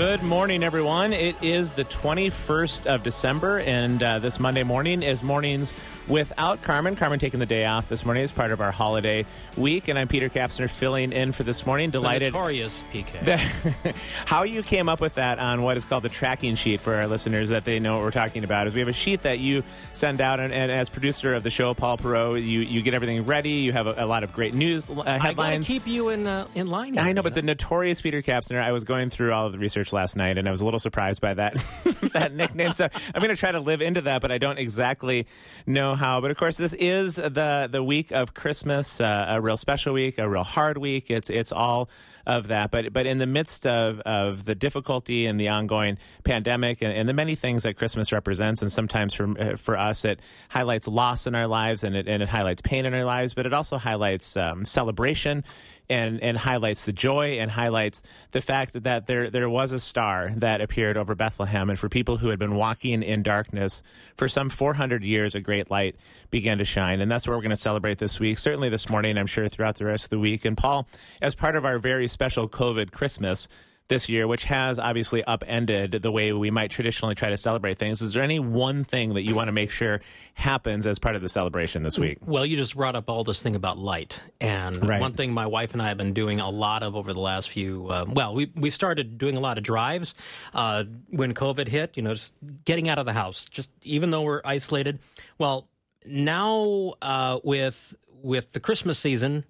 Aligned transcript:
Good 0.00 0.22
morning, 0.22 0.62
everyone. 0.62 1.12
It 1.12 1.42
is 1.42 1.72
the 1.72 1.84
21st 1.84 2.86
of 2.86 3.02
December, 3.02 3.58
and 3.58 4.02
uh, 4.02 4.18
this 4.18 4.40
Monday 4.40 4.62
morning 4.62 5.02
is 5.02 5.22
mornings 5.22 5.74
without 6.08 6.62
Carmen. 6.62 6.96
Carmen 6.96 7.18
taking 7.18 7.38
the 7.38 7.44
day 7.44 7.66
off 7.66 7.90
this 7.90 8.02
morning 8.06 8.24
as 8.24 8.32
part 8.32 8.50
of 8.50 8.62
our 8.62 8.72
holiday 8.72 9.26
week, 9.58 9.88
and 9.88 9.98
I'm 9.98 10.08
Peter 10.08 10.30
Kapsner 10.30 10.70
filling 10.70 11.12
in 11.12 11.32
for 11.32 11.42
this 11.42 11.66
morning. 11.66 11.90
The 11.90 11.98
Delighted. 11.98 12.32
notorious 12.32 12.82
PK. 12.90 13.24
that- 13.26 13.94
how 14.24 14.44
you 14.44 14.62
came 14.62 14.88
up 14.88 15.02
with 15.02 15.16
that 15.16 15.38
on 15.38 15.60
what 15.60 15.76
is 15.76 15.84
called 15.84 16.02
the 16.02 16.08
tracking 16.08 16.54
sheet 16.54 16.80
for 16.80 16.94
our 16.94 17.06
listeners 17.06 17.50
that 17.50 17.66
they 17.66 17.78
know 17.78 17.92
what 17.96 18.02
we're 18.02 18.10
talking 18.10 18.42
about 18.42 18.68
is 18.68 18.72
we 18.72 18.80
have 18.80 18.88
a 18.88 18.94
sheet 18.94 19.24
that 19.24 19.38
you 19.38 19.62
send 19.92 20.22
out 20.22 20.40
and, 20.40 20.50
and 20.50 20.72
as 20.72 20.88
producer 20.88 21.34
of 21.34 21.42
the 21.42 21.50
show 21.50 21.74
paul 21.74 21.98
perot 21.98 22.36
you, 22.36 22.60
you 22.60 22.80
get 22.80 22.94
everything 22.94 23.26
ready 23.26 23.50
you 23.50 23.72
have 23.72 23.86
a, 23.86 23.94
a 23.98 24.06
lot 24.06 24.24
of 24.24 24.32
great 24.32 24.54
news 24.54 24.88
uh, 24.88 25.02
I 25.04 25.34
gotta 25.34 25.58
keep 25.58 25.86
you 25.86 26.08
in 26.08 26.26
uh, 26.26 26.46
in 26.54 26.68
line. 26.68 26.94
here, 26.94 27.02
I 27.02 27.12
know, 27.12 27.22
but 27.22 27.34
the 27.34 27.42
notorious 27.42 28.00
Peter 28.00 28.22
Kapsner, 28.22 28.62
I 28.62 28.72
was 28.72 28.84
going 28.84 29.10
through 29.10 29.32
all 29.32 29.46
of 29.46 29.52
the 29.52 29.58
research 29.58 29.89
last 29.92 30.16
night, 30.16 30.38
and 30.38 30.48
I 30.48 30.50
was 30.50 30.60
a 30.60 30.64
little 30.64 30.80
surprised 30.80 31.20
by 31.20 31.34
that 31.34 31.54
that 32.12 32.34
nickname. 32.34 32.72
So 32.72 32.88
I'm 33.14 33.20
going 33.20 33.34
to 33.34 33.36
try 33.36 33.52
to 33.52 33.60
live 33.60 33.80
into 33.80 34.02
that, 34.02 34.20
but 34.22 34.32
I 34.32 34.38
don't 34.38 34.58
exactly 34.58 35.26
know 35.66 35.94
how. 35.94 36.20
But 36.20 36.30
of 36.30 36.36
course, 36.36 36.56
this 36.56 36.72
is 36.74 37.16
the 37.16 37.68
the 37.70 37.82
week 37.82 38.10
of 38.12 38.34
Christmas, 38.34 39.00
uh, 39.00 39.26
a 39.28 39.40
real 39.40 39.56
special 39.56 39.94
week, 39.94 40.18
a 40.18 40.28
real 40.28 40.44
hard 40.44 40.78
week. 40.78 41.10
It's 41.10 41.30
it's 41.30 41.52
all 41.52 41.88
of 42.26 42.48
that. 42.48 42.70
But 42.70 42.92
but 42.92 43.06
in 43.06 43.18
the 43.18 43.26
midst 43.26 43.66
of 43.66 44.00
of 44.00 44.44
the 44.44 44.54
difficulty 44.54 45.26
and 45.26 45.40
the 45.40 45.48
ongoing 45.48 45.98
pandemic 46.24 46.82
and, 46.82 46.92
and 46.92 47.08
the 47.08 47.14
many 47.14 47.34
things 47.34 47.64
that 47.64 47.76
Christmas 47.76 48.12
represents, 48.12 48.62
and 48.62 48.70
sometimes 48.70 49.14
for 49.14 49.28
uh, 49.38 49.56
for 49.56 49.76
us, 49.76 50.04
it 50.04 50.20
highlights 50.48 50.88
loss 50.88 51.26
in 51.26 51.34
our 51.34 51.46
lives 51.46 51.84
and 51.84 51.96
it 51.96 52.08
and 52.08 52.22
it 52.22 52.28
highlights 52.28 52.62
pain 52.62 52.86
in 52.86 52.94
our 52.94 53.04
lives, 53.04 53.34
but 53.34 53.46
it 53.46 53.52
also 53.52 53.78
highlights 53.78 54.36
um, 54.36 54.64
celebration 54.64 55.44
and 55.90 56.22
and 56.22 56.38
highlights 56.38 56.86
the 56.86 56.92
joy 56.92 57.38
and 57.38 57.50
highlights 57.50 58.02
the 58.30 58.40
fact 58.40 58.80
that 58.82 59.06
there 59.06 59.28
there 59.28 59.50
was 59.50 59.72
a 59.72 59.80
star 59.80 60.32
that 60.36 60.60
appeared 60.60 60.96
over 60.96 61.14
Bethlehem. 61.14 61.68
And 61.68 61.78
for 61.78 61.88
people 61.88 62.18
who 62.18 62.28
had 62.28 62.38
been 62.38 62.54
walking 62.54 63.02
in 63.02 63.22
darkness 63.22 63.82
for 64.16 64.28
some 64.28 64.48
400 64.48 65.02
years 65.02 65.34
a 65.34 65.40
great 65.40 65.70
light 65.70 65.96
began 66.30 66.58
to 66.58 66.64
shine. 66.64 67.00
And 67.00 67.10
that's 67.10 67.26
what 67.26 67.34
we're 67.34 67.42
going 67.42 67.50
to 67.50 67.56
celebrate 67.56 67.98
this 67.98 68.18
week 68.20 68.38
certainly 68.38 68.68
this 68.68 68.88
morning 68.88 69.18
I'm 69.18 69.26
sure 69.26 69.48
throughout 69.48 69.76
the 69.76 69.84
rest 69.84 70.04
of 70.04 70.10
the 70.10 70.18
week. 70.18 70.44
And 70.44 70.56
Paul 70.56 70.86
as 71.20 71.34
part 71.34 71.56
of 71.56 71.64
our 71.64 71.78
very 71.78 72.08
special 72.08 72.48
covid 72.48 72.92
christmas 72.92 73.48
this 73.90 74.08
year, 74.08 74.26
which 74.26 74.44
has 74.44 74.78
obviously 74.78 75.22
upended 75.24 75.92
the 76.00 76.10
way 76.10 76.32
we 76.32 76.50
might 76.50 76.70
traditionally 76.70 77.14
try 77.14 77.28
to 77.28 77.36
celebrate 77.36 77.76
things. 77.78 78.00
Is 78.00 78.14
there 78.14 78.22
any 78.22 78.38
one 78.40 78.84
thing 78.84 79.12
that 79.14 79.22
you 79.22 79.34
want 79.34 79.48
to 79.48 79.52
make 79.52 79.70
sure 79.70 80.00
happens 80.32 80.86
as 80.86 80.98
part 80.98 81.14
of 81.16 81.20
the 81.20 81.28
celebration 81.28 81.82
this 81.82 81.98
week? 81.98 82.16
Well, 82.24 82.46
you 82.46 82.56
just 82.56 82.74
brought 82.74 82.96
up 82.96 83.10
all 83.10 83.22
this 83.24 83.42
thing 83.42 83.54
about 83.54 83.76
light, 83.76 84.18
and 84.40 84.82
Right. 84.88 85.00
one 85.00 85.12
thing 85.12 85.34
my 85.34 85.46
wife 85.46 85.74
and 85.74 85.82
I 85.82 85.88
have 85.88 85.98
been 85.98 86.14
doing 86.14 86.40
a 86.40 86.48
lot 86.48 86.82
of 86.82 86.96
over 86.96 87.12
the 87.12 87.20
last 87.20 87.50
few. 87.50 87.88
Uh, 87.88 88.06
well, 88.08 88.34
we 88.34 88.50
we 88.54 88.70
started 88.70 89.18
doing 89.18 89.36
a 89.36 89.40
lot 89.40 89.58
of 89.58 89.64
drives 89.64 90.14
uh, 90.54 90.84
when 91.10 91.34
COVID 91.34 91.68
hit. 91.68 91.98
You 91.98 92.02
know, 92.04 92.14
just 92.14 92.32
getting 92.64 92.88
out 92.88 92.98
of 92.98 93.04
the 93.04 93.12
house, 93.12 93.44
just 93.44 93.68
even 93.82 94.10
though 94.10 94.22
we're 94.22 94.40
isolated. 94.44 95.00
Well, 95.36 95.68
now 96.06 96.94
uh, 97.02 97.40
with 97.44 97.94
with 98.22 98.52
the 98.52 98.60
Christmas 98.60 98.98
season. 98.98 99.44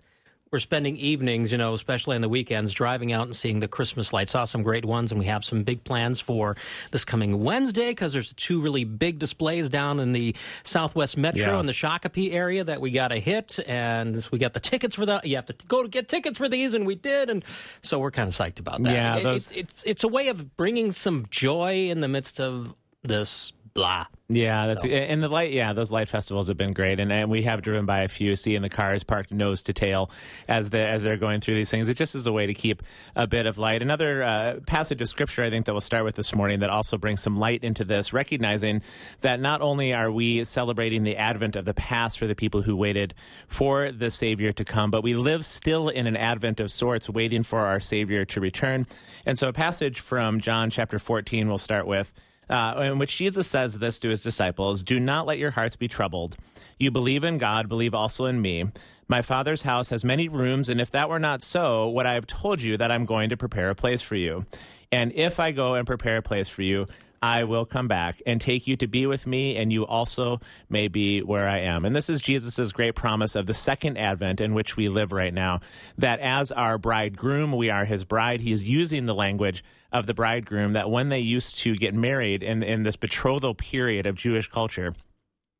We're 0.53 0.59
spending 0.59 0.97
evenings, 0.97 1.53
you 1.53 1.59
know, 1.59 1.75
especially 1.75 2.17
on 2.17 2.23
the 2.23 2.29
weekends, 2.29 2.73
driving 2.75 3.13
out 3.13 3.23
and 3.23 3.37
seeing 3.37 3.61
the 3.61 3.69
Christmas 3.69 4.13
lights. 4.13 4.33
Saw 4.33 4.43
some 4.47 4.65
great 4.65 4.85
ones, 4.85 5.13
and 5.13 5.21
we 5.21 5.27
have 5.27 5.45
some 5.45 5.63
big 5.63 5.85
plans 5.85 6.21
for 6.21 6.57
this 6.91 7.05
coming 7.05 7.45
Wednesday 7.45 7.91
because 7.91 8.13
there's 8.13 8.35
two 8.35 8.61
really 8.61 8.83
big 8.83 9.21
displays 9.21 9.69
down 9.69 10.01
in 10.01 10.13
the 10.13 10.35
Southwest 10.65 11.17
Metro 11.17 11.41
Yeah. 11.53 11.61
and 11.61 11.69
the 11.69 11.73
Shakopee 11.73 12.35
area 12.35 12.65
that 12.65 12.81
we 12.81 12.91
got 12.91 13.09
to 13.09 13.21
hit, 13.21 13.61
and 13.65 14.27
we 14.33 14.41
got 14.41 14.53
the 14.53 14.59
tickets 14.59 14.97
for 14.97 15.07
that. 15.07 15.25
You 15.25 15.37
have 15.37 15.47
to 15.47 15.55
go 15.69 15.85
to 15.85 15.89
get 15.89 16.09
tickets 16.09 16.37
for 16.37 16.49
these, 16.49 16.75
and 16.75 16.85
we 16.85 16.97
did, 16.97 17.31
and 17.31 17.45
so 17.81 18.01
we're 18.01 18.11
kind 18.11 18.27
of 18.29 18.35
psyched 18.35 18.59
about 18.59 18.83
that. 18.83 18.93
Yeah, 18.93 19.17
It- 19.19 19.23
those- 19.23 19.53
it's, 19.53 19.57
it's 19.57 19.85
it's 19.85 20.03
a 20.05 20.09
way 20.09 20.27
of 20.31 20.57
bringing 20.57 20.91
some 20.91 21.27
joy 21.31 21.91
in 21.91 22.01
the 22.01 22.09
midst 22.09 22.41
of 22.41 22.75
this 23.05 23.53
blah. 23.75 24.07
Yeah, 24.29 24.69
that's 24.69 24.85
So- 24.85 24.89
and 24.89 25.23
the 25.23 25.29
light. 25.29 25.51
Yeah, 25.51 25.73
those 25.73 25.91
light 25.91 26.09
festivals 26.09 26.47
have 26.49 26.57
been 26.57 26.73
great, 26.73 27.01
and, 27.01 27.11
and 27.13 27.29
we 27.29 27.43
have 27.43 27.63
driven 27.63 27.85
by 27.85 28.03
a 28.03 28.09
few, 28.09 28.37
seeing 28.37 28.63
the 28.63 28.69
cars 28.69 29.03
parked 29.03 29.33
nose 29.33 29.61
to 29.63 29.73
tail 29.73 30.11
as 30.49 30.71
the 30.71 30.79
as 30.79 31.03
they're 31.03 31.17
going 31.17 31.41
through 31.41 31.57
these 31.57 31.71
things. 31.71 31.89
It 31.89 31.97
just 31.97 32.15
is 32.15 32.27
a 32.27 32.33
way 32.33 32.47
to 32.47 32.55
keep 32.55 32.83
a 33.17 33.27
bit 33.27 33.47
of 33.47 33.59
light. 33.59 33.83
Another 33.83 34.23
uh, 34.23 34.61
passage 34.67 35.03
of 35.03 35.09
scripture 35.09 35.43
I 35.43 35.51
think 35.51 35.67
that 35.67 35.73
we'll 35.73 35.81
start 35.81 36.05
with 36.05 36.15
this 36.15 36.33
morning 36.33 36.61
that 36.61 36.71
also 36.71 36.97
brings 36.97 37.21
some 37.23 37.37
light 37.37 37.65
into 37.65 37.85
this, 37.85 38.13
recognizing 38.13 38.83
that 39.23 39.41
not 39.41 39.63
only 39.63 39.93
are 39.93 40.13
we 40.13 40.45
celebrating 40.45 41.03
the 41.03 41.17
advent 41.17 41.57
of 41.57 41.65
the 41.65 41.75
past 41.75 42.19
for 42.19 42.29
the 42.29 42.37
people 42.37 42.63
who 42.63 42.77
waited 42.77 43.15
for 43.49 43.91
the 43.91 44.13
Savior 44.13 44.53
to 44.53 44.65
come, 44.65 44.93
but 44.93 45.03
we 45.03 45.15
live 45.15 45.45
still 45.45 45.89
in 45.89 46.07
an 46.07 46.17
advent 46.17 46.61
of 46.61 46.71
sorts, 46.71 47.09
waiting 47.11 47.43
for 47.43 47.61
our 47.67 47.81
Savior 47.81 48.25
to 48.27 48.41
return. 48.41 48.87
And 49.27 49.39
so, 49.39 49.49
a 49.49 49.53
passage 49.53 49.99
from 49.99 50.41
John 50.41 50.71
chapter 50.71 51.01
fourteen 51.01 51.49
we'll 51.49 51.59
start 51.59 51.87
with 51.89 52.13
uh, 52.51 52.81
in 52.83 52.99
which 52.99 53.17
Jesus 53.17 53.47
says 53.47 53.79
this 53.79 53.99
to 54.01 54.09
his 54.09 54.23
disciples 54.23 54.83
Do 54.83 55.01
not 55.01 55.27
let 55.27 55.39
your 55.39 55.51
hearts 55.51 55.77
be 55.77 55.89
troubled. 55.89 56.37
You 56.79 56.91
believe 56.91 57.25
in 57.25 57.39
God, 57.39 57.69
believe 57.69 57.95
also 57.95 58.27
in 58.27 58.41
me. 58.41 58.65
My 59.09 59.23
Father's 59.23 59.63
house 59.63 59.91
has 59.91 60.05
many 60.05 60.29
rooms, 60.29 60.69
and 60.69 60.81
if 60.81 60.91
that 60.93 61.09
were 61.09 61.19
not 61.19 61.43
so, 61.43 61.91
would 61.91 62.07
I 62.07 62.15
have 62.15 62.27
told 62.27 62.63
you 62.63 62.77
that 62.77 62.93
I'm 62.93 63.07
going 63.07 63.31
to 63.31 63.37
prepare 63.37 63.71
a 63.71 63.75
place 63.75 64.03
for 64.03 64.15
you? 64.17 64.47
And 64.93 65.13
if 65.13 65.41
I 65.41 65.53
go 65.53 65.75
and 65.75 65.87
prepare 65.87 66.19
a 66.19 66.23
place 66.23 66.49
for 66.49 66.63
you, 66.63 66.87
I 67.23 67.45
will 67.45 67.67
come 67.67 67.87
back 67.87 68.23
and 68.25 68.41
take 68.41 68.67
you 68.67 68.77
to 68.79 68.87
be 68.87 69.07
with 69.07 69.27
me, 69.27 69.57
and 69.57 69.71
you 69.71 69.85
also 69.85 70.41
may 70.71 70.89
be 70.89 71.21
where 71.21 71.47
I 71.47 71.59
am. 71.59 71.85
And 71.85 71.95
this 71.95 72.09
is 72.09 72.23
Jesus' 72.23 72.73
great 72.73 72.95
promise 72.95 73.37
of 73.37 73.47
the 73.47 73.53
second 73.53 73.99
advent 73.99 74.41
in 74.41 74.55
which 74.55 74.77
we 74.77 74.89
live 74.89 75.13
right 75.13 75.35
now. 75.35 75.61
That 75.99 76.21
as 76.21 76.51
our 76.51 76.79
bridegroom, 76.79 77.53
we 77.53 77.69
are 77.69 77.85
his 77.85 78.05
bride. 78.05 78.41
He 78.41 78.53
is 78.53 78.69
using 78.69 79.05
the 79.05 79.15
language 79.15 79.63
of 79.93 80.07
the 80.07 80.15
bridegroom 80.15 80.73
that 80.73 80.91
when 80.91 81.11
they 81.11 81.19
used 81.19 81.59
to 81.59 81.77
get 81.77 81.95
married 81.95 82.43
in, 82.43 82.63
in 82.63 82.85
this 82.85 82.97
betrothal 82.97 83.55
period 83.55 84.07
of 84.07 84.17
Jewish 84.17 84.49
culture, 84.49 84.95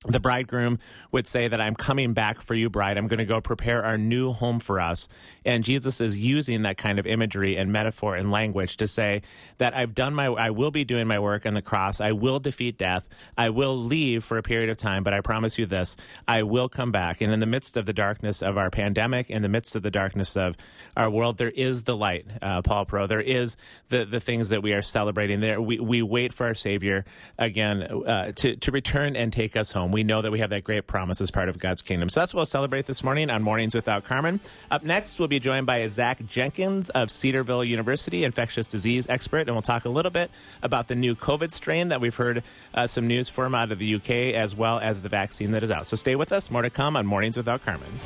the 0.07 0.19
bridegroom 0.19 0.79
would 1.13 1.27
say 1.27 1.47
that 1.47 1.61
I'm 1.61 1.75
coming 1.75 2.15
back 2.15 2.41
for 2.41 2.55
you, 2.55 2.71
bride. 2.71 2.97
I'm 2.97 3.07
going 3.07 3.19
to 3.19 3.27
go 3.27 3.39
prepare 3.43 3.85
our 3.85 3.99
new 3.99 4.33
home 4.33 4.59
for 4.59 4.81
us. 4.81 5.09
And 5.45 5.63
Jesus 5.63 6.01
is 6.01 6.17
using 6.17 6.63
that 6.63 6.79
kind 6.79 6.99
of 6.99 7.07
imagery 7.07 7.59
and 7.59 7.71
metaphor 7.71 8.17
and 8.17 8.31
language 8.31 8.79
to 8.79 8.89
say 8.89 9.21
that 9.59 9.77
I've 9.77 9.95
done 9.95 10.15
my, 10.15 10.29
I 10.29 10.51
will 10.51 10.71
be 10.71 10.87
doing 10.87 11.07
my 11.07 11.19
work 11.19 11.45
on 11.45 11.53
the 11.53 11.61
cross. 11.61 12.01
I 12.01 12.13
will 12.13 12.41
defeat 12.41 12.79
death. 12.79 13.11
I 13.37 13.51
will 13.51 13.77
leave 13.77 14.25
for 14.25 14.39
a 14.39 14.43
period 14.43 14.71
of 14.71 14.79
time, 14.79 15.05
but 15.05 15.13
I 15.13 15.21
promise 15.21 15.59
you 15.59 15.67
this, 15.67 15.97
I 16.27 16.45
will 16.45 16.71
come 16.71 16.93
back. 16.93 17.21
And 17.21 17.31
in 17.31 17.39
the 17.39 17.45
midst 17.45 17.77
of 17.77 17.85
the 17.85 17.93
darkness 17.93 18.41
of 18.41 18.57
our 18.57 18.71
pandemic, 18.71 19.29
in 19.29 19.43
the 19.43 19.51
midst 19.51 19.77
of 19.77 19.83
the 19.83 19.91
darkness 19.91 20.35
of 20.35 20.57
our 20.97 21.11
world, 21.11 21.37
there 21.37 21.51
is 21.51 21.83
the 21.83 21.95
light, 21.95 22.25
uh, 22.41 22.63
Paul 22.63 22.87
Perot. 22.87 23.09
There 23.09 23.21
is 23.21 23.59
the, 23.91 24.07
the 24.07 24.21
things 24.21 24.49
that 24.49 24.63
we 24.63 24.73
are 24.73 24.81
celebrating 24.81 25.41
there. 25.41 25.61
We, 25.61 25.79
we 25.79 26.01
wait 26.01 26.33
for 26.33 26.47
our 26.47 26.55
Savior 26.55 27.05
again 27.37 27.83
uh, 27.83 28.33
to, 28.37 28.57
to 28.57 28.71
return 28.71 29.15
and 29.15 29.31
take 29.31 29.59
us 29.59 29.73
home. 29.73 29.90
We 29.91 30.05
know 30.05 30.23
that 30.23 30.31
we 30.31 30.39
have 30.41 30.51
that 30.51 30.65
great 30.65 30.87
promise 30.87 31.21
as 31.21 31.31
part 31.31 31.49
of 31.49 31.59
God's 31.59 31.83
kingdom. 31.83 32.09
So 32.09 32.21
that's 32.21 32.35
what 32.35 32.39
we'll 32.39 32.47
celebrate 32.47 32.87
this 32.87 33.03
morning 33.03 33.31
on 33.31 33.43
Mornings 33.43 33.75
Without 33.75 34.05
Carmen. 34.05 34.41
Up 34.71 34.83
next, 34.83 35.19
we'll 35.19 35.29
be 35.29 35.41
joined 35.41 35.67
by 35.67 35.87
Zach 35.87 36.25
Jenkins 36.27 36.91
of 36.91 37.11
Cedarville 37.11 37.65
University, 37.65 38.25
infectious 38.25 38.67
disease 38.67 39.07
expert, 39.09 39.49
and 39.49 39.53
we'll 39.53 39.63
talk 39.63 39.85
a 39.85 39.89
little 39.89 40.11
bit 40.11 40.31
about 40.63 40.89
the 40.89 40.95
new 40.95 41.15
COVID 41.15 41.53
strain 41.53 41.89
that 41.89 42.01
we've 42.01 42.17
heard 42.17 42.43
uh, 42.75 42.87
some 42.87 43.07
news 43.07 43.29
from 43.29 43.55
out 43.55 43.73
of 43.73 43.79
the 43.79 43.95
UK, 43.95 44.11
as 44.35 44.55
well 44.55 44.79
as 44.79 45.01
the 45.01 45.09
vaccine 45.09 45.51
that 45.53 45.63
is 45.63 45.71
out. 45.71 45.87
So 45.87 45.97
stay 45.97 46.17
with 46.17 46.33
us. 46.33 46.51
More 46.51 46.63
to 46.63 46.71
come 46.71 46.97
on 46.97 47.07
Mornings 47.07 47.37
Without 47.37 47.65
Carmen. 47.65 48.01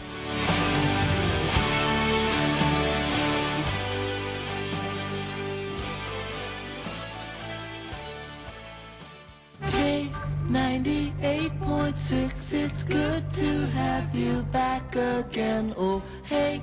98.6, 11.95 12.53
it's 12.53 12.83
good 12.83 13.31
to 13.35 13.67
have 13.69 14.15
you 14.15 14.43
back 14.51 14.97
again. 14.97 15.73
Oh, 15.77 16.03
hey, 16.25 16.61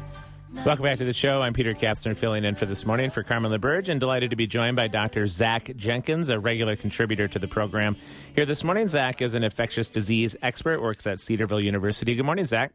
Welcome 0.66 0.84
back 0.84 0.98
to 0.98 1.06
the 1.06 1.14
show. 1.14 1.42
I'm 1.42 1.54
Peter 1.54 1.74
Kapsner 1.74 2.18
filling 2.18 2.44
in 2.44 2.56
for 2.56 2.66
this 2.66 2.86
morning 2.86 3.10
for 3.10 3.24
Carmen 3.24 3.54
LaBerge 3.54 3.88
and 3.88 4.02
delighted 4.02 4.32
to 4.32 4.36
be 4.36 4.48
joined 4.48 4.76
by 4.76 4.90
Dr. 4.90 5.26
Zach 5.26 5.74
Jenkins, 5.78 6.28
a 6.28 6.38
regular 6.38 6.76
contributor 6.76 7.30
to 7.30 7.40
the 7.40 7.48
program. 7.48 7.96
Here 8.36 8.46
this 8.46 8.62
morning, 8.62 8.90
Zach 8.90 9.22
is 9.22 9.34
an 9.34 9.46
infectious 9.46 9.90
disease 9.90 10.36
expert, 10.42 10.82
works 10.82 11.08
at 11.08 11.22
Cedarville 11.22 11.62
University. 11.62 12.14
Good 12.16 12.26
morning, 12.26 12.46
Zach. 12.46 12.74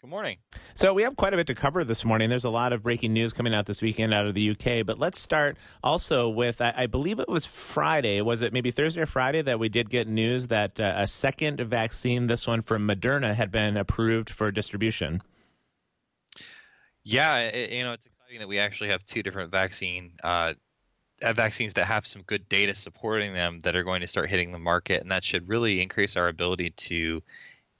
Good 0.00 0.10
morning. 0.10 0.36
So 0.74 0.94
we 0.94 1.02
have 1.02 1.16
quite 1.16 1.34
a 1.34 1.36
bit 1.36 1.48
to 1.48 1.56
cover 1.56 1.82
this 1.82 2.04
morning. 2.04 2.30
There's 2.30 2.44
a 2.44 2.50
lot 2.50 2.72
of 2.72 2.84
breaking 2.84 3.12
news 3.12 3.32
coming 3.32 3.52
out 3.52 3.66
this 3.66 3.82
weekend 3.82 4.14
out 4.14 4.26
of 4.26 4.34
the 4.34 4.50
UK. 4.50 4.86
But 4.86 5.00
let's 5.00 5.18
start 5.18 5.56
also 5.82 6.28
with 6.28 6.60
I, 6.60 6.72
I 6.76 6.86
believe 6.86 7.18
it 7.18 7.28
was 7.28 7.44
Friday. 7.46 8.20
Was 8.20 8.40
it 8.40 8.52
maybe 8.52 8.70
Thursday 8.70 9.00
or 9.00 9.06
Friday 9.06 9.42
that 9.42 9.58
we 9.58 9.68
did 9.68 9.90
get 9.90 10.06
news 10.06 10.46
that 10.46 10.78
uh, 10.78 10.94
a 10.98 11.08
second 11.08 11.60
vaccine, 11.62 12.28
this 12.28 12.46
one 12.46 12.62
from 12.62 12.86
Moderna, 12.86 13.34
had 13.34 13.50
been 13.50 13.76
approved 13.76 14.30
for 14.30 14.52
distribution? 14.52 15.20
Yeah, 17.02 17.40
it, 17.40 17.72
you 17.72 17.82
know 17.82 17.92
it's 17.92 18.06
exciting 18.06 18.38
that 18.38 18.48
we 18.48 18.60
actually 18.60 18.90
have 18.90 19.02
two 19.02 19.24
different 19.24 19.50
vaccine 19.50 20.12
uh, 20.22 20.54
uh, 21.22 21.32
vaccines 21.32 21.74
that 21.74 21.86
have 21.86 22.06
some 22.06 22.22
good 22.22 22.48
data 22.48 22.72
supporting 22.72 23.34
them 23.34 23.58
that 23.64 23.74
are 23.74 23.82
going 23.82 24.02
to 24.02 24.06
start 24.06 24.30
hitting 24.30 24.52
the 24.52 24.60
market, 24.60 25.02
and 25.02 25.10
that 25.10 25.24
should 25.24 25.48
really 25.48 25.80
increase 25.80 26.16
our 26.16 26.28
ability 26.28 26.70
to 26.70 27.20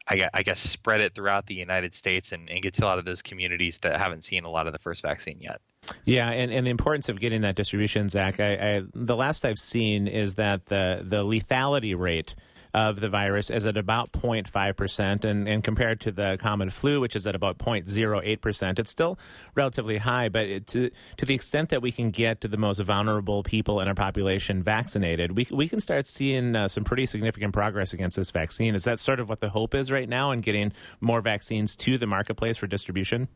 I 0.08 0.28
I 0.32 0.42
guess 0.42 0.60
spread 0.60 1.00
it 1.00 1.14
throughout 1.14 1.46
the 1.46 1.54
United 1.54 1.94
States 1.94 2.32
and, 2.32 2.48
and 2.48 2.62
get 2.62 2.74
to 2.74 2.84
a 2.84 2.86
lot 2.86 2.98
of 2.98 3.04
those 3.04 3.22
communities 3.22 3.78
that 3.78 3.98
haven't 3.98 4.24
seen 4.24 4.44
a 4.44 4.50
lot 4.50 4.66
of 4.66 4.72
the 4.72 4.78
first 4.78 5.02
vaccine 5.02 5.38
yet. 5.40 5.60
Yeah, 6.04 6.30
and, 6.30 6.52
and 6.52 6.66
the 6.66 6.70
importance 6.70 7.08
of 7.08 7.18
getting 7.20 7.42
that 7.42 7.56
distribution, 7.56 8.08
Zach. 8.08 8.40
I, 8.40 8.54
I, 8.54 8.82
the 8.94 9.16
last 9.16 9.44
I've 9.44 9.58
seen 9.58 10.06
is 10.06 10.34
that 10.34 10.66
the 10.66 11.00
the 11.02 11.24
lethality 11.24 11.98
rate 11.98 12.34
of 12.74 13.00
the 13.00 13.08
virus 13.08 13.50
is 13.50 13.66
at 13.66 13.76
about 13.76 14.12
0.5%, 14.12 15.24
and, 15.24 15.48
and 15.48 15.64
compared 15.64 16.00
to 16.00 16.12
the 16.12 16.36
common 16.40 16.70
flu, 16.70 17.00
which 17.00 17.16
is 17.16 17.26
at 17.26 17.34
about 17.34 17.58
0.08%, 17.58 18.78
it's 18.78 18.90
still 18.90 19.18
relatively 19.54 19.98
high. 19.98 20.28
But 20.28 20.46
it, 20.46 20.66
to, 20.68 20.90
to 21.16 21.26
the 21.26 21.34
extent 21.34 21.70
that 21.70 21.82
we 21.82 21.92
can 21.92 22.10
get 22.10 22.40
to 22.42 22.48
the 22.48 22.56
most 22.56 22.80
vulnerable 22.80 23.42
people 23.42 23.80
in 23.80 23.88
our 23.88 23.94
population 23.94 24.62
vaccinated, 24.62 25.36
we, 25.36 25.46
we 25.50 25.68
can 25.68 25.80
start 25.80 26.06
seeing 26.06 26.56
uh, 26.56 26.68
some 26.68 26.84
pretty 26.84 27.06
significant 27.06 27.52
progress 27.52 27.92
against 27.92 28.16
this 28.16 28.30
vaccine. 28.30 28.74
Is 28.74 28.84
that 28.84 28.98
sort 28.98 29.20
of 29.20 29.28
what 29.28 29.40
the 29.40 29.50
hope 29.50 29.74
is 29.74 29.90
right 29.90 30.08
now 30.08 30.30
in 30.30 30.40
getting 30.40 30.72
more 31.00 31.20
vaccines 31.20 31.76
to 31.76 31.98
the 31.98 32.06
marketplace 32.06 32.56
for 32.56 32.66
distribution? 32.66 33.28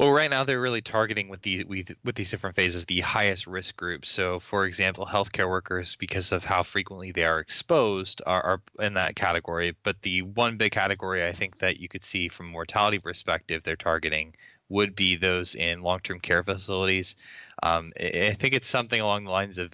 Well, 0.00 0.12
right 0.12 0.30
now 0.30 0.44
they're 0.44 0.58
really 0.58 0.80
targeting 0.80 1.28
with 1.28 1.42
these 1.42 1.62
with, 1.66 2.14
these 2.14 2.30
different 2.30 2.56
phases 2.56 2.86
the 2.86 3.00
highest 3.00 3.46
risk 3.46 3.76
groups. 3.76 4.08
So, 4.08 4.40
for 4.40 4.64
example, 4.64 5.04
healthcare 5.04 5.46
workers, 5.46 5.94
because 5.96 6.32
of 6.32 6.42
how 6.42 6.62
frequently 6.62 7.12
they 7.12 7.24
are 7.24 7.38
exposed, 7.38 8.22
are, 8.24 8.42
are 8.42 8.62
in 8.78 8.94
that 8.94 9.14
category. 9.14 9.76
But 9.82 10.00
the 10.00 10.22
one 10.22 10.56
big 10.56 10.72
category 10.72 11.26
I 11.26 11.32
think 11.32 11.58
that 11.58 11.80
you 11.80 11.88
could 11.90 12.02
see 12.02 12.30
from 12.30 12.46
a 12.46 12.50
mortality 12.50 12.98
perspective, 12.98 13.62
they're 13.62 13.76
targeting 13.76 14.36
would 14.70 14.96
be 14.96 15.16
those 15.16 15.54
in 15.54 15.82
long-term 15.82 16.20
care 16.20 16.42
facilities. 16.42 17.16
Um, 17.62 17.92
I 18.00 18.34
think 18.40 18.54
it's 18.54 18.68
something 18.68 19.02
along 19.02 19.24
the 19.24 19.32
lines 19.32 19.58
of 19.58 19.70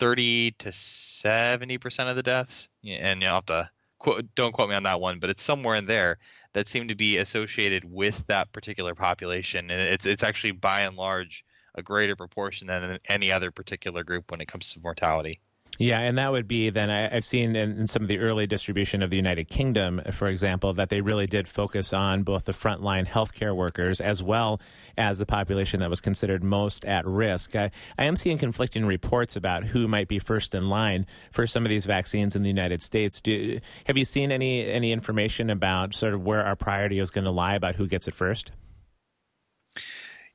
30 0.00 0.56
to 0.58 0.72
70 0.72 1.78
percent 1.78 2.08
of 2.08 2.16
the 2.16 2.24
deaths, 2.24 2.68
and 2.84 3.22
you 3.22 3.28
have 3.28 3.46
to 3.46 3.70
quote, 4.00 4.26
don't 4.34 4.52
quote 4.52 4.70
me 4.70 4.74
on 4.74 4.82
that 4.82 5.00
one, 5.00 5.20
but 5.20 5.30
it's 5.30 5.44
somewhere 5.44 5.76
in 5.76 5.86
there 5.86 6.18
that 6.54 6.68
seem 6.68 6.88
to 6.88 6.94
be 6.94 7.18
associated 7.18 7.84
with 7.84 8.26
that 8.26 8.52
particular 8.52 8.94
population, 8.94 9.70
and 9.70 9.80
it's 9.80 10.06
it's 10.06 10.22
actually 10.22 10.52
by 10.52 10.82
and 10.82 10.96
large 10.96 11.44
a 11.74 11.82
greater 11.82 12.16
proportion 12.16 12.66
than 12.68 12.98
any 13.08 13.32
other 13.32 13.50
particular 13.50 14.04
group 14.04 14.30
when 14.30 14.40
it 14.40 14.48
comes 14.48 14.72
to 14.72 14.80
mortality. 14.80 15.40
Yeah, 15.82 15.98
and 15.98 16.16
that 16.16 16.30
would 16.30 16.46
be 16.46 16.70
then 16.70 16.92
I, 16.92 17.12
I've 17.12 17.24
seen 17.24 17.56
in, 17.56 17.76
in 17.76 17.86
some 17.88 18.02
of 18.02 18.08
the 18.08 18.20
early 18.20 18.46
distribution 18.46 19.02
of 19.02 19.10
the 19.10 19.16
United 19.16 19.48
Kingdom, 19.48 20.00
for 20.12 20.28
example, 20.28 20.72
that 20.74 20.90
they 20.90 21.00
really 21.00 21.26
did 21.26 21.48
focus 21.48 21.92
on 21.92 22.22
both 22.22 22.44
the 22.44 22.52
frontline 22.52 23.04
healthcare 23.04 23.52
workers 23.52 24.00
as 24.00 24.22
well 24.22 24.60
as 24.96 25.18
the 25.18 25.26
population 25.26 25.80
that 25.80 25.90
was 25.90 26.00
considered 26.00 26.44
most 26.44 26.84
at 26.84 27.04
risk. 27.04 27.56
I, 27.56 27.72
I 27.98 28.04
am 28.04 28.14
seeing 28.14 28.38
conflicting 28.38 28.86
reports 28.86 29.34
about 29.34 29.64
who 29.64 29.88
might 29.88 30.06
be 30.06 30.20
first 30.20 30.54
in 30.54 30.68
line 30.68 31.04
for 31.32 31.48
some 31.48 31.66
of 31.66 31.70
these 31.70 31.84
vaccines 31.84 32.36
in 32.36 32.42
the 32.42 32.48
United 32.48 32.80
States. 32.80 33.20
Do, 33.20 33.58
have 33.86 33.98
you 33.98 34.04
seen 34.04 34.30
any 34.30 34.64
any 34.64 34.92
information 34.92 35.50
about 35.50 35.96
sort 35.96 36.14
of 36.14 36.22
where 36.22 36.46
our 36.46 36.54
priority 36.54 37.00
is 37.00 37.10
going 37.10 37.24
to 37.24 37.32
lie 37.32 37.56
about 37.56 37.74
who 37.74 37.88
gets 37.88 38.06
it 38.06 38.14
first? 38.14 38.52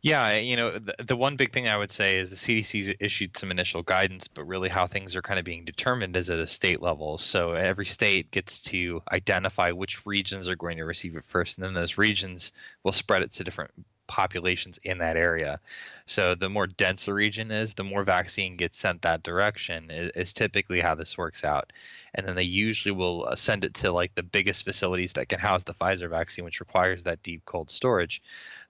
Yeah, 0.04 0.38
you 0.38 0.56
know, 0.56 0.78
the, 0.78 0.96
the 1.00 1.16
one 1.16 1.36
big 1.38 1.52
thing 1.52 1.68
I 1.68 1.76
would 1.78 1.92
say 1.92 2.18
is 2.20 2.30
the 2.30 2.36
CDC's 2.36 2.96
issued 3.00 3.36
some 3.36 3.52
initial 3.52 3.82
guidance, 3.84 4.28
but 4.28 4.46
really 4.46 4.70
how 4.70 4.88
things 4.88 5.16
are 5.16 5.22
kind 5.22 5.40
of 5.40 5.46
being 5.46 5.66
determined 5.66 6.16
is 6.16 6.30
at 6.30 6.40
a 6.40 6.48
state 6.48 6.82
level. 6.82 7.18
So 7.18 7.54
every 7.54 7.86
state 7.86 8.32
gets 8.32 8.60
to 8.64 9.02
identify 9.12 9.72
which 9.72 10.06
regions 10.06 10.48
are 10.48 10.56
going 10.56 10.78
to 10.78 10.86
receive 10.86 11.16
it 11.16 11.26
first, 11.28 11.58
and 11.58 11.66
then 11.66 11.74
those 11.74 11.98
regions 11.98 12.54
will 12.84 12.92
spread 12.92 13.24
it 13.24 13.32
to 13.34 13.44
different 13.44 13.72
populations 14.08 14.80
in 14.84 15.00
that 15.00 15.18
area. 15.18 15.60
So 16.06 16.36
the 16.36 16.50
more 16.50 16.68
dense 16.68 17.08
a 17.10 17.14
region 17.14 17.52
is, 17.52 17.74
the 17.74 17.84
more 17.84 18.04
vaccine 18.04 18.56
gets 18.56 18.78
sent 18.80 19.02
that 19.02 19.24
direction 19.24 19.92
is, 19.92 20.12
is 20.16 20.34
typically 20.34 20.80
how 20.80 20.96
this 20.96 21.18
works 21.18 21.44
out. 21.44 21.74
And 22.16 22.26
then 22.26 22.36
they 22.36 22.44
usually 22.44 22.94
will 22.94 23.26
uh, 23.26 23.36
send 23.36 23.66
it 23.66 23.74
to 23.76 23.92
like 23.92 24.16
the 24.16 24.24
biggest 24.24 24.64
facilities 24.64 25.14
that 25.14 25.28
can 25.28 25.40
house 25.40 25.66
the 25.66 25.74
Pfizer 25.74 26.10
vaccine, 26.10 26.46
which 26.46 26.62
requires 26.62 27.04
that 27.04 27.22
deep 27.24 27.44
cold 27.46 27.70
storage. 27.70 28.22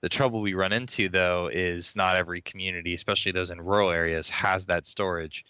The 0.02 0.10
trouble 0.10 0.42
we 0.42 0.54
run 0.54 0.74
into 0.74 1.10
though 1.10 1.50
is 1.52 1.96
not 1.96 2.16
every 2.16 2.42
community, 2.42 2.94
especially 2.94 3.32
those 3.32 3.50
in 3.50 3.60
rural 3.62 3.90
areas, 3.92 4.30
has 4.30 4.66
that 4.68 4.86
storage. 4.86 5.46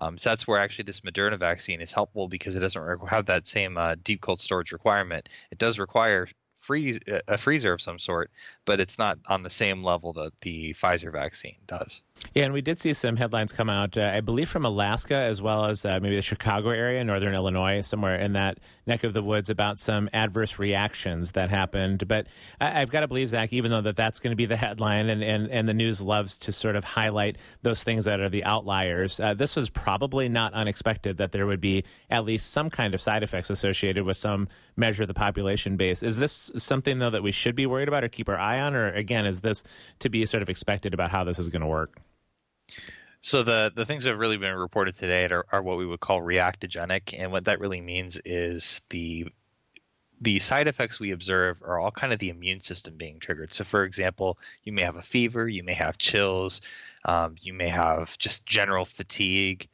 Um, 0.00 0.16
so 0.16 0.30
that's 0.30 0.46
where 0.46 0.58
actually 0.58 0.84
this 0.84 1.00
Moderna 1.00 1.38
vaccine 1.38 1.80
is 1.80 1.92
helpful 1.92 2.28
because 2.28 2.54
it 2.54 2.60
doesn't 2.60 3.08
have 3.08 3.26
that 3.26 3.48
same 3.48 3.76
uh, 3.76 3.96
deep 4.04 4.20
cold 4.20 4.40
storage 4.40 4.70
requirement. 4.70 5.28
It 5.50 5.58
does 5.58 5.78
require 5.78 6.28
freeze 6.68 7.00
a 7.26 7.38
freezer 7.38 7.72
of 7.72 7.80
some 7.80 7.98
sort, 7.98 8.30
but 8.66 8.78
it's 8.78 8.98
not 8.98 9.18
on 9.26 9.42
the 9.42 9.48
same 9.48 9.82
level 9.82 10.12
that 10.12 10.32
the 10.42 10.74
Pfizer 10.74 11.10
vaccine 11.10 11.56
does. 11.66 12.02
Yeah, 12.34 12.44
and 12.44 12.52
we 12.52 12.60
did 12.60 12.78
see 12.78 12.92
some 12.92 13.16
headlines 13.16 13.52
come 13.52 13.70
out, 13.70 13.96
uh, 13.96 14.12
I 14.14 14.20
believe, 14.20 14.50
from 14.50 14.66
Alaska 14.66 15.14
as 15.14 15.40
well 15.40 15.64
as 15.64 15.84
uh, 15.86 15.98
maybe 16.02 16.16
the 16.16 16.20
Chicago 16.22 16.68
area, 16.68 17.02
northern 17.04 17.34
Illinois, 17.34 17.80
somewhere 17.80 18.16
in 18.16 18.34
that 18.34 18.58
neck 18.86 19.02
of 19.02 19.14
the 19.14 19.22
woods, 19.22 19.48
about 19.48 19.80
some 19.80 20.10
adverse 20.12 20.58
reactions 20.58 21.32
that 21.32 21.48
happened. 21.48 22.06
But 22.06 22.26
I- 22.60 22.82
I've 22.82 22.90
got 22.90 23.00
to 23.00 23.08
believe, 23.08 23.30
Zach, 23.30 23.50
even 23.52 23.70
though 23.70 23.80
that 23.80 23.96
that's 23.96 24.18
going 24.20 24.32
to 24.32 24.36
be 24.36 24.44
the 24.46 24.56
headline, 24.56 25.08
and, 25.08 25.24
and, 25.24 25.50
and 25.50 25.66
the 25.66 25.74
news 25.74 26.02
loves 26.02 26.38
to 26.40 26.52
sort 26.52 26.76
of 26.76 26.84
highlight 26.84 27.36
those 27.62 27.82
things 27.82 28.04
that 28.04 28.20
are 28.20 28.28
the 28.28 28.44
outliers, 28.44 29.18
uh, 29.20 29.32
this 29.32 29.56
was 29.56 29.70
probably 29.70 30.28
not 30.28 30.52
unexpected 30.52 31.16
that 31.16 31.32
there 31.32 31.46
would 31.46 31.62
be 31.62 31.82
at 32.10 32.24
least 32.24 32.50
some 32.50 32.68
kind 32.68 32.92
of 32.92 33.00
side 33.00 33.22
effects 33.22 33.48
associated 33.48 34.04
with 34.04 34.18
some 34.18 34.48
measure 34.76 35.02
of 35.02 35.08
the 35.08 35.14
population 35.14 35.76
base. 35.78 36.02
Is 36.02 36.18
this 36.18 36.50
something, 36.62 36.98
though, 36.98 37.10
that 37.10 37.22
we 37.22 37.32
should 37.32 37.54
be 37.54 37.66
worried 37.66 37.88
about 37.88 38.04
or 38.04 38.08
keep 38.08 38.28
our 38.28 38.38
eye 38.38 38.60
on? 38.60 38.74
Or, 38.74 38.88
again, 38.88 39.26
is 39.26 39.40
this 39.40 39.62
to 40.00 40.08
be 40.08 40.24
sort 40.26 40.42
of 40.42 40.48
expected 40.48 40.94
about 40.94 41.10
how 41.10 41.24
this 41.24 41.38
is 41.38 41.48
going 41.48 41.62
to 41.62 41.66
work? 41.66 42.00
So 43.20 43.42
the 43.42 43.72
the 43.74 43.84
things 43.84 44.04
that 44.04 44.10
have 44.10 44.18
really 44.18 44.36
been 44.36 44.54
reported 44.54 44.94
today 44.94 45.26
are, 45.26 45.44
are 45.50 45.62
what 45.62 45.76
we 45.76 45.86
would 45.86 46.00
call 46.00 46.20
reactogenic, 46.20 47.18
and 47.18 47.32
what 47.32 47.44
that 47.44 47.60
really 47.60 47.80
means 47.80 48.20
is 48.24 48.80
the 48.90 49.26
the 50.20 50.38
side 50.38 50.68
effects 50.68 50.98
we 50.98 51.12
observe 51.12 51.62
are 51.62 51.78
all 51.78 51.90
kind 51.90 52.12
of 52.12 52.18
the 52.18 52.30
immune 52.30 52.60
system 52.60 52.96
being 52.96 53.20
triggered. 53.20 53.52
So, 53.52 53.64
for 53.64 53.84
example, 53.84 54.38
you 54.64 54.72
may 54.72 54.82
have 54.82 54.96
a 54.96 55.02
fever, 55.02 55.48
you 55.48 55.62
may 55.62 55.74
have 55.74 55.98
chills, 55.98 56.60
um, 57.04 57.36
you 57.40 57.52
may 57.52 57.68
have 57.68 58.16
just 58.18 58.46
general 58.46 58.84
fatigue. 58.84 59.68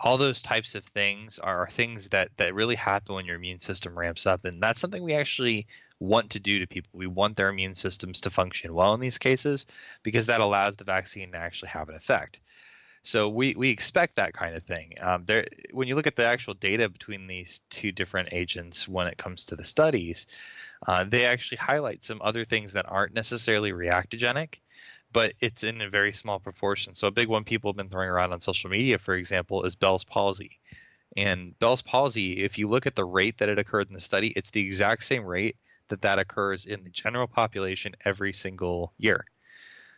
All 0.00 0.18
those 0.18 0.42
types 0.42 0.74
of 0.74 0.84
things 0.84 1.38
are 1.38 1.68
things 1.68 2.10
that 2.10 2.30
that 2.36 2.54
really 2.54 2.74
happen 2.76 3.14
when 3.14 3.24
your 3.24 3.36
immune 3.36 3.60
system 3.60 3.98
ramps 3.98 4.26
up, 4.26 4.44
and 4.44 4.62
that's 4.62 4.80
something 4.80 5.02
we 5.02 5.14
actually 5.14 5.66
want 6.04 6.30
to 6.30 6.40
do 6.40 6.60
to 6.60 6.66
people. 6.66 6.90
We 6.92 7.06
want 7.06 7.36
their 7.36 7.48
immune 7.48 7.74
systems 7.74 8.20
to 8.20 8.30
function 8.30 8.74
well 8.74 8.94
in 8.94 9.00
these 9.00 9.18
cases 9.18 9.66
because 10.02 10.26
that 10.26 10.40
allows 10.40 10.76
the 10.76 10.84
vaccine 10.84 11.32
to 11.32 11.38
actually 11.38 11.70
have 11.70 11.88
an 11.88 11.96
effect. 11.96 12.40
So 13.06 13.28
we, 13.28 13.54
we 13.54 13.68
expect 13.68 14.16
that 14.16 14.32
kind 14.32 14.56
of 14.56 14.64
thing. 14.64 14.94
Um, 15.00 15.24
there, 15.26 15.46
when 15.72 15.88
you 15.88 15.94
look 15.94 16.06
at 16.06 16.16
the 16.16 16.24
actual 16.24 16.54
data 16.54 16.88
between 16.88 17.26
these 17.26 17.60
two 17.68 17.92
different 17.92 18.30
agents 18.32 18.88
when 18.88 19.06
it 19.06 19.18
comes 19.18 19.44
to 19.46 19.56
the 19.56 19.64
studies, 19.64 20.26
uh, 20.86 21.04
they 21.04 21.26
actually 21.26 21.58
highlight 21.58 22.02
some 22.02 22.20
other 22.22 22.46
things 22.46 22.72
that 22.72 22.86
aren't 22.88 23.14
necessarily 23.14 23.72
reactogenic, 23.72 24.60
but 25.12 25.34
it's 25.40 25.64
in 25.64 25.82
a 25.82 25.90
very 25.90 26.14
small 26.14 26.40
proportion. 26.40 26.94
So 26.94 27.08
a 27.08 27.10
big 27.12 27.28
one 27.28 27.44
people 27.44 27.70
have 27.70 27.76
been 27.76 27.90
throwing 27.90 28.08
around 28.08 28.32
on 28.32 28.40
social 28.40 28.70
media, 28.70 28.98
for 28.98 29.14
example, 29.14 29.64
is 29.64 29.76
Bell's 29.76 30.04
palsy. 30.04 30.58
And 31.14 31.58
Bell's 31.58 31.82
palsy, 31.82 32.42
if 32.42 32.56
you 32.56 32.68
look 32.68 32.86
at 32.86 32.96
the 32.96 33.04
rate 33.04 33.38
that 33.38 33.50
it 33.50 33.58
occurred 33.58 33.88
in 33.88 33.94
the 33.94 34.00
study, 34.00 34.32
it's 34.34 34.50
the 34.50 34.66
exact 34.66 35.04
same 35.04 35.24
rate 35.24 35.56
that 35.88 36.02
that 36.02 36.18
occurs 36.18 36.66
in 36.66 36.82
the 36.82 36.90
general 36.90 37.26
population 37.26 37.94
every 38.04 38.32
single 38.32 38.92
year. 38.98 39.24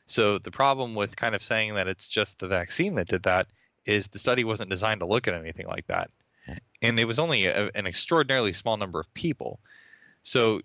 So 0.07 0.39
the 0.39 0.51
problem 0.51 0.95
with 0.95 1.17
kind 1.17 1.35
of 1.35 1.43
saying 1.43 1.75
that 1.75 1.89
it's 1.89 2.09
just 2.09 2.39
the 2.39 2.49
vaccine 2.49 2.95
that 2.95 3.09
did 3.09 3.25
that 3.25 3.49
is 3.85 4.09
the 4.09 4.19
study 4.19 4.45
wasn't 4.45 4.71
designed 4.71 5.01
to 5.01 5.07
look 5.07 5.29
at 5.29 5.35
anything 5.35 5.67
like 5.67 5.87
that. 5.89 6.11
Hmm. 6.47 6.55
And 6.83 7.01
it 7.01 7.05
was 7.05 7.19
only 7.19 7.47
a, 7.47 7.71
an 7.75 7.87
extraordinarily 7.87 8.53
small 8.53 8.77
number 8.77 9.01
of 9.01 9.13
people. 9.15 9.61
So 10.23 10.61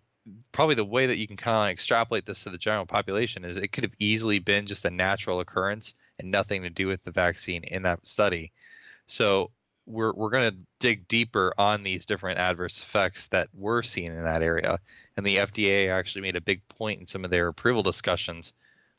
probably 0.52 0.76
the 0.76 0.86
way 0.86 1.08
that 1.08 1.18
you 1.18 1.28
can 1.28 1.38
kind 1.38 1.70
of 1.70 1.74
extrapolate 1.74 2.26
this 2.26 2.44
to 2.44 2.50
the 2.50 2.58
general 2.58 2.86
population 2.86 3.44
is 3.44 3.58
it 3.58 3.72
could 3.72 3.84
have 3.84 3.94
easily 4.00 4.40
been 4.40 4.68
just 4.68 4.86
a 4.86 4.92
natural 4.92 5.40
occurrence 5.40 5.96
and 6.20 6.30
nothing 6.30 6.62
to 6.64 6.70
do 6.70 6.88
with 6.88 7.04
the 7.04 7.12
vaccine 7.12 7.64
in 7.64 7.84
that 7.84 8.06
study. 8.06 8.52
So 9.08 9.52
we're 9.92 10.14
we're 10.14 10.30
going 10.30 10.52
to 10.52 10.58
dig 10.80 11.08
deeper 11.08 11.54
on 11.58 11.84
these 11.84 12.06
different 12.06 12.40
adverse 12.40 12.82
effects 12.82 13.28
that 13.30 13.50
we're 13.54 13.84
seeing 13.84 14.08
in 14.08 14.24
that 14.24 14.44
area. 14.44 14.80
And 15.18 15.26
the 15.26 15.38
FDA 15.38 15.90
actually 15.90 16.22
made 16.22 16.36
a 16.36 16.42
big 16.42 16.68
point 16.70 17.02
in 17.02 17.08
some 17.08 17.26
of 17.26 17.32
their 17.32 17.48
approval 17.48 17.84
discussions 17.84 18.54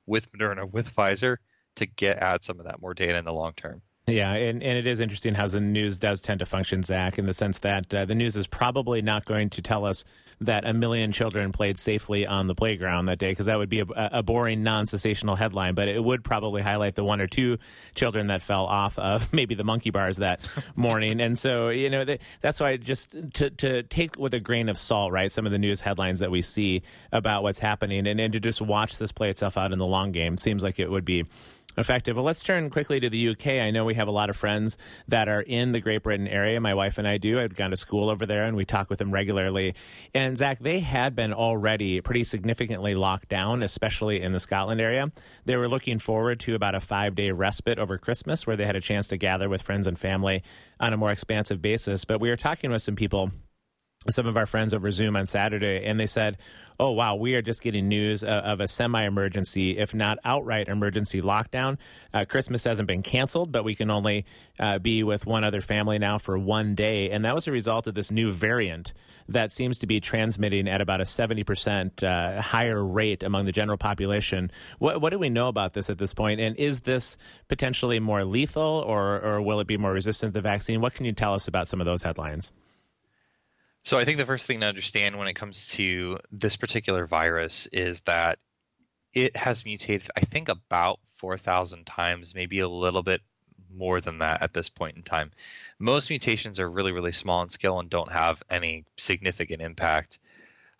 with 0.06 0.30
Moderna, 0.32 0.70
with 0.70 0.94
Pfizer, 0.94 1.38
to 1.76 1.87
get 1.87 2.18
at 2.18 2.44
some 2.44 2.61
of 2.61 2.66
that 2.66 2.80
more 2.80 2.94
data 2.94 3.16
in 3.16 3.25
the 3.25 3.32
long 3.32 3.52
term. 3.54 3.82
Yeah, 4.09 4.32
and, 4.32 4.64
and 4.64 4.78
it 4.78 4.87
is 4.87 4.99
interesting 4.99 5.35
how 5.35 5.47
the 5.47 5.61
news 5.61 6.00
does 6.00 6.21
tend 6.21 6.40
to 6.40 6.47
function, 6.47 6.82
Zach, 6.82 7.18
in 7.18 7.26
the 7.26 7.35
sense 7.35 7.61
that 7.61 7.94
uh, 7.94 8.04
the 8.04 8.16
news 8.16 8.37
is 8.37 8.49
probably 8.49 9.00
not 9.00 9.25
going 9.25 9.50
to 9.50 9.62
tell 9.62 9.85
us 9.85 10.04
that 10.40 10.66
a 10.66 10.73
million 10.73 11.12
children 11.12 11.52
played 11.52 11.78
safely 11.78 12.26
on 12.26 12.49
the 12.49 12.54
playground 12.56 13.06
that 13.06 13.21
day, 13.21 13.30
because 13.30 13.47
that 13.47 13.59
would 13.59 13.68
be 13.68 13.78
a, 13.78 13.87
a 13.94 14.23
boring, 14.25 14.64
non 14.64 14.87
sensational 14.87 15.37
headline. 15.37 15.76
But 15.76 15.87
it 15.87 16.02
would 16.02 16.25
probably 16.25 16.62
highlight 16.62 16.97
the 16.97 17.04
one 17.04 17.21
or 17.21 17.28
two 17.28 17.59
children 17.94 18.26
that 18.26 18.42
fell 18.42 18.66
off 18.66 18.99
of 18.99 19.32
maybe 19.32 19.54
the 19.54 19.62
monkey 19.62 19.90
bars 19.90 20.16
that 20.16 20.40
morning. 20.75 21.21
And 21.21 21.38
so, 21.38 21.68
you 21.68 21.88
know, 21.88 22.04
that, 22.04 22.21
that's 22.40 22.59
why 22.59 22.78
just 22.78 23.14
to, 23.35 23.50
to 23.50 23.85
take 23.85 24.18
with 24.18 24.35
a 24.35 24.40
grain 24.40 24.68
of 24.68 24.78
salt, 24.78 25.12
right, 25.12 25.30
some 25.30 25.47
of 25.47 25.52
the 25.52 25.61
news 25.61 25.80
headlines 25.80 26.18
that 26.18 26.32
we 26.32 26.42
see 26.42 26.82
about 27.12 27.44
what's 27.44 27.61
happening 27.61 28.09
and, 28.09 28.21
and 28.21 28.32
to 28.32 28.40
just 28.40 28.61
watch 28.61 28.99
this 28.99 29.12
play 29.12 29.30
itself 29.30 29.56
out 29.56 29.71
in 29.71 29.78
the 29.78 29.87
long 29.87 30.11
game 30.11 30.38
seems 30.38 30.64
like 30.64 30.80
it 30.80 30.90
would 30.90 31.04
be 31.04 31.25
effective. 31.76 32.17
Well, 32.17 32.25
let's 32.25 32.43
turn 32.43 32.71
quickly 32.71 33.00
to 33.00 33.09
the 33.09 33.29
UK. 33.29 33.47
I 33.47 33.71
know 33.71 33.85
we 33.85 33.95
have 33.95 34.09
a 34.09 34.12
lot 34.12 34.31
of 34.31 34.37
friends 34.37 34.76
that 35.09 35.29
are 35.29 35.41
in 35.41 35.73
the 35.73 35.81
Great 35.81 36.02
Britain 36.02 36.29
area. 36.29 36.61
My 36.61 36.75
wife 36.75 36.99
and 36.99 37.09
I 37.09 37.19
do. 37.19 37.41
I've 37.41 37.55
gone 37.55 37.71
to 37.71 37.76
school 37.76 38.11
over 38.11 38.26
there 38.26 38.45
and 38.45 38.57
we 38.57 38.64
talk 38.64 38.91
with 38.91 38.99
them 38.99 39.11
regularly. 39.11 39.75
And 40.14 40.37
Zach, 40.37 40.59
they 40.59 40.81
had 40.81 41.14
been 41.14 41.33
already 41.33 42.00
pretty 42.00 42.25
significantly 42.25 42.95
locked 42.95 43.29
down, 43.29 43.62
especially 43.62 44.21
in 44.21 44.33
the 44.33 44.41
Scotland 44.41 44.81
area. 44.81 45.11
They 45.45 45.57
were 45.57 45.69
looking 45.69 45.99
forward 45.99 46.41
to 46.41 46.55
about 46.55 46.75
a 46.75 46.81
five 46.81 47.14
day 47.14 47.31
respite 47.31 47.79
over 47.79 47.99
Christmas 47.99 48.47
where 48.47 48.57
they 48.57 48.67
had 48.67 48.76
a 48.76 48.81
chance 48.81 49.09
to 49.09 49.17
gather 49.17 49.49
with 49.49 49.62
friends 49.62 49.87
and 49.87 49.99
family 49.99 50.43
on 50.81 50.93
a 50.93 50.97
more 50.97 51.11
expansive 51.11 51.62
basis. 51.62 52.05
But 52.05 52.21
we 52.21 52.29
were 52.29 52.37
talking 52.37 52.71
with 52.71 52.83
some 52.83 52.97
people 52.97 53.31
some 54.11 54.26
of 54.26 54.37
our 54.37 54.47
friends 54.47 54.75
over 54.75 54.90
Zoom 54.90 55.16
on 55.16 55.26
Saturday, 55.26 55.85
and 55.85 55.99
they 55.99 56.06
said, 56.06 56.38
"Oh 56.80 56.90
wow, 56.90 57.14
we 57.14 57.35
are 57.35 57.42
just 57.42 57.62
getting 57.62 57.88
news 57.88 58.25
uh, 58.25 58.26
of 58.26 58.61
a 58.61 58.66
semi-emergency, 58.66 59.78
if 59.78 59.94
not 59.94 60.18
outright 60.25 60.68
emergency 60.68 61.21
lockdown. 61.21 61.78
Uh, 62.12 62.25
Christmas 62.28 62.64
hasn't 62.64 62.88
been 62.88 63.02
canceled, 63.02 63.52
but 63.52 63.64
we 63.64 63.75
can 63.75 63.90
only 63.90 64.25
uh, 64.59 64.78
be 64.78 65.02
with 65.04 65.26
one 65.26 65.44
other 65.44 65.61
family 65.61 65.99
now 65.99 66.18
for 66.18 66.38
one 66.38 66.75
day, 66.75 67.11
and 67.11 67.25
that 67.25 67.35
was 67.35 67.47
a 67.47 67.52
result 67.52 67.87
of 67.87 67.94
this 67.94 68.11
new 68.11 68.32
variant 68.32 68.92
that 69.28 69.52
seems 69.52 69.78
to 69.78 69.87
be 69.87 70.00
transmitting 70.00 70.68
at 70.68 70.80
about 70.80 71.00
a 71.00 71.06
seventy 71.06 71.44
percent 71.44 72.02
uh, 72.02 72.40
higher 72.40 72.85
rate 72.85 73.23
among 73.23 73.47
the 73.47 73.52
general 73.52 73.78
population. 73.78 74.50
What, 74.80 75.00
what 75.00 75.11
do 75.11 75.18
we 75.18 75.30
know 75.30 75.47
about 75.47 75.75
this 75.75 75.88
at 75.88 75.99
this 75.99 76.12
point, 76.12 76.40
and 76.40 76.56
is 76.56 76.80
this 76.80 77.16
potentially 77.49 78.00
more 78.00 78.25
lethal, 78.25 78.85
or 78.85 79.21
or 79.21 79.40
will 79.40 79.61
it 79.61 79.68
be 79.68 79.76
more 79.76 79.92
resistant 79.92 80.35
to 80.35 80.38
the 80.38 80.42
vaccine? 80.42 80.80
What 80.80 80.94
can 80.94 81.06
you 81.06 81.12
tell 81.12 81.35
us 81.35 81.47
about 81.47 81.68
some 81.68 81.80
of 81.80 81.85
those 81.85 82.02
headlines?" 82.02 82.50
So 83.85 83.99
I 83.99 84.05
think 84.05 84.19
the 84.19 84.27
first 84.27 84.47
thing 84.47 84.61
to 84.61 84.67
understand 84.67 85.19
when 85.19 85.27
it 85.27 85.35
comes 85.35 85.69
to 85.71 86.19
this 86.31 86.57
particular 86.57 87.05
virus 87.07 87.67
is 87.73 88.01
that 88.03 88.39
it 89.12 89.37
has 89.37 89.65
mutated, 89.65 90.09
I 90.17 90.21
think, 90.21 90.49
about 90.49 91.01
4,000 91.17 91.85
times, 91.85 92.35
maybe 92.35 92.61
a 92.61 92.69
little 92.69 93.03
bit 93.03 93.23
more 93.75 94.01
than 94.01 94.19
that 94.19 94.41
at 94.41 94.55
this 94.55 94.69
point 94.69 94.97
in 94.97 95.03
time. 95.03 95.33
Most 95.81 96.11
mutations 96.11 96.61
are 96.61 96.71
really, 96.71 96.93
really 96.93 97.11
small 97.11 97.43
in 97.43 97.51
scale 97.51 97.81
and 97.81 97.91
don't 97.91 98.12
have 98.12 98.43
any 98.49 98.85
significant 98.97 99.61
impact. 99.61 100.21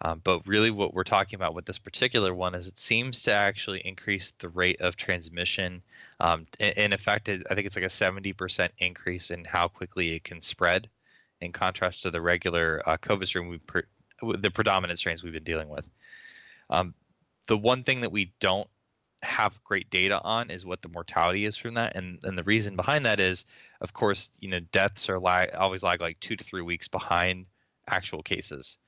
Um, 0.01 0.21
but 0.23 0.47
really, 0.47 0.71
what 0.71 0.95
we're 0.95 1.05
talking 1.05 1.37
about 1.37 1.55
with 1.55 1.65
this 1.65 1.79
particular 1.79 2.33
one 2.33 2.55
is 2.55 2.69
it 2.69 2.79
seems 2.79 3.23
to 3.23 3.33
actually 3.33 3.81
increase 3.81 4.33
the 4.39 4.49
rate 4.49 4.81
of 4.81 4.97
transmission. 4.97 5.83
Um, 6.21 6.47
in, 6.59 6.93
effect, 6.93 7.29
I 7.29 7.39
think 7.55 7.67
it's 7.67 7.77
like 7.77 7.85
a 7.85 7.89
70% 7.89 8.71
increase 8.79 9.31
in 9.31 9.45
how 9.45 9.69
quickly 9.69 10.15
it 10.15 10.25
can 10.25 10.41
spread 10.41 10.89
in 11.43 11.53
contrast 11.53 12.03
to 12.03 12.11
the 12.11 12.21
regular 12.21 12.81
uh, 12.87 12.97
COVID 12.97 13.27
strain, 13.27 13.49
we 13.49 13.59
pre- 13.59 13.83
the 14.39 14.51
predominant 14.51 14.99
strains 14.99 15.23
we've 15.23 15.33
been 15.33 15.43
dealing 15.43 15.69
with. 15.69 15.89
Um, 16.71 16.95
the 17.49 17.59
one 17.59 17.83
thing 17.83 18.03
that 18.03 18.13
we 18.13 18.33
don't 18.41 18.69
have 19.23 19.63
great 19.65 19.91
data 19.91 20.21
on 20.23 20.51
is 20.51 20.65
what 20.65 20.83
the 20.83 20.89
mortality 20.89 21.45
is 21.45 21.57
from 21.57 21.75
that, 21.75 21.97
and 21.97 22.21
and 22.23 22.39
the 22.39 22.45
reason 22.45 22.77
behind 22.77 23.05
that 23.07 23.21
is, 23.21 23.45
of 23.81 23.93
course, 23.93 24.31
you 24.39 24.49
know, 24.49 24.61
deaths 24.61 25.09
are 25.09 25.19
lag, 25.19 25.55
always 25.55 25.83
lag 25.83 26.01
like 26.01 26.21
two 26.21 26.37
to 26.37 26.45
three 26.45 26.63
weeks 26.63 26.89
behind 26.89 27.47
actual 27.89 28.23
cases, 28.23 28.79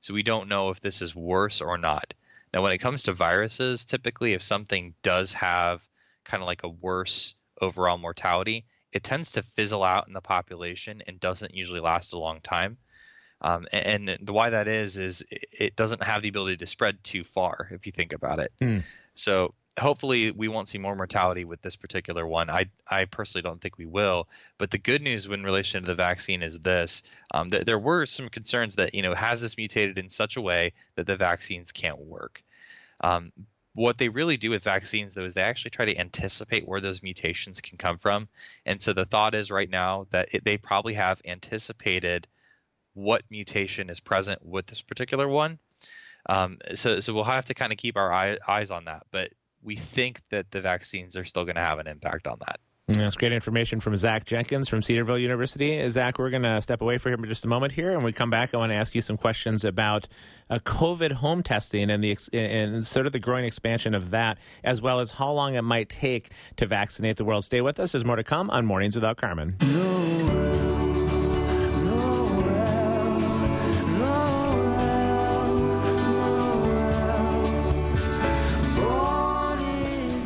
so 0.00 0.12
we 0.12 0.24
don't 0.24 0.48
know 0.48 0.70
if 0.70 0.80
this 0.80 1.00
is 1.02 1.14
worse 1.14 1.60
or 1.60 1.78
not. 1.78 2.12
Now, 2.52 2.62
when 2.62 2.72
it 2.72 2.78
comes 2.78 3.04
to 3.04 3.12
viruses, 3.12 3.84
typically, 3.84 4.32
if 4.32 4.42
something 4.42 4.94
does 5.02 5.32
have 5.34 5.80
kind 6.24 6.42
of 6.42 6.48
like 6.48 6.64
a 6.64 6.68
worse 6.68 7.34
overall 7.60 7.98
mortality, 7.98 8.64
it 8.92 9.02
tends 9.02 9.32
to 9.32 9.42
fizzle 9.42 9.84
out 9.84 10.08
in 10.08 10.14
the 10.14 10.20
population 10.20 11.02
and 11.06 11.20
doesn't 11.20 11.54
usually 11.54 11.80
last 11.80 12.12
a 12.12 12.18
long 12.18 12.40
time. 12.40 12.76
Um, 13.42 13.66
and, 13.72 14.08
and 14.08 14.26
the 14.26 14.32
why 14.32 14.50
that 14.50 14.68
is 14.68 14.96
is 14.98 15.24
it 15.30 15.76
doesn't 15.76 16.02
have 16.02 16.22
the 16.22 16.28
ability 16.28 16.58
to 16.58 16.66
spread 16.66 17.02
too 17.02 17.24
far 17.24 17.68
if 17.70 17.86
you 17.86 17.92
think 17.92 18.12
about 18.12 18.38
it. 18.38 18.52
Mm. 18.60 18.84
So 19.14 19.54
hopefully 19.78 20.30
we 20.30 20.48
won't 20.48 20.68
see 20.68 20.78
more 20.78 20.94
mortality 20.94 21.44
with 21.44 21.62
this 21.62 21.76
particular 21.76 22.26
one. 22.26 22.50
I 22.50 22.66
I 22.88 23.06
personally 23.06 23.42
don't 23.42 23.60
think 23.60 23.78
we 23.78 23.86
will. 23.86 24.28
But 24.58 24.70
the 24.70 24.78
good 24.78 25.02
news 25.02 25.26
in 25.26 25.42
relation 25.42 25.82
to 25.82 25.86
the 25.86 25.94
vaccine 25.94 26.42
is 26.42 26.58
this: 26.58 27.02
um, 27.32 27.48
that 27.50 27.66
there 27.66 27.78
were 27.78 28.06
some 28.06 28.28
concerns 28.28 28.76
that 28.76 28.94
you 28.94 29.02
know 29.02 29.14
has 29.14 29.40
this 29.40 29.56
mutated 29.56 29.98
in 29.98 30.08
such 30.10 30.36
a 30.36 30.40
way 30.40 30.72
that 30.96 31.06
the 31.06 31.16
vaccines 31.16 31.72
can't 31.72 31.98
work. 31.98 32.42
Um, 33.02 33.32
what 33.74 33.98
they 33.98 34.08
really 34.08 34.36
do 34.36 34.50
with 34.50 34.64
vaccines 34.64 35.14
though 35.14 35.24
is 35.24 35.34
they 35.34 35.42
actually 35.42 35.70
try 35.70 35.84
to 35.84 35.96
anticipate 35.96 36.66
where 36.66 36.80
those 36.80 37.02
mutations 37.02 37.60
can 37.60 37.78
come 37.78 37.98
from. 37.98 38.28
And 38.66 38.82
so 38.82 38.92
the 38.92 39.04
thought 39.04 39.34
is 39.34 39.50
right 39.50 39.70
now 39.70 40.06
that 40.10 40.28
it, 40.32 40.44
they 40.44 40.56
probably 40.56 40.94
have 40.94 41.20
anticipated 41.24 42.26
what 42.94 43.22
mutation 43.30 43.88
is 43.88 44.00
present 44.00 44.44
with 44.44 44.66
this 44.66 44.82
particular 44.82 45.28
one. 45.28 45.58
Um, 46.26 46.58
so 46.74 47.00
so 47.00 47.14
we'll 47.14 47.24
have 47.24 47.46
to 47.46 47.54
kind 47.54 47.72
of 47.72 47.78
keep 47.78 47.96
our 47.96 48.12
eye, 48.12 48.38
eyes 48.46 48.70
on 48.70 48.84
that 48.84 49.06
but 49.10 49.32
we 49.62 49.76
think 49.76 50.20
that 50.30 50.50
the 50.50 50.60
vaccines 50.60 51.16
are 51.16 51.24
still 51.24 51.44
going 51.44 51.56
to 51.56 51.64
have 51.64 51.78
an 51.78 51.86
impact 51.86 52.26
on 52.26 52.38
that 52.40 52.60
That's 52.98 53.14
great 53.14 53.32
information 53.32 53.78
from 53.78 53.96
Zach 53.96 54.24
Jenkins 54.24 54.68
from 54.68 54.82
Cedarville 54.82 55.18
University. 55.18 55.88
Zach, 55.90 56.18
we're 56.18 56.30
going 56.30 56.42
to 56.42 56.60
step 56.60 56.80
away 56.80 56.98
for 56.98 57.10
him 57.10 57.20
for 57.20 57.26
just 57.26 57.44
a 57.44 57.48
moment 57.48 57.72
here, 57.72 57.92
and 57.92 58.02
we 58.02 58.12
come 58.12 58.30
back, 58.30 58.52
I 58.52 58.56
want 58.56 58.70
to 58.70 58.76
ask 58.76 58.94
you 58.96 59.02
some 59.02 59.16
questions 59.16 59.64
about 59.64 60.08
uh, 60.48 60.58
COVID 60.58 61.12
home 61.12 61.42
testing 61.42 61.88
and 61.88 62.02
the 62.02 62.18
and 62.32 62.84
sort 62.84 63.06
of 63.06 63.12
the 63.12 63.20
growing 63.20 63.44
expansion 63.44 63.94
of 63.94 64.10
that, 64.10 64.38
as 64.64 64.82
well 64.82 64.98
as 64.98 65.12
how 65.12 65.30
long 65.30 65.54
it 65.54 65.62
might 65.62 65.88
take 65.88 66.30
to 66.56 66.66
vaccinate 66.66 67.16
the 67.16 67.24
world. 67.24 67.44
Stay 67.44 67.60
with 67.60 67.78
us. 67.78 67.92
There's 67.92 68.04
more 68.04 68.16
to 68.16 68.24
come 68.24 68.50
on 68.50 68.66
Mornings 68.66 68.96
Without 68.96 69.16
Carmen. 69.16 69.56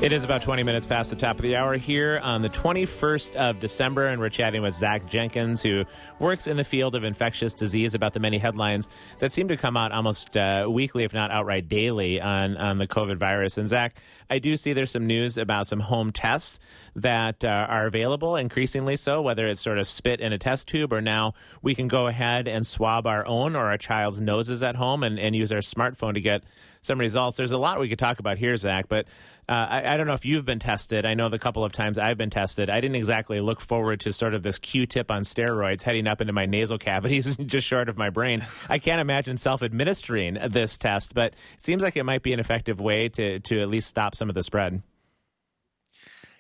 It 0.05 0.13
is 0.13 0.23
about 0.23 0.43
20 0.43 0.65
minutes 0.65 0.85
past 0.85 1.09
the 1.09 1.17
top 1.17 1.37
of 1.37 1.43
the 1.43 1.57
hour 1.57 1.79
here 1.79 2.21
on 2.23 2.43
the 2.43 2.51
21st 2.51 3.37
of 3.37 3.59
December, 3.59 4.09
and 4.09 4.21
we're 4.21 4.29
chatting 4.29 4.61
with 4.61 4.75
Zach 4.75 5.09
Jenkins, 5.09 5.63
who 5.63 5.87
works 6.19 6.47
in 6.47 6.59
the 6.59 6.63
field 6.63 6.95
of 6.95 7.05
infectious 7.05 7.55
disease, 7.55 7.95
about 7.95 8.13
the 8.13 8.21
many 8.21 8.37
headlines 8.37 8.91
that 9.21 9.33
seem 9.33 9.49
to 9.49 9.57
come 9.57 9.79
out 9.79 9.93
almost 9.93 10.37
uh, 10.37 10.69
weekly, 10.69 11.05
if 11.05 11.15
not 11.15 11.31
outright 11.31 11.71
daily, 11.71 12.21
on, 12.21 12.55
on 12.59 12.77
the 12.77 12.87
COVID 12.87 13.17
virus. 13.17 13.57
And 13.57 13.67
Zach, 13.67 13.97
I 14.29 14.39
do 14.41 14.59
see 14.59 14.75
there's 14.75 14.91
some 14.91 15.07
news 15.07 15.39
about 15.39 15.69
some 15.69 15.81
home 15.81 16.13
tests 16.13 16.59
that 16.95 17.43
uh, 17.43 17.49
are 17.49 17.87
available, 17.87 18.37
increasingly 18.37 18.97
so, 18.97 19.23
whether 19.23 19.47
it's 19.47 19.63
sort 19.63 19.79
of 19.79 19.87
spit 19.87 20.21
in 20.21 20.35
a 20.35 20.39
test 20.39 20.69
tube 20.69 20.93
or 20.93 21.01
now 21.01 21.33
we 21.63 21.75
can 21.75 21.89
go 21.89 22.09
ahead 22.09 22.47
and 22.47 22.67
swab 22.67 23.07
our 23.07 23.27
own 23.27 23.57
or 23.57 23.71
our 23.71 23.79
child's 23.79 24.21
noses 24.21 24.63
at 24.63 24.77
home 24.77 25.03
and, 25.03 25.19
and 25.19 25.35
use 25.35 25.51
our 25.51 25.61
smartphone 25.61 26.13
to 26.13 26.21
get 26.21 26.45
some 26.85 26.99
results. 26.99 27.37
There's 27.37 27.53
a 27.53 27.59
lot 27.59 27.81
we 27.81 27.89
could 27.89 27.99
talk 27.99 28.19
about 28.19 28.39
here, 28.39 28.57
Zach, 28.57 28.87
but 28.89 29.07
uh, 29.49 29.53
I, 29.53 29.95
I 29.95 29.97
don't 29.97 30.07
know 30.07 30.15
if 30.15 30.25
you've 30.25 30.45
been 30.45 30.59
tested. 30.59 31.07
I 31.07 31.15
know 31.15 31.29
the 31.29 31.39
couple 31.39 31.65
of 31.65 31.73
times 31.73 31.99
I've 31.99 32.19
been 32.19 32.31
tested, 32.31 32.71
I 32.71 32.81
didn't 32.81 32.97
exactly 32.97 33.41
look 33.41 33.61
forward 33.61 34.01
to 34.01 34.13
sort 34.13 34.35
of 34.35 34.43
this 34.43 34.59
Q-tip 34.59 35.11
on 35.11 35.23
steroids 35.23 35.83
heading 35.83 36.07
up 36.07 36.21
into 36.21 36.33
my 36.33 36.47
nasal 36.47 36.79
cavities, 36.79 37.37
just 37.47 37.67
short 37.67 37.89
of 37.89 37.97
my 37.97 38.11
brain. 38.11 38.47
I 38.69 38.79
can't 38.79 39.01
imagine 39.01 39.37
self-administering 39.37 40.39
this 40.49 40.77
test, 40.77 41.15
but 41.15 41.33
it 41.55 41.61
seems 41.61 41.83
like 41.83 41.97
it 41.97 42.05
might 42.05 42.23
be 42.23 42.33
an 42.33 42.41
effective 42.41 42.81
way 42.81 43.09
to 43.11 43.41
to 43.41 43.61
at 43.61 43.69
least 43.69 43.89
stop 43.89 44.15
some 44.15 44.29
of 44.29 44.35
the 44.35 44.43
spread. 44.43 44.83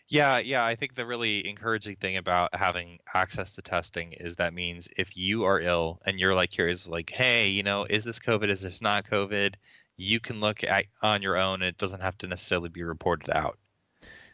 Yeah, 0.08 0.38
yeah. 0.38 0.64
I 0.64 0.76
think 0.76 0.94
the 0.94 1.06
really 1.06 1.48
encouraging 1.48 1.96
thing 1.96 2.16
about 2.18 2.54
having 2.54 2.98
access 3.14 3.54
to 3.54 3.62
testing 3.62 4.12
is 4.12 4.36
that 4.36 4.52
means 4.52 4.88
if 4.96 5.16
you 5.16 5.44
are 5.44 5.60
ill 5.60 6.00
and 6.04 6.20
you're 6.20 6.34
like 6.34 6.50
curious, 6.50 6.86
like, 6.86 7.10
hey, 7.10 7.48
you 7.48 7.62
know, 7.62 7.86
is 7.88 8.04
this 8.04 8.18
COVID? 8.18 8.50
Is 8.50 8.62
this 8.62 8.82
not 8.82 9.06
COVID? 9.06 9.54
You 9.96 10.20
can 10.20 10.40
look 10.40 10.64
at 10.64 10.86
on 11.02 11.22
your 11.22 11.36
own. 11.36 11.62
And 11.62 11.68
it 11.68 11.78
doesn't 11.78 12.00
have 12.00 12.18
to 12.18 12.26
necessarily 12.26 12.68
be 12.68 12.82
reported 12.82 13.30
out. 13.30 13.58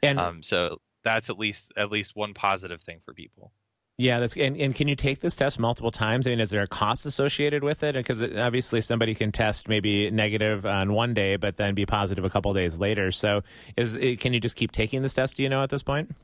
And 0.02 0.19
Um, 0.19 0.43
so 0.43 0.81
that's 1.02 1.31
at 1.31 1.38
least 1.38 1.73
at 1.76 1.90
least 1.90 2.17
one 2.17 2.35
positive 2.35 2.83
thing 2.83 3.00
for 3.05 3.14
people. 3.14 3.52
Yeah, 3.99 4.19
that's 4.19 4.35
and, 4.35 4.57
and 4.57 4.75
can 4.75 4.88
you 4.88 4.97
take 4.97 5.21
this 5.21 5.37
test 5.37 5.59
multiple 5.59 5.90
times? 5.90 6.26
I 6.26 6.31
mean, 6.31 6.40
is 6.40 6.49
there 6.49 6.62
a 6.62 6.67
cost 6.67 7.05
associated 7.05 7.62
with 7.62 7.83
it? 7.83 7.95
Because 7.95 8.23
obviously 8.23 8.81
somebody 8.81 9.14
can 9.14 9.31
test 9.31 9.69
maybe 9.69 10.11
negative 10.11 10.64
on 10.64 10.95
one 10.95 11.12
day, 11.12 11.37
but 11.37 11.59
then 11.59 11.75
be 11.75 11.85
positive 11.85 12.25
a 12.25 12.31
couple 12.31 12.55
days 12.55 12.79
later. 12.79 13.12
So, 13.12 13.43
is 13.76 13.99
can 14.19 14.33
you 14.33 14.40
just 14.40 14.57
keep 14.57 14.73
taking 14.73 15.02
this 15.02 15.12
test? 15.12 15.37
Do 15.37 15.43
you 15.43 15.50
know 15.50 15.62
at 15.62 15.69
this 15.69 15.83
point? 15.83 16.14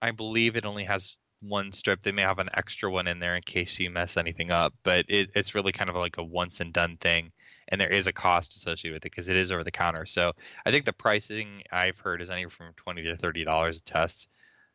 I 0.00 0.12
believe 0.12 0.56
it 0.56 0.64
only 0.64 0.84
has 0.84 1.16
one 1.42 1.72
strip. 1.72 2.02
They 2.02 2.12
may 2.12 2.22
have 2.22 2.38
an 2.38 2.48
extra 2.54 2.90
one 2.90 3.06
in 3.06 3.18
there 3.18 3.36
in 3.36 3.42
case 3.42 3.78
you 3.78 3.90
mess 3.90 4.16
anything 4.16 4.50
up, 4.50 4.72
but 4.82 5.04
it, 5.08 5.28
it's 5.34 5.54
really 5.54 5.72
kind 5.72 5.90
of 5.90 5.96
like 5.96 6.16
a 6.16 6.24
once 6.24 6.60
and 6.60 6.72
done 6.72 6.96
thing. 6.98 7.32
And 7.70 7.80
there 7.80 7.90
is 7.90 8.06
a 8.06 8.12
cost 8.12 8.56
associated 8.56 8.94
with 8.94 9.06
it 9.06 9.12
because 9.12 9.28
it 9.28 9.36
is 9.36 9.52
over 9.52 9.64
the 9.64 9.70
counter. 9.70 10.06
So 10.06 10.32
I 10.66 10.70
think 10.70 10.84
the 10.84 10.92
pricing 10.92 11.62
I've 11.70 11.98
heard 11.98 12.20
is 12.20 12.30
anywhere 12.30 12.50
from 12.50 12.72
twenty 12.76 13.02
to 13.04 13.16
thirty 13.16 13.44
dollars 13.44 13.78
a 13.78 13.82
test. 13.82 14.28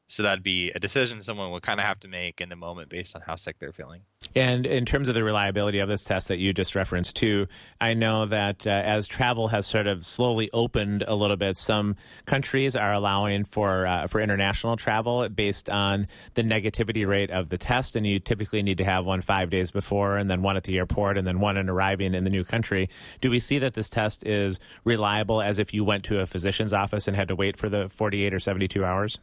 So 0.08 0.24
that'd 0.24 0.44
be 0.44 0.72
a 0.72 0.80
decision 0.80 1.22
someone 1.24 1.52
would 1.52 1.64
kind 1.64 1.80
of 1.80 1.86
have 1.86 2.00
to 2.02 2.08
make 2.08 2.40
in 2.42 2.50
the 2.50 2.56
moment 2.56 2.90
based 2.90 3.16
on 3.16 3.22
how 3.22 3.36
sick 3.36 3.58
they're 3.60 3.74
feeling. 3.74 4.02
And 4.36 4.65
in 4.65 4.84
terms 4.86 5.08
of 5.08 5.15
the 5.15 5.24
reliability 5.24 5.80
of 5.80 5.88
this 5.88 6.04
test 6.04 6.27
that 6.27 6.39
you 6.39 6.51
just 6.51 6.75
referenced 6.75 7.15
too, 7.15 7.48
I 7.80 7.94
know 7.94 8.25
that 8.25 8.68
uh, 8.68 8.70
as 8.70 9.08
travel 9.08 9.48
has 9.48 9.65
sort 9.65 9.88
of 9.88 10.06
slowly 10.06 10.50
opened 10.51 11.06
a 11.08 11.15
little 11.15 11.38
bit, 11.38 11.58
some 11.58 11.96
countries 12.25 12.75
are 12.75 12.92
allowing 12.92 13.46
for 13.46 13.88
uh, 13.88 14.08
for 14.08 14.20
international 14.20 14.75
travel 14.75 15.30
based 15.30 15.70
on 15.70 16.08
the 16.34 16.44
negativity 16.44 17.08
rate 17.08 17.32
of 17.32 17.48
the 17.48 17.58
test, 17.58 17.96
and 17.96 18.06
you 18.06 18.20
typically 18.20 18.62
need 18.62 18.77
to 18.80 18.84
have 18.84 19.06
one 19.06 19.22
five 19.22 19.50
days 19.50 19.72
before, 19.72 20.18
and 20.18 20.30
then 20.30 20.42
one 20.42 20.58
at 20.58 20.63
the 20.63 20.77
airport, 20.77 21.18
and 21.18 21.25
then 21.25 21.39
one 21.39 21.56
in 21.56 21.70
arriving 21.70 22.13
in 22.13 22.25
the 22.25 22.30
new 22.30 22.44
country. 22.44 22.89
Do 23.22 23.30
we 23.30 23.39
see 23.39 23.58
that 23.60 23.74
this 23.74 23.89
test 23.89 24.25
is 24.25 24.60
reliable 24.84 25.42
as 25.42 25.60
if 25.60 25.74
you 25.74 25.86
went 25.86 26.04
to 26.06 26.20
a 26.20 26.25
physician's 26.25 26.74
office 26.74 27.08
and 27.08 27.15
had 27.15 27.30
to 27.30 27.36
wait 27.38 27.56
for 27.56 27.70
the 27.70 27.88
forty 27.88 28.25
eight 28.25 28.34
or 28.34 28.42
seventy 28.42 28.68
two 28.68 28.84
hours? 28.84 29.18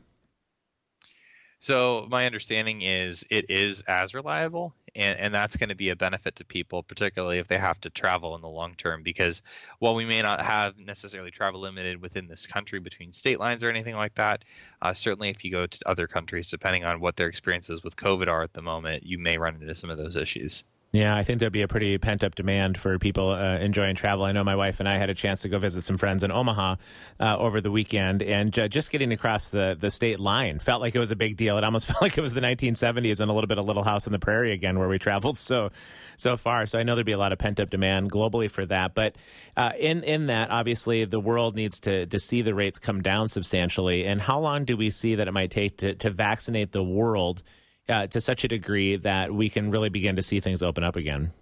So 1.59 2.09
my 2.11 2.27
understanding 2.27 2.83
is 2.83 3.25
it 3.31 3.47
is 3.49 3.83
as 3.83 4.15
reliable, 4.15 4.75
and, 4.95 5.19
and 5.19 5.35
that's 5.35 5.57
going 5.57 5.69
to 5.69 5.75
be 5.75 5.91
a 5.91 5.97
benefit 5.97 6.37
to 6.37 6.45
people, 6.45 6.83
particularly 6.83 7.39
if 7.39 7.49
they 7.49 7.59
have 7.59 7.81
to 7.83 7.91
travel 7.91 8.35
in 8.35 8.41
the 8.41 8.49
long 8.49 8.75
term. 8.75 9.03
Because 9.03 9.43
while 9.79 9.95
we 9.95 10.05
may 10.05 10.23
not 10.23 10.41
have 10.41 10.79
necessarily 10.79 11.31
travel 11.31 11.61
limited 11.61 12.01
within 12.01 12.29
this 12.29 12.47
country 12.47 12.79
between 12.79 13.13
state 13.13 13.41
lines 13.41 13.63
or 13.63 13.71
anything 13.71 13.97
like 13.97 14.15
that, 14.17 14.45
uh, 14.83 14.93
certainly 14.93 15.31
if 15.31 15.45
you 15.45 15.51
go 15.51 15.67
to 15.67 15.89
other 15.89 16.07
countries, 16.07 16.51
depending 16.51 16.85
on 16.85 17.01
what 17.01 17.17
their 17.17 17.29
experiences 17.29 17.83
with 17.83 17.97
COVID 17.97 18.29
are 18.29 18.43
at 18.43 18.53
the 18.53 18.63
moment, 18.63 19.05
you 19.05 19.19
may 19.19 19.39
run 19.39 19.55
into 19.55 19.75
some 19.75 19.91
of 19.91 19.99
those 19.99 20.17
issues. 20.17 20.65
Yeah, 20.93 21.17
I 21.17 21.25
think 21.25 21.41
there'd 21.41 21.51
be 21.51 21.63
a 21.63 21.69
pretty 21.69 21.97
pent 21.97 22.23
up 22.23 22.35
demand 22.35 22.77
for 22.77 22.99
people 22.99 23.31
uh, 23.31 23.57
enjoying 23.57 23.97
travel. 23.97 24.27
I 24.27 24.33
know 24.33 24.45
my 24.45 24.57
wife 24.57 24.79
and 24.79 24.87
I 24.87 24.99
had 24.99 25.09
a 25.09 25.15
chance 25.15 25.41
to 25.41 25.49
go 25.49 25.59
visit 25.59 25.81
some 25.81 25.97
friends 25.97 26.23
in 26.23 26.31
Omaha 26.31 26.77
uh, 27.19 27.39
over 27.39 27.63
the 27.63 27.71
weekend, 27.71 28.23
and 28.23 28.57
uh, 28.59 28.69
just 28.69 28.91
getting 28.91 29.11
across 29.11 29.49
the, 29.49 29.75
the 29.81 29.91
state 29.91 30.21
line 30.21 30.59
felt 30.59 30.83
like 30.83 30.95
it 30.95 30.99
was 30.99 31.11
a 31.11 31.17
big 31.17 31.39
deal. 31.39 31.57
It 31.57 31.65
almost 31.65 31.87
felt 31.89 32.03
like 32.03 32.19
it 32.19 32.21
was 32.21 32.35
the 32.35 32.43
1970s 32.43 33.21
and 33.21 33.31
a 33.31 33.33
little 33.33 33.49
bit 33.49 33.57
of 33.57 33.65
Little 33.65 33.85
House 33.85 34.07
on 34.07 34.13
the 34.13 34.19
Prairie 34.19 34.53
again, 34.53 34.79
where 34.79 34.87
we 34.87 34.99
traveled 34.99 35.39
so 35.39 35.71
so 36.19 36.37
far. 36.37 36.67
So 36.67 36.79
I 36.79 36.83
know 36.83 36.95
there'd 36.95 37.07
be 37.07 37.13
a 37.13 37.19
lot 37.19 37.33
of 37.33 37.39
pent 37.39 37.59
up 37.59 37.71
demand 37.71 38.13
globally 38.13 38.51
for 38.51 38.67
that. 38.67 38.95
But 38.95 39.17
uh, 39.57 39.73
in 39.79 40.05
in 40.05 40.27
that, 40.27 40.51
obviously, 40.51 41.07
the 41.07 41.21
world 41.21 41.57
needs 41.57 41.81
to 41.81 42.05
to 42.05 42.21
see 42.21 42.43
the 42.43 42.55
rates 42.55 42.79
come 42.79 43.01
down 43.01 43.29
substantially. 43.29 44.05
And 44.05 44.21
how 44.21 44.39
long 44.39 44.67
do 44.67 44.77
we 44.77 44.91
see 44.91 45.15
that 45.15 45.27
it 45.27 45.33
might 45.33 45.51
take 45.51 45.79
to, 45.79 45.95
to 45.95 46.11
vaccinate 46.11 46.73
the 46.73 46.85
world? 46.85 47.43
Uh, 47.89 48.07
to 48.09 48.21
such 48.21 48.45
a 48.45 48.49
degree 48.49 48.97
that 48.97 49.33
we 49.33 49.49
can 49.49 49.71
really 49.71 49.89
begin 49.89 50.17
to 50.17 50.23
see 50.23 50.41
things 50.41 50.63
open 50.63 50.85
up 50.85 50.97
again? 50.97 51.33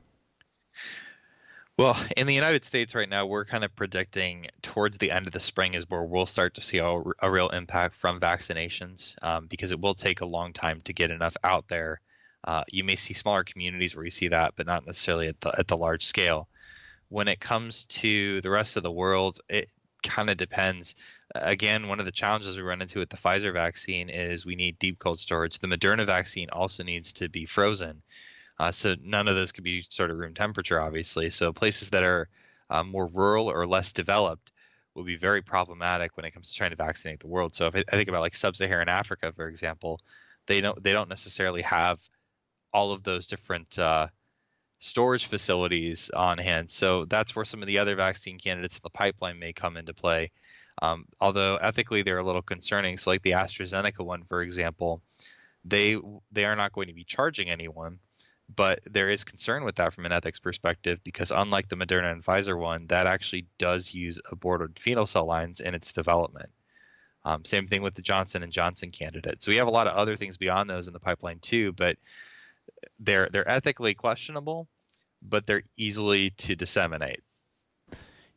Well, 1.81 1.97
in 2.15 2.27
the 2.27 2.35
United 2.35 2.65
States 2.65 2.95
right 2.95 3.09
now, 3.09 3.25
we're 3.25 3.47
kind 3.47 3.65
of 3.65 3.75
predicting 3.75 4.49
towards 4.61 4.99
the 4.99 5.11
end 5.11 5.27
of 5.27 5.33
the 5.33 5.41
spring 5.41 5.73
is 5.73 5.89
where 5.89 6.03
we'll 6.03 6.27
start 6.27 6.55
to 6.57 6.61
see 6.61 6.77
a, 6.77 7.03
a 7.23 7.31
real 7.31 7.49
impact 7.49 7.95
from 7.95 8.21
vaccinations 8.21 9.15
um, 9.23 9.47
because 9.47 9.73
it 9.73 9.81
will 9.81 9.95
take 9.95 10.21
a 10.21 10.27
long 10.27 10.53
time 10.53 10.83
to 10.83 10.93
get 10.93 11.11
enough 11.11 11.37
out 11.43 11.69
there. 11.69 12.03
Uh, 12.45 12.65
you 12.69 12.85
may 12.85 12.97
see 12.97 13.15
smaller 13.15 13.45
communities 13.45 13.97
where 13.97 14.05
you 14.05 14.11
see 14.11 14.29
that, 14.29 14.53
but 14.57 14.67
not 14.67 14.85
necessarily 14.85 15.29
at 15.29 15.41
the, 15.41 15.59
at 15.59 15.69
the 15.69 15.77
large 15.77 16.05
scale. 16.05 16.49
When 17.09 17.29
it 17.29 17.41
comes 17.41 17.87
to 17.87 18.43
the 18.43 18.51
rest 18.51 18.77
of 18.77 18.83
the 18.83 18.93
world, 18.93 19.41
it 19.49 19.71
kind 20.03 20.29
of 20.29 20.37
depends. 20.37 20.97
Again, 21.35 21.87
one 21.87 22.01
of 22.01 22.07
the 22.07 22.13
challenges 22.13 22.57
we 22.57 22.63
run 22.63 22.83
into 22.83 22.99
with 22.99 23.11
the 23.11 23.17
Pfizer 23.17 23.53
vaccine 23.53 24.09
is 24.09 24.45
we 24.45 24.57
need 24.57 24.79
deep 24.79 24.99
cold 24.99 25.21
storage. 25.21 25.59
The 25.59 25.69
Moderna 25.69 26.05
vaccine 26.05 26.51
also 26.51 26.83
needs 26.83 27.13
to 27.15 27.29
be 27.29 27.47
frozen. 27.47 28.03
Uh, 28.59 28.73
so 28.73 28.97
none 29.03 29.29
of 29.29 29.37
those 29.37 29.53
could 29.53 29.65
be 29.65 29.85
sort 29.89 30.11
of 30.11 30.19
room 30.19 30.35
temperature, 30.35 30.81
obviously. 30.81 31.31
So 31.31 31.53
places 31.53 31.91
that 31.91 32.03
are 32.03 32.29
um, 32.69 32.91
more 32.91 33.07
rural 33.07 33.51
or 33.51 33.67
less 33.67 33.93
developed 33.93 34.53
will 34.95 35.05
be 35.05 35.17
very 35.17 35.41
problematic 35.41 36.17
when 36.17 36.27
it 36.27 36.33
comes 36.33 36.51
to 36.51 36.57
trying 36.57 36.71
to 36.71 36.77
vaccinate 36.77 37.21
the 37.21 37.29
world. 37.29 37.55
So 37.55 37.67
if 37.67 37.77
I, 37.77 37.85
I 37.89 37.97
think 37.97 38.09
about 38.09 38.23
like 38.23 38.35
sub-Saharan 38.35 38.89
Africa, 38.89 39.33
for 39.35 39.49
example, 39.49 40.01
they 40.47 40.61
don't 40.61 40.83
they 40.83 40.93
don't 40.93 41.09
necessarily 41.09 41.63
have 41.63 42.01
all 42.73 42.93
of 42.93 43.03
those 43.03 43.27
different 43.27 43.79
uh, 43.79 44.09
storage 44.81 45.27
facilities 45.27 46.11
on 46.11 46.39
hand. 46.39 46.71
So 46.71 47.05
that's 47.05 47.37
where 47.37 47.45
some 47.45 47.63
of 47.63 47.67
the 47.67 47.79
other 47.79 47.95
vaccine 47.95 48.39
candidates 48.39 48.77
in 48.77 48.81
the 48.83 48.91
pipeline 48.91 49.39
may 49.39 49.53
come 49.53 49.77
into 49.77 49.95
play. 49.95 50.33
Um, 50.83 51.07
although 51.21 51.57
ethically 51.57 52.03
they're 52.03 52.19
a 52.19 52.25
little 52.25 52.43
concerning. 52.43 52.99
So 52.99 53.11
like 53.11 53.23
the 53.23 53.33
AstraZeneca 53.33 54.01
one, 54.05 54.25
for 54.25 54.43
example, 54.43 55.03
they 55.65 55.99
they 56.33 56.45
are 56.45 56.57
not 56.57 56.73
going 56.73 56.89
to 56.89 56.95
be 56.95 57.05
charging 57.05 57.51
anyone 57.51 57.99
but 58.57 58.81
there 58.91 59.11
is 59.11 59.25
concern 59.25 59.65
with 59.65 59.77
that 59.77 59.93
from 59.95 60.07
an 60.07 60.13
ethics 60.13 60.39
perspective 60.39 60.99
because 61.05 61.31
unlike 61.31 61.69
the 61.69 61.77
Moderna 61.77 62.13
and 62.13 62.25
Pfizer 62.25 62.59
one, 62.59 62.87
that 62.89 63.07
actually 63.07 63.47
does 63.59 63.95
use 63.95 64.21
aborted 64.31 64.79
fetal 64.79 65.07
cell 65.07 65.27
lines 65.27 65.61
in 65.61 65.75
its 65.75 65.93
development. 65.93 66.51
Um, 67.25 67.45
same 67.45 67.69
thing 67.69 67.83
with 67.83 67.95
the 67.95 68.03
Johnson 68.03 68.43
and 68.43 68.53
Johnson 68.53 68.91
candidate. 68.91 69.43
So 69.43 69.51
we 69.51 69.57
have 69.57 69.69
a 69.69 69.73
lot 69.73 69.87
of 69.87 69.95
other 69.95 70.17
things 70.17 70.37
beyond 70.37 70.69
those 70.69 70.87
in 70.87 70.93
the 70.93 71.01
pipeline 71.01 71.39
too, 71.39 71.73
but 71.73 71.97
they're 72.99 73.29
they're 73.31 73.49
ethically 73.49 73.95
questionable, 73.95 74.69
but 75.23 75.47
they're 75.47 75.63
easily 75.77 76.31
to 76.31 76.57
disseminate. 76.57 77.23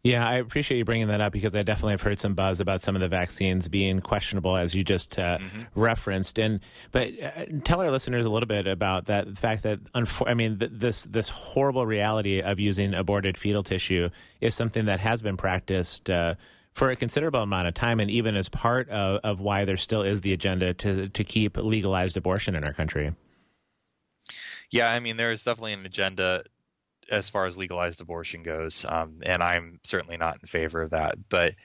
Yeah, 0.03 0.27
I 0.27 0.35
appreciate 0.35 0.77
you 0.77 0.83
bringing 0.83 1.07
that 1.07 1.21
up 1.21 1.31
because 1.31 1.55
I 1.55 1.63
definitely 1.63 1.93
have 1.93 2.01
heard 2.01 2.19
some 2.19 2.33
buzz 2.33 2.59
about 2.59 2.81
some 2.81 2.93
of 2.93 2.99
the 2.99 3.07
vaccines 3.07 3.69
being 3.69 4.01
questionable, 4.01 4.57
as 4.57 4.75
you 4.75 4.83
just 4.83 5.17
uh, 5.17 5.37
mm-hmm. 5.37 5.79
referenced. 5.79 6.37
And 6.37 6.59
but 6.91 7.11
uh, 7.23 7.45
tell 7.63 7.79
our 7.79 7.89
listeners 7.89 8.25
a 8.25 8.29
little 8.29 8.47
bit 8.47 8.67
about 8.67 9.05
that 9.05 9.27
the 9.27 9.39
fact 9.39 9.63
that 9.63 9.79
I 9.95 10.33
mean 10.33 10.59
th- 10.59 10.71
this 10.73 11.03
this 11.03 11.29
horrible 11.29 11.85
reality 11.85 12.41
of 12.41 12.59
using 12.59 12.93
aborted 12.93 13.37
fetal 13.37 13.63
tissue 13.63 14.09
is 14.41 14.53
something 14.53 14.85
that 14.85 14.99
has 14.99 15.21
been 15.21 15.37
practiced. 15.37 16.09
Uh, 16.09 16.35
for 16.73 16.89
a 16.89 16.95
considerable 16.95 17.43
amount 17.43 17.67
of 17.67 17.75
time, 17.75 17.99
and 17.99 18.09
even 18.09 18.35
as 18.35 18.49
part 18.49 18.89
of, 18.89 19.19
of 19.23 19.39
why 19.39 19.63
there 19.63 19.77
still 19.77 20.01
is 20.01 20.21
the 20.21 20.33
agenda 20.33 20.73
to 20.73 21.07
to 21.07 21.23
keep 21.23 21.55
legalized 21.55 22.17
abortion 22.17 22.55
in 22.55 22.63
our 22.63 22.73
country. 22.73 23.13
Yeah, 24.71 24.91
I 24.91 24.99
mean, 24.99 25.17
there 25.17 25.31
is 25.31 25.43
definitely 25.43 25.73
an 25.73 25.85
agenda 25.85 26.43
as 27.09 27.29
far 27.29 27.45
as 27.45 27.57
legalized 27.57 28.01
abortion 28.01 28.43
goes, 28.43 28.85
um, 28.87 29.19
and 29.23 29.41
I'm 29.41 29.79
certainly 29.83 30.17
not 30.17 30.37
in 30.41 30.47
favor 30.47 30.81
of 30.81 30.91
that. 30.91 31.15
But 31.29 31.55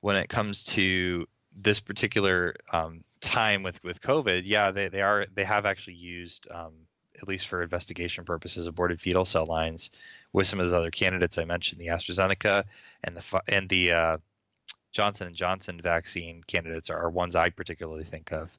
when 0.00 0.16
it 0.16 0.28
comes 0.28 0.64
to 0.64 1.26
this 1.56 1.80
particular 1.80 2.56
um, 2.72 3.04
time 3.20 3.62
with 3.62 3.82
with 3.82 4.00
COVID, 4.00 4.42
yeah, 4.44 4.70
they, 4.70 4.88
they 4.88 5.02
are 5.02 5.26
they 5.34 5.44
have 5.44 5.66
actually 5.66 5.94
used 5.94 6.48
um, 6.50 6.72
at 7.20 7.28
least 7.28 7.48
for 7.48 7.62
investigation 7.62 8.24
purposes 8.24 8.66
aborted 8.66 9.00
fetal 9.00 9.24
cell 9.24 9.46
lines 9.46 9.90
with 10.32 10.46
some 10.46 10.60
of 10.60 10.66
those 10.66 10.78
other 10.78 10.90
candidates 10.90 11.38
I 11.38 11.44
mentioned, 11.44 11.80
the 11.80 11.88
AstraZeneca 11.88 12.64
and 13.04 13.16
the 13.16 13.42
and 13.48 13.68
the 13.68 13.92
uh, 13.92 14.16
Johnson 14.92 15.26
and 15.26 15.36
Johnson 15.36 15.80
vaccine 15.82 16.42
candidates 16.46 16.88
are, 16.88 17.10
ones 17.10 17.36
I 17.36 17.50
particularly 17.50 18.04
think 18.04 18.32
of. 18.32 18.50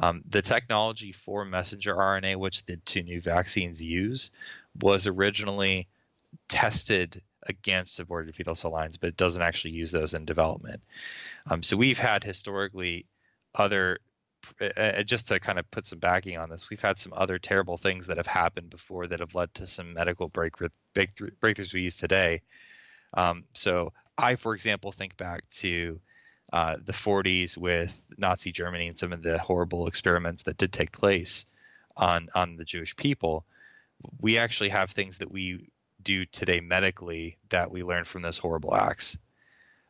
Um, 0.00 0.22
the 0.28 0.42
technology 0.42 1.12
for 1.12 1.44
messenger 1.44 1.94
RNA, 1.94 2.36
which 2.36 2.64
the 2.66 2.76
two 2.78 3.02
new 3.02 3.20
vaccines 3.20 3.82
use, 3.82 4.30
was 4.80 5.06
originally 5.06 5.88
tested 6.48 7.22
against 7.46 7.98
aborted 8.00 8.34
fetal 8.34 8.54
cell 8.54 8.70
lines, 8.70 8.96
but 8.96 9.08
it 9.08 9.16
doesn't 9.16 9.42
actually 9.42 9.72
use 9.72 9.90
those 9.90 10.14
in 10.14 10.24
development. 10.24 10.82
Um, 11.48 11.62
so 11.62 11.76
we've 11.76 11.98
had 11.98 12.24
historically 12.24 13.06
other, 13.54 13.98
uh, 14.60 14.64
uh, 14.76 15.02
just 15.02 15.28
to 15.28 15.40
kind 15.40 15.58
of 15.58 15.70
put 15.70 15.86
some 15.86 15.98
backing 15.98 16.36
on 16.36 16.50
this, 16.50 16.68
we've 16.68 16.80
had 16.80 16.98
some 16.98 17.12
other 17.16 17.38
terrible 17.38 17.78
things 17.78 18.06
that 18.06 18.18
have 18.18 18.26
happened 18.26 18.70
before 18.70 19.06
that 19.06 19.20
have 19.20 19.34
led 19.34 19.52
to 19.54 19.66
some 19.66 19.94
medical 19.94 20.28
breakthrough, 20.28 20.68
breakthroughs 20.94 21.72
we 21.72 21.82
use 21.82 21.96
today. 21.96 22.42
Um, 23.14 23.44
so 23.54 23.92
I, 24.16 24.36
for 24.36 24.54
example, 24.54 24.92
think 24.92 25.16
back 25.16 25.48
to 25.50 26.00
uh, 26.52 26.76
the 26.84 26.92
40s 26.92 27.56
with 27.56 27.96
Nazi 28.16 28.52
Germany 28.52 28.88
and 28.88 28.98
some 28.98 29.12
of 29.12 29.22
the 29.22 29.38
horrible 29.38 29.86
experiments 29.86 30.42
that 30.44 30.56
did 30.56 30.72
take 30.72 30.92
place 30.92 31.44
on 31.96 32.28
on 32.34 32.56
the 32.56 32.64
Jewish 32.64 32.96
people 32.96 33.44
we 34.20 34.38
actually 34.38 34.68
have 34.70 34.90
things 34.90 35.18
that 35.18 35.30
we 35.30 35.70
do 36.02 36.24
today 36.26 36.60
medically 36.60 37.38
that 37.50 37.70
we 37.70 37.82
learned 37.82 38.06
from 38.06 38.22
those 38.22 38.38
horrible 38.38 38.74
acts. 38.74 39.18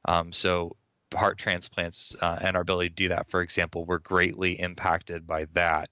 Um, 0.05 0.33
so 0.33 0.77
heart 1.15 1.39
transplants 1.39 2.17
uh, 2.21 2.39
and 2.41 2.57
our 2.57 2.63
ability 2.63 2.91
to 2.91 2.95
do 2.95 3.09
that, 3.09 3.31
for 3.31 3.43
example, 3.43 3.85
were 3.85 3.99
greatly 3.99 4.59
impacted 4.59 5.27
by 5.27 5.47
that. 5.55 5.91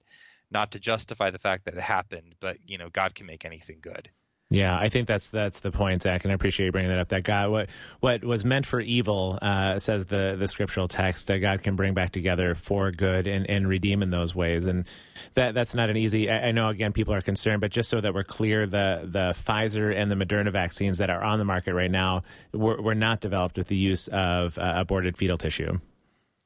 Not 0.49 0.71
to 0.71 0.79
justify 0.79 1.29
the 1.29 1.39
fact 1.39 1.65
that 1.65 1.73
it 1.73 1.81
happened, 1.81 2.35
but 2.39 2.57
you 2.65 2.77
know, 2.77 2.89
God 2.89 3.13
can 3.15 3.25
make 3.25 3.45
anything 3.45 3.79
good. 3.81 4.09
Yeah, 4.49 4.77
I 4.77 4.87
think 4.87 5.09
that's 5.09 5.27
that's 5.27 5.59
the 5.59 5.71
point, 5.71 6.03
Zach, 6.03 6.23
and 6.23 6.31
I 6.31 6.35
appreciate 6.35 6.67
you 6.67 6.71
bringing 6.71 6.89
that 6.89 6.99
up. 6.99 7.09
That 7.09 7.23
God, 7.23 7.51
what 7.51 7.69
what 7.99 8.23
was 8.23 8.45
meant 8.45 8.65
for 8.65 8.79
evil, 8.79 9.37
uh, 9.41 9.77
says 9.77 10.05
the 10.05 10.37
the 10.39 10.47
scriptural 10.47 10.87
text, 10.87 11.27
God 11.27 11.61
can 11.63 11.75
bring 11.75 11.93
back 11.93 12.13
together 12.13 12.55
for 12.55 12.89
good 12.91 13.27
and, 13.27 13.45
and 13.49 13.67
redeem 13.67 14.01
in 14.01 14.09
those 14.09 14.33
ways, 14.33 14.65
and 14.65 14.87
that 15.33 15.53
that's 15.53 15.75
not 15.75 15.89
an 15.89 15.97
easy. 15.97 16.29
I, 16.29 16.47
I 16.47 16.51
know 16.53 16.69
again 16.69 16.93
people 16.93 17.13
are 17.13 17.19
concerned, 17.19 17.59
but 17.59 17.71
just 17.71 17.89
so 17.89 17.99
that 17.99 18.13
we're 18.13 18.23
clear, 18.23 18.65
the 18.65 19.01
the 19.03 19.33
Pfizer 19.33 19.93
and 19.93 20.09
the 20.09 20.15
Moderna 20.15 20.51
vaccines 20.53 20.97
that 20.99 21.09
are 21.09 21.21
on 21.21 21.39
the 21.39 21.45
market 21.45 21.73
right 21.73 21.91
now 21.91 22.21
were, 22.53 22.81
were 22.81 22.95
not 22.95 23.19
developed 23.19 23.57
with 23.57 23.67
the 23.67 23.75
use 23.75 24.07
of 24.07 24.57
uh, 24.57 24.75
aborted 24.77 25.17
fetal 25.17 25.37
tissue. 25.37 25.79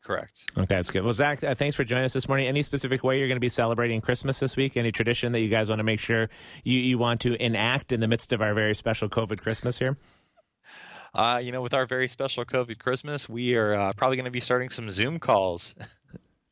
Correct. 0.03 0.45
Okay, 0.57 0.65
that's 0.65 0.89
good. 0.89 1.03
Well, 1.03 1.13
Zach, 1.13 1.43
uh, 1.43 1.53
thanks 1.53 1.75
for 1.75 1.83
joining 1.83 2.05
us 2.05 2.13
this 2.13 2.27
morning. 2.27 2.47
Any 2.47 2.63
specific 2.63 3.03
way 3.03 3.19
you're 3.19 3.27
going 3.27 3.35
to 3.35 3.41
be 3.41 3.49
celebrating 3.49 4.01
Christmas 4.01 4.39
this 4.39 4.55
week? 4.55 4.75
Any 4.75 4.91
tradition 4.91 5.31
that 5.33 5.41
you 5.41 5.49
guys 5.49 5.69
want 5.69 5.79
to 5.79 5.83
make 5.83 5.99
sure 5.99 6.29
you, 6.63 6.79
you 6.79 6.97
want 6.97 7.21
to 7.21 7.41
enact 7.43 7.91
in 7.91 7.99
the 7.99 8.07
midst 8.07 8.33
of 8.33 8.41
our 8.41 8.53
very 8.53 8.73
special 8.73 9.09
COVID 9.09 9.39
Christmas 9.39 9.77
here? 9.77 9.97
Uh, 11.13 11.39
you 11.43 11.51
know, 11.51 11.61
with 11.61 11.73
our 11.73 11.85
very 11.85 12.07
special 12.07 12.45
COVID 12.45 12.79
Christmas, 12.79 13.29
we 13.29 13.55
are 13.55 13.75
uh, 13.75 13.93
probably 13.93 14.17
going 14.17 14.25
to 14.25 14.31
be 14.31 14.39
starting 14.39 14.69
some 14.69 14.89
Zoom 14.89 15.19
calls. 15.19 15.75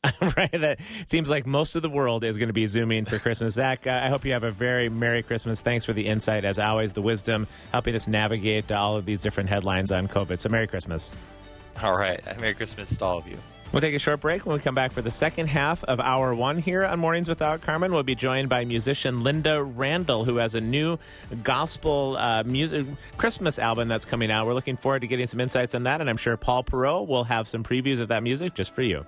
right. 0.37 0.51
That 0.51 0.79
seems 1.07 1.29
like 1.29 1.45
most 1.45 1.75
of 1.75 1.81
the 1.81 1.89
world 1.89 2.23
is 2.23 2.37
going 2.37 2.47
to 2.47 2.53
be 2.53 2.67
zooming 2.67 3.03
for 3.03 3.19
Christmas. 3.19 3.55
Zach, 3.55 3.85
uh, 3.85 3.99
I 4.01 4.07
hope 4.07 4.23
you 4.23 4.31
have 4.31 4.45
a 4.45 4.51
very 4.51 4.87
Merry 4.87 5.23
Christmas. 5.23 5.61
Thanks 5.61 5.83
for 5.83 5.91
the 5.91 6.07
insight, 6.07 6.45
as 6.45 6.57
always, 6.57 6.93
the 6.93 7.01
wisdom, 7.01 7.47
helping 7.73 7.95
us 7.95 8.07
navigate 8.07 8.71
all 8.71 8.95
of 8.95 9.05
these 9.05 9.21
different 9.21 9.49
headlines 9.49 9.91
on 9.91 10.07
COVID. 10.07 10.39
So, 10.39 10.47
Merry 10.47 10.67
Christmas. 10.67 11.11
All 11.83 11.97
right. 11.97 12.21
Merry 12.39 12.53
Christmas 12.53 12.97
to 12.97 13.05
all 13.05 13.17
of 13.17 13.27
you. 13.27 13.37
We'll 13.71 13.81
take 13.81 13.93
a 13.93 13.99
short 13.99 14.19
break. 14.19 14.45
When 14.47 14.55
we 14.55 14.61
come 14.61 14.73
back 14.73 14.91
for 14.91 15.03
the 15.03 15.11
second 15.11 15.47
half 15.47 15.83
of 15.83 15.99
hour 15.99 16.33
one 16.33 16.57
here 16.57 16.83
on 16.83 16.99
Mornings 16.99 17.29
Without 17.29 17.61
Carmen, 17.61 17.93
we'll 17.93 18.01
be 18.01 18.15
joined 18.15 18.49
by 18.49 18.65
musician 18.65 19.19
Lynda 19.19 19.63
Randle, 19.75 20.25
who 20.25 20.37
has 20.37 20.55
a 20.55 20.61
new 20.61 20.97
gospel 21.43 22.17
uh, 22.17 22.43
music 22.43 22.87
Christmas 23.17 23.59
album 23.59 23.87
that's 23.87 24.05
coming 24.05 24.31
out. 24.31 24.47
We're 24.47 24.55
looking 24.55 24.75
forward 24.75 25.01
to 25.01 25.07
getting 25.07 25.27
some 25.27 25.39
insights 25.39 25.75
on 25.75 25.83
that, 25.83 26.01
and 26.01 26.09
I'm 26.09 26.17
sure 26.17 26.35
Paul 26.35 26.63
Perot 26.63 27.07
will 27.07 27.25
have 27.25 27.47
some 27.47 27.63
previews 27.63 27.99
of 27.99 28.07
that 28.07 28.23
music 28.23 28.55
just 28.55 28.73
for 28.73 28.81
you. 28.81 29.05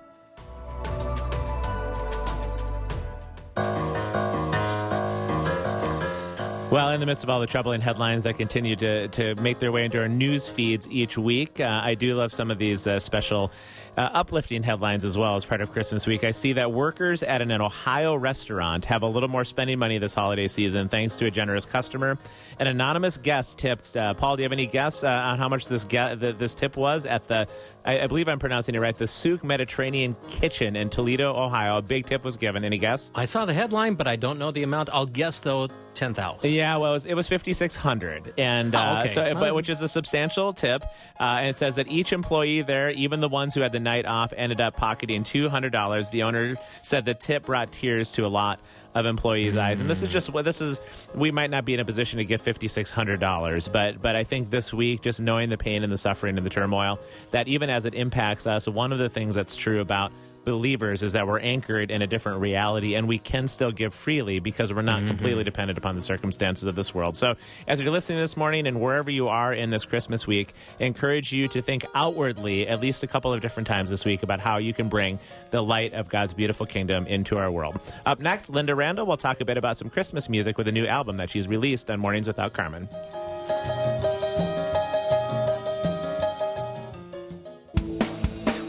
Well, 6.72 6.88
in 6.88 7.00
the 7.00 7.06
midst 7.06 7.22
of 7.22 7.28
all 7.28 7.38
the 7.38 7.46
troubling 7.46 7.82
headlines 7.82 8.22
that 8.22 8.38
continue 8.38 8.76
to, 8.76 9.08
to 9.08 9.34
make 9.34 9.58
their 9.58 9.70
way 9.70 9.84
into 9.84 9.98
our 9.98 10.08
news 10.08 10.48
feeds 10.48 10.88
each 10.88 11.18
week, 11.18 11.60
uh, 11.60 11.82
I 11.84 11.94
do 11.94 12.14
love 12.14 12.32
some 12.32 12.50
of 12.50 12.56
these 12.56 12.86
uh, 12.86 12.98
special 12.98 13.52
uh, 13.96 14.08
uplifting 14.12 14.62
headlines 14.62 15.04
as 15.04 15.16
well 15.18 15.36
as 15.36 15.44
part 15.44 15.60
of 15.60 15.72
Christmas 15.72 16.06
week. 16.06 16.24
I 16.24 16.30
see 16.30 16.54
that 16.54 16.72
workers 16.72 17.22
at 17.22 17.42
an 17.42 17.50
Ohio 17.52 18.14
restaurant 18.16 18.84
have 18.86 19.02
a 19.02 19.06
little 19.06 19.28
more 19.28 19.44
spending 19.44 19.78
money 19.78 19.98
this 19.98 20.14
holiday 20.14 20.48
season 20.48 20.88
thanks 20.88 21.16
to 21.16 21.26
a 21.26 21.30
generous 21.30 21.64
customer. 21.66 22.18
An 22.58 22.66
anonymous 22.66 23.16
guest 23.18 23.58
tipped. 23.58 23.96
Uh, 23.96 24.14
Paul, 24.14 24.36
do 24.36 24.42
you 24.42 24.44
have 24.44 24.52
any 24.52 24.66
guess 24.66 25.04
uh, 25.04 25.08
on 25.08 25.38
how 25.38 25.48
much 25.48 25.66
this 25.68 25.84
ge- 25.84 26.18
the, 26.18 26.34
this 26.38 26.54
tip 26.54 26.76
was 26.76 27.04
at 27.04 27.28
the? 27.28 27.46
I, 27.84 28.00
I 28.00 28.06
believe 28.06 28.28
I'm 28.28 28.38
pronouncing 28.38 28.74
it 28.74 28.78
right. 28.78 28.96
The 28.96 29.08
Souk 29.08 29.42
Mediterranean 29.44 30.16
Kitchen 30.28 30.76
in 30.76 30.88
Toledo, 30.88 31.34
Ohio. 31.36 31.78
A 31.78 31.82
big 31.82 32.06
tip 32.06 32.24
was 32.24 32.36
given. 32.36 32.64
Any 32.64 32.78
guess? 32.78 33.10
I 33.14 33.24
saw 33.24 33.44
the 33.44 33.54
headline, 33.54 33.94
but 33.94 34.06
I 34.06 34.16
don't 34.16 34.38
know 34.38 34.50
the 34.50 34.62
amount. 34.62 34.88
I'll 34.92 35.06
guess 35.06 35.40
though 35.40 35.68
ten 35.94 36.14
thousand. 36.14 36.50
Yeah, 36.52 36.76
well, 36.76 36.92
it 36.92 36.94
was, 36.94 37.06
it 37.06 37.14
was 37.14 37.28
fifty 37.28 37.52
six 37.52 37.76
hundred, 37.76 38.32
and 38.38 38.74
Oh, 38.74 38.78
uh, 38.78 39.00
okay. 39.00 39.08
so, 39.08 39.34
but 39.34 39.54
which 39.54 39.68
is 39.68 39.82
a 39.82 39.88
substantial 39.88 40.52
tip. 40.52 40.82
Uh, 41.20 41.38
and 41.40 41.48
it 41.48 41.58
says 41.58 41.74
that 41.76 41.88
each 41.88 42.12
employee 42.12 42.62
there, 42.62 42.90
even 42.92 43.20
the 43.20 43.28
ones 43.28 43.54
who 43.54 43.60
had 43.60 43.72
the 43.72 43.80
night 43.82 44.06
off, 44.06 44.32
ended 44.36 44.60
up 44.60 44.76
pocketing 44.76 45.24
two 45.24 45.48
hundred 45.48 45.70
dollars. 45.72 46.10
The 46.10 46.22
owner 46.22 46.56
said 46.82 47.04
the 47.04 47.14
tip 47.14 47.46
brought 47.46 47.72
tears 47.72 48.12
to 48.12 48.26
a 48.26 48.28
lot 48.28 48.60
of 48.94 49.06
employees' 49.06 49.56
eyes, 49.56 49.80
and 49.80 49.88
this 49.88 50.02
is 50.02 50.10
just 50.10 50.30
what 50.30 50.44
this 50.44 50.60
is. 50.60 50.80
We 51.14 51.30
might 51.30 51.50
not 51.50 51.64
be 51.64 51.74
in 51.74 51.80
a 51.80 51.84
position 51.84 52.18
to 52.18 52.24
give 52.24 52.40
fifty 52.40 52.68
six 52.68 52.90
hundred 52.90 53.20
dollars, 53.20 53.68
but 53.68 54.00
but 54.00 54.16
I 54.16 54.24
think 54.24 54.50
this 54.50 54.72
week, 54.72 55.02
just 55.02 55.20
knowing 55.20 55.48
the 55.48 55.58
pain 55.58 55.82
and 55.82 55.92
the 55.92 55.98
suffering 55.98 56.36
and 56.36 56.46
the 56.46 56.50
turmoil, 56.50 56.98
that 57.30 57.48
even 57.48 57.70
as 57.70 57.84
it 57.84 57.94
impacts 57.94 58.46
us, 58.46 58.66
one 58.66 58.92
of 58.92 58.98
the 58.98 59.08
things 59.08 59.34
that's 59.34 59.56
true 59.56 59.80
about 59.80 60.12
believers 60.44 61.02
is 61.02 61.12
that 61.12 61.26
we're 61.26 61.38
anchored 61.38 61.90
in 61.90 62.02
a 62.02 62.06
different 62.06 62.40
reality 62.40 62.94
and 62.94 63.08
we 63.08 63.18
can 63.18 63.48
still 63.48 63.72
give 63.72 63.94
freely 63.94 64.40
because 64.40 64.72
we're 64.72 64.82
not 64.82 64.98
mm-hmm. 64.98 65.08
completely 65.08 65.44
dependent 65.44 65.78
upon 65.78 65.94
the 65.94 66.02
circumstances 66.02 66.66
of 66.66 66.74
this 66.74 66.94
world. 66.94 67.16
So, 67.16 67.36
as 67.66 67.80
you're 67.80 67.90
listening 67.90 68.18
this 68.18 68.36
morning 68.36 68.66
and 68.66 68.80
wherever 68.80 69.10
you 69.10 69.28
are 69.28 69.52
in 69.52 69.70
this 69.70 69.84
Christmas 69.84 70.26
week, 70.26 70.52
I 70.80 70.84
encourage 70.84 71.32
you 71.32 71.48
to 71.48 71.62
think 71.62 71.84
outwardly 71.94 72.66
at 72.68 72.80
least 72.80 73.02
a 73.02 73.06
couple 73.06 73.32
of 73.32 73.40
different 73.40 73.66
times 73.66 73.90
this 73.90 74.04
week 74.04 74.22
about 74.22 74.40
how 74.40 74.58
you 74.58 74.74
can 74.74 74.88
bring 74.88 75.18
the 75.50 75.62
light 75.62 75.92
of 75.94 76.08
God's 76.08 76.34
beautiful 76.34 76.66
kingdom 76.66 77.06
into 77.06 77.38
our 77.38 77.50
world. 77.50 77.80
Up 78.06 78.20
next, 78.20 78.50
Lynda 78.50 78.76
Randle 78.76 79.06
will 79.06 79.16
talk 79.16 79.40
a 79.40 79.44
bit 79.44 79.56
about 79.56 79.76
some 79.76 79.90
Christmas 79.90 80.28
music 80.28 80.58
with 80.58 80.68
a 80.68 80.72
new 80.72 80.86
album 80.86 81.16
that 81.18 81.30
she's 81.30 81.48
released 81.48 81.90
on 81.90 82.00
Mornings 82.00 82.26
Without 82.26 82.52
Carmen. 82.52 82.88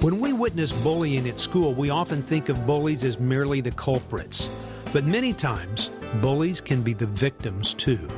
When 0.03 0.19
we 0.19 0.33
witness 0.33 0.73
bullying 0.83 1.29
at 1.29 1.39
school, 1.39 1.73
we 1.73 1.89
often 1.89 2.21
think 2.23 2.49
of 2.49 2.67
bullies 2.67 3.05
as 3.05 3.21
merely 3.21 3.61
the 3.61 3.71
culprits. 3.71 4.49
But 4.91 5.05
many 5.05 5.31
times, 5.31 5.91
bullies 6.19 6.59
can 6.59 6.81
be 6.81 6.91
the 6.91 7.05
victims 7.05 7.73
too. 7.73 8.09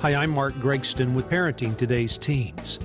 Hi, 0.00 0.14
I'm 0.14 0.30
Mark 0.30 0.54
Gregston 0.54 1.12
with 1.12 1.28
Parenting 1.28 1.76
Today's 1.76 2.16
Teens. 2.16 2.78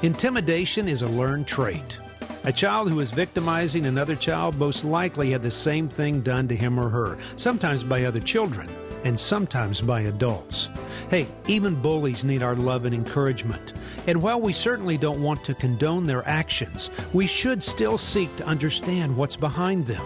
Intimidation 0.00 0.88
is 0.88 1.02
a 1.02 1.06
learned 1.06 1.46
trait. 1.46 1.98
A 2.44 2.52
child 2.52 2.88
who 2.88 3.00
is 3.00 3.12
victimizing 3.12 3.84
another 3.84 4.16
child 4.16 4.56
most 4.56 4.86
likely 4.86 5.32
had 5.32 5.42
the 5.42 5.50
same 5.50 5.86
thing 5.86 6.22
done 6.22 6.48
to 6.48 6.56
him 6.56 6.80
or 6.80 6.88
her, 6.88 7.18
sometimes 7.36 7.84
by 7.84 8.06
other 8.06 8.20
children, 8.20 8.70
and 9.04 9.20
sometimes 9.20 9.82
by 9.82 10.00
adults. 10.00 10.70
Hey, 11.12 11.26
even 11.46 11.74
bullies 11.74 12.24
need 12.24 12.42
our 12.42 12.56
love 12.56 12.86
and 12.86 12.94
encouragement. 12.94 13.74
And 14.06 14.22
while 14.22 14.40
we 14.40 14.54
certainly 14.54 14.96
don't 14.96 15.20
want 15.20 15.44
to 15.44 15.52
condone 15.52 16.06
their 16.06 16.26
actions, 16.26 16.88
we 17.12 17.26
should 17.26 17.62
still 17.62 17.98
seek 17.98 18.34
to 18.36 18.46
understand 18.46 19.14
what's 19.14 19.36
behind 19.36 19.86
them. 19.86 20.02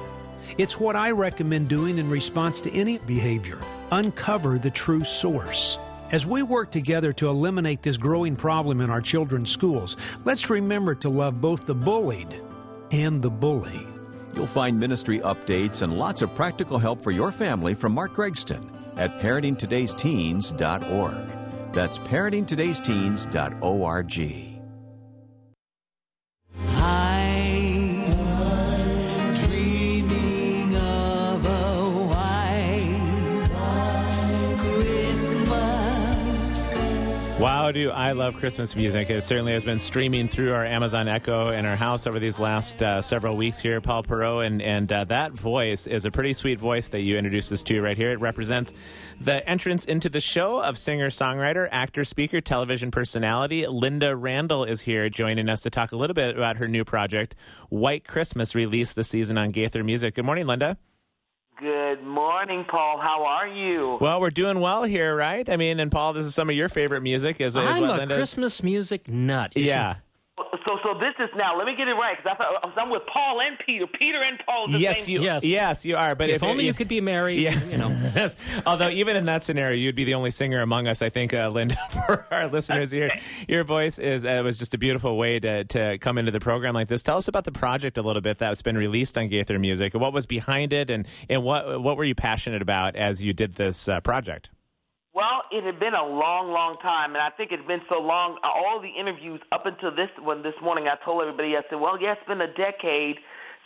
It's 0.58 0.80
what 0.80 0.96
I 0.96 1.12
recommend 1.12 1.68
doing 1.68 1.98
in 1.98 2.10
response 2.10 2.60
to 2.62 2.72
any 2.72 2.98
behavior. 2.98 3.62
Uncover 3.92 4.58
the 4.58 4.72
true 4.72 5.04
source. 5.04 5.78
As 6.10 6.26
we 6.26 6.42
work 6.42 6.72
together 6.72 7.12
to 7.12 7.28
eliminate 7.28 7.82
this 7.82 7.96
growing 7.96 8.34
problem 8.34 8.80
in 8.80 8.90
our 8.90 9.00
children's 9.00 9.52
schools, 9.52 9.96
let's 10.24 10.50
remember 10.50 10.96
to 10.96 11.08
love 11.08 11.40
both 11.40 11.66
the 11.66 11.74
bullied 11.76 12.42
and 12.90 13.22
the 13.22 13.30
bully. 13.30 13.86
You'll 14.34 14.48
find 14.48 14.80
ministry 14.80 15.20
updates 15.20 15.82
and 15.82 15.96
lots 15.96 16.20
of 16.20 16.34
practical 16.34 16.80
help 16.80 17.00
for 17.00 17.12
your 17.12 17.30
family 17.30 17.74
from 17.74 17.92
Mark 17.92 18.14
Gregston 18.14 18.75
at 18.96 19.20
parentingtodaysteens.org. 19.20 21.72
That's 21.72 21.98
parentingtodaysteens.org. 21.98 24.55
Wow, 37.66 37.72
do 37.72 37.90
I 37.90 38.12
love 38.12 38.36
Christmas 38.36 38.76
music. 38.76 39.10
It 39.10 39.26
certainly 39.26 39.52
has 39.52 39.64
been 39.64 39.80
streaming 39.80 40.28
through 40.28 40.52
our 40.52 40.64
Amazon 40.64 41.08
Echo 41.08 41.48
in 41.48 41.66
our 41.66 41.74
house 41.74 42.06
over 42.06 42.20
these 42.20 42.38
last 42.38 42.80
uh, 42.80 43.02
several 43.02 43.36
weeks 43.36 43.58
here, 43.58 43.80
Paul 43.80 44.04
Perot. 44.04 44.46
And, 44.46 44.62
and 44.62 44.92
uh, 44.92 45.02
that 45.06 45.32
voice 45.32 45.88
is 45.88 46.04
a 46.04 46.12
pretty 46.12 46.32
sweet 46.32 46.60
voice 46.60 46.86
that 46.90 47.00
you 47.00 47.18
introduced 47.18 47.50
us 47.50 47.64
to 47.64 47.82
right 47.82 47.96
here. 47.96 48.12
It 48.12 48.20
represents 48.20 48.72
the 49.20 49.44
entrance 49.48 49.84
into 49.84 50.08
the 50.08 50.20
show 50.20 50.62
of 50.62 50.78
singer, 50.78 51.10
songwriter, 51.10 51.68
actor, 51.72 52.04
speaker, 52.04 52.40
television 52.40 52.92
personality. 52.92 53.62
Lynda 53.64 54.14
Randle 54.16 54.62
is 54.62 54.82
here 54.82 55.08
joining 55.08 55.48
us 55.48 55.62
to 55.62 55.68
talk 55.68 55.90
a 55.90 55.96
little 55.96 56.14
bit 56.14 56.36
about 56.36 56.58
her 56.58 56.68
new 56.68 56.84
project, 56.84 57.34
White 57.68 58.06
Christmas, 58.06 58.54
released 58.54 58.94
this 58.94 59.08
season 59.08 59.36
on 59.36 59.50
Gaither 59.50 59.82
Music. 59.82 60.14
Good 60.14 60.24
morning, 60.24 60.46
Lynda. 60.46 60.76
Good 61.58 62.02
morning, 62.04 62.66
Paul. 62.68 62.98
How 63.00 63.24
are 63.24 63.48
you? 63.48 63.96
Well, 63.98 64.20
we're 64.20 64.28
doing 64.30 64.60
well 64.60 64.82
here, 64.82 65.16
right? 65.16 65.48
I 65.48 65.56
mean, 65.56 65.80
and 65.80 65.90
Paul, 65.90 66.12
this 66.12 66.26
is 66.26 66.34
some 66.34 66.50
of 66.50 66.56
your 66.56 66.68
favorite 66.68 67.00
music. 67.00 67.40
Is, 67.40 67.54
is 67.54 67.56
I'm 67.56 67.80
what 67.80 67.98
a 67.98 68.02
Lynda's- 68.02 68.14
Christmas 68.16 68.62
music 68.62 69.08
nut. 69.08 69.52
You 69.56 69.64
Yeah. 69.64 69.94
So, 70.36 70.78
so 70.82 70.94
this 70.98 71.14
is 71.18 71.30
now. 71.34 71.56
Let 71.56 71.66
me 71.66 71.74
get 71.76 71.88
it 71.88 71.92
right 71.94 72.14
because 72.16 72.36
I 72.38 72.68
thought 72.68 72.78
I'm 72.78 72.90
with 72.90 73.02
Paul 73.06 73.40
and 73.40 73.58
Peter. 73.64 73.86
Peter 73.86 74.20
and 74.22 74.38
Paul. 74.44 74.68
The 74.68 74.78
Yes, 74.78 75.04
same. 75.04 75.14
you. 75.16 75.22
Yes. 75.22 75.44
Yes, 75.44 75.84
you 75.86 75.96
are. 75.96 76.14
But 76.14 76.28
if, 76.28 76.42
only 76.42 76.66
you 76.66 76.74
could 76.74 76.88
be 76.88 77.00
married. 77.00 77.40
Yeah. 77.40 77.58
You 77.64 77.78
know. 77.78 77.88
Yes. 78.16 78.36
Although 78.64 78.88
even 78.90 79.16
in 79.16 79.24
that 79.24 79.44
scenario, 79.44 79.76
you'd 79.76 79.94
be 79.94 80.04
the 80.04 80.14
only 80.14 80.30
singer 80.30 80.60
among 80.62 80.86
us. 80.88 81.02
I 81.02 81.08
think, 81.10 81.32
uh, 81.34 81.50
Lynda, 81.50 81.76
for 82.06 82.26
our 82.30 82.48
listeners 82.48 82.90
here, 82.90 83.10
your 83.48 83.62
voice 83.64 83.98
is 83.98 84.24
uh, 84.24 84.40
was 84.44 84.58
just 84.58 84.72
a 84.74 84.78
beautiful 84.78 85.16
way 85.16 85.38
to 85.40 85.64
to 85.64 85.98
come 85.98 86.16
into 86.18 86.30
the 86.30 86.40
program 86.40 86.74
like 86.74 86.88
this. 86.88 87.02
Tell 87.02 87.16
us 87.18 87.28
about 87.28 87.44
the 87.44 87.52
project 87.52 87.96
a 87.98 88.02
little 88.02 88.22
bit 88.22 88.38
that's 88.38 88.62
been 88.62 88.76
released 88.78 89.16
on 89.18 89.28
Gaither 89.28 89.58
Music. 89.58 89.94
What 89.94 90.12
was 90.12 90.24
behind 90.26 90.72
it, 90.72 90.90
and 90.90 91.06
and 91.28 91.44
what 91.44 91.82
what 91.82 91.96
were 91.96 92.04
you 92.04 92.14
passionate 92.14 92.62
about 92.62 92.96
as 92.96 93.22
you 93.22 93.32
did 93.32 93.54
this 93.54 93.88
uh, 93.88 94.00
project? 94.00 94.50
Well, 95.16 95.48
it 95.50 95.64
had 95.64 95.80
been 95.80 95.94
a 95.94 96.04
long, 96.04 96.52
long 96.52 96.76
time, 96.84 97.16
and 97.16 97.24
I 97.24 97.30
think 97.30 97.50
it 97.50 97.60
had 97.60 97.66
been 97.66 97.80
so 97.88 97.96
long. 97.96 98.36
All 98.44 98.84
the 98.84 98.92
interviews 98.92 99.40
up 99.50 99.64
until 99.64 99.88
this 99.88 100.12
one 100.20 100.42
this 100.42 100.52
morning, 100.60 100.92
I 100.92 101.02
told 101.02 101.22
everybody, 101.22 101.56
I 101.56 101.62
said, 101.70 101.80
"Well, 101.80 101.96
yeah, 101.98 102.12
it's 102.12 102.28
been 102.28 102.42
a 102.42 102.52
decade 102.52 103.16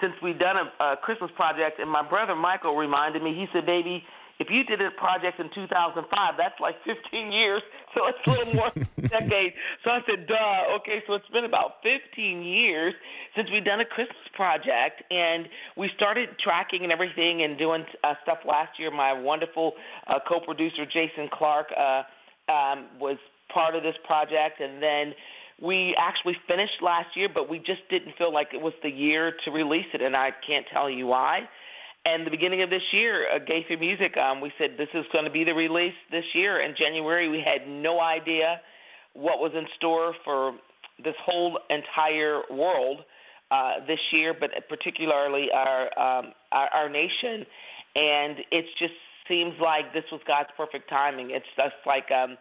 since 0.00 0.14
we've 0.22 0.38
done 0.38 0.54
a, 0.54 0.94
a 0.94 0.96
Christmas 1.02 1.32
project." 1.34 1.80
And 1.80 1.90
my 1.90 2.06
brother 2.06 2.36
Michael 2.36 2.76
reminded 2.76 3.24
me. 3.24 3.34
He 3.34 3.50
said, 3.52 3.66
"Baby, 3.66 4.04
if 4.40 4.48
you 4.48 4.64
did 4.64 4.81
a 4.81 4.90
project 4.96 5.38
in 5.38 5.50
2005, 5.55 6.09
that's 6.37 6.59
like 6.59 6.76
15 6.85 7.31
years, 7.31 7.62
so 7.94 8.09
it's 8.09 8.18
a 8.26 8.31
little 8.31 8.55
more 8.55 8.70
than 8.74 8.88
decade." 9.29 9.53
So 9.85 9.90
I 9.90 10.00
said, 10.09 10.26
"Duh." 10.26 10.81
Okay, 10.81 11.05
so 11.07 11.14
it's 11.14 11.29
been 11.29 11.44
about 11.44 11.85
15 11.85 12.42
years 12.42 12.94
since 13.37 13.48
we've 13.53 13.64
done 13.64 13.81
a 13.81 13.85
Christmas 13.85 14.26
project, 14.35 15.05
and 15.11 15.46
we 15.76 15.90
started 15.94 16.31
tracking 16.42 16.83
and 16.83 16.90
everything 16.90 17.42
and 17.44 17.59
doing 17.59 17.85
uh, 18.03 18.14
stuff 18.22 18.38
last 18.48 18.81
year. 18.81 18.90
My 18.90 19.12
wonderful 19.12 19.74
uh, 20.09 20.18
co-producer 20.26 20.87
Jason 20.87 21.29
Clark 21.31 21.68
uh, 21.76 22.03
um, 22.50 22.87
was 22.98 23.18
part 23.53 23.76
of 23.76 23.83
this 23.83 23.96
project, 24.07 24.61
and 24.61 24.83
then 24.83 25.14
we 25.61 25.94
actually 25.98 26.37
finished 26.48 26.81
last 26.81 27.14
year, 27.14 27.29
but 27.33 27.50
we 27.50 27.59
just 27.59 27.87
didn't 27.90 28.16
feel 28.16 28.33
like 28.33 28.48
it 28.55 28.61
was 28.61 28.72
the 28.83 28.88
year 28.88 29.35
to 29.44 29.50
release 29.50 29.87
it, 29.92 30.00
and 30.00 30.16
I 30.16 30.31
can't 30.46 30.64
tell 30.72 30.88
you 30.88 31.07
why. 31.07 31.40
And 32.06 32.26
the 32.26 32.30
beginning 32.30 32.62
of 32.62 32.70
this 32.70 32.82
year, 32.92 33.26
uh, 33.28 33.38
Gaither 33.38 33.78
Music, 33.78 34.16
um, 34.16 34.40
we 34.40 34.50
said 34.58 34.70
this 34.78 34.88
is 34.94 35.04
going 35.12 35.26
to 35.26 35.30
be 35.30 35.44
the 35.44 35.52
release 35.52 35.94
this 36.10 36.24
year. 36.34 36.60
In 36.62 36.74
January, 36.78 37.28
we 37.28 37.42
had 37.44 37.68
no 37.68 38.00
idea 38.00 38.60
what 39.12 39.38
was 39.38 39.52
in 39.54 39.66
store 39.76 40.14
for 40.24 40.52
this 41.02 41.14
whole 41.24 41.58
entire 41.68 42.42
world 42.50 43.00
uh, 43.50 43.84
this 43.86 43.98
year, 44.12 44.34
but 44.38 44.50
particularly 44.68 45.48
our, 45.52 45.82
um, 45.98 46.32
our 46.52 46.68
our 46.72 46.88
nation. 46.88 47.44
And 47.96 48.38
it 48.50 48.64
just 48.78 48.94
seems 49.28 49.54
like 49.60 49.92
this 49.92 50.04
was 50.10 50.20
God's 50.26 50.50
perfect 50.56 50.88
timing. 50.88 51.30
It's 51.32 51.46
just 51.56 51.74
like 51.84 52.10
um, 52.10 52.36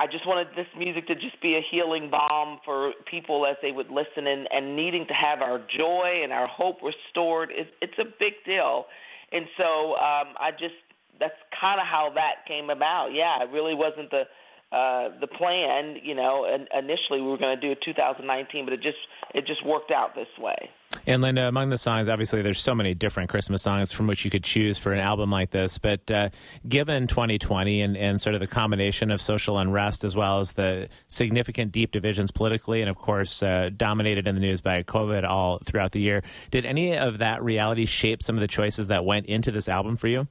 I 0.00 0.06
just 0.06 0.26
wanted 0.26 0.48
this 0.56 0.66
music 0.78 1.06
to 1.08 1.14
just 1.14 1.36
be 1.42 1.56
a 1.56 1.60
healing 1.70 2.08
balm 2.10 2.58
for 2.64 2.92
people 3.10 3.44
as 3.44 3.56
they 3.60 3.70
would 3.70 3.90
listen 3.90 4.26
and, 4.26 4.48
and 4.50 4.74
needing 4.74 5.06
to 5.06 5.12
have 5.12 5.42
our 5.42 5.58
joy 5.76 6.22
and 6.24 6.32
our 6.32 6.48
hope 6.48 6.78
restored. 6.80 7.50
It's, 7.52 7.68
it's 7.82 7.98
a 7.98 8.08
big 8.18 8.32
deal. 8.46 8.86
And 9.30 9.44
so 9.58 9.92
um, 10.00 10.32
I 10.40 10.52
just, 10.52 10.80
that's 11.20 11.36
kind 11.60 11.78
of 11.78 11.86
how 11.86 12.12
that 12.14 12.48
came 12.48 12.70
about. 12.70 13.08
Yeah, 13.12 13.44
it 13.44 13.52
really 13.52 13.74
wasn't 13.74 14.10
the 14.10 14.24
uh, 14.72 15.10
the 15.20 15.26
plan. 15.26 15.96
You 16.02 16.14
know, 16.14 16.46
and 16.48 16.66
initially 16.72 17.20
we 17.20 17.28
were 17.28 17.36
going 17.36 17.54
to 17.54 17.60
do 17.60 17.72
it 17.72 17.78
2019, 17.84 18.64
but 18.64 18.72
it 18.72 18.80
just 18.80 18.96
it 19.34 19.46
just 19.46 19.66
worked 19.66 19.90
out 19.90 20.14
this 20.14 20.32
way. 20.38 20.70
And 21.06 21.22
Lynda, 21.22 21.48
among 21.48 21.70
the 21.70 21.78
songs, 21.78 22.08
obviously, 22.08 22.42
there's 22.42 22.60
so 22.60 22.74
many 22.74 22.94
different 22.94 23.30
Christmas 23.30 23.62
songs 23.62 23.92
from 23.92 24.06
which 24.06 24.24
you 24.24 24.30
could 24.30 24.42
choose 24.42 24.76
for 24.76 24.92
an 24.92 24.98
album 24.98 25.30
like 25.30 25.50
this. 25.50 25.78
But 25.78 26.10
uh, 26.10 26.30
given 26.68 27.06
2020 27.06 27.80
and, 27.80 27.96
and 27.96 28.20
sort 28.20 28.34
of 28.34 28.40
the 28.40 28.46
combination 28.46 29.10
of 29.10 29.20
social 29.20 29.58
unrest 29.58 30.02
as 30.02 30.16
well 30.16 30.40
as 30.40 30.54
the 30.54 30.88
significant 31.08 31.72
deep 31.72 31.92
divisions 31.92 32.30
politically, 32.30 32.80
and 32.80 32.90
of 32.90 32.96
course, 32.96 33.42
uh, 33.42 33.70
dominated 33.76 34.26
in 34.26 34.34
the 34.34 34.40
news 34.40 34.60
by 34.60 34.82
COVID 34.82 35.28
all 35.28 35.60
throughout 35.64 35.92
the 35.92 36.00
year, 36.00 36.22
did 36.50 36.66
any 36.66 36.96
of 36.96 37.18
that 37.18 37.42
reality 37.42 37.86
shape 37.86 38.22
some 38.22 38.36
of 38.36 38.40
the 38.40 38.48
choices 38.48 38.88
that 38.88 39.04
went 39.04 39.26
into 39.26 39.50
this 39.50 39.68
album 39.68 39.96
for 39.96 40.08
you? 40.08 40.26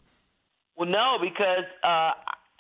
Well, 0.75 0.89
no, 0.89 1.17
because 1.21 1.65
uh, 1.83 2.11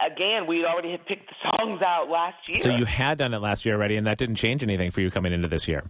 again, 0.05 0.47
we'd 0.47 0.65
already 0.65 0.91
had 0.91 1.05
picked 1.05 1.29
the 1.29 1.35
songs 1.57 1.81
out 1.81 2.09
last 2.09 2.47
year. 2.47 2.57
So 2.57 2.69
you 2.69 2.85
had 2.85 3.17
done 3.17 3.33
it 3.33 3.39
last 3.39 3.65
year 3.65 3.75
already, 3.75 3.97
and 3.97 4.07
that 4.07 4.17
didn't 4.17 4.35
change 4.35 4.63
anything 4.63 4.91
for 4.91 5.01
you 5.01 5.11
coming 5.11 5.33
into 5.33 5.47
this 5.47 5.67
year. 5.67 5.83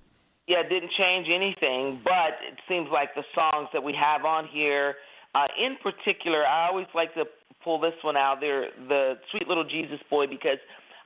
Yeah, 0.50 0.66
it 0.66 0.70
didn't 0.70 0.90
change 0.98 1.28
anything, 1.30 2.02
but 2.04 2.42
it 2.42 2.58
seems 2.68 2.90
like 2.92 3.14
the 3.14 3.22
songs 3.36 3.70
that 3.72 3.84
we 3.84 3.94
have 3.94 4.26
on 4.26 4.48
here, 4.52 4.96
uh, 5.36 5.46
in 5.62 5.78
particular, 5.78 6.44
I 6.44 6.68
always 6.68 6.88
like 6.96 7.14
to 7.14 7.26
pull 7.64 7.80
this 7.80 7.94
one 8.02 8.18
out 8.18 8.42
there, 8.42 8.70
the 8.88 9.20
Sweet 9.30 9.48
Little 9.48 9.64
Jesus 9.64 10.00
Boy, 10.10 10.26
because 10.26 10.58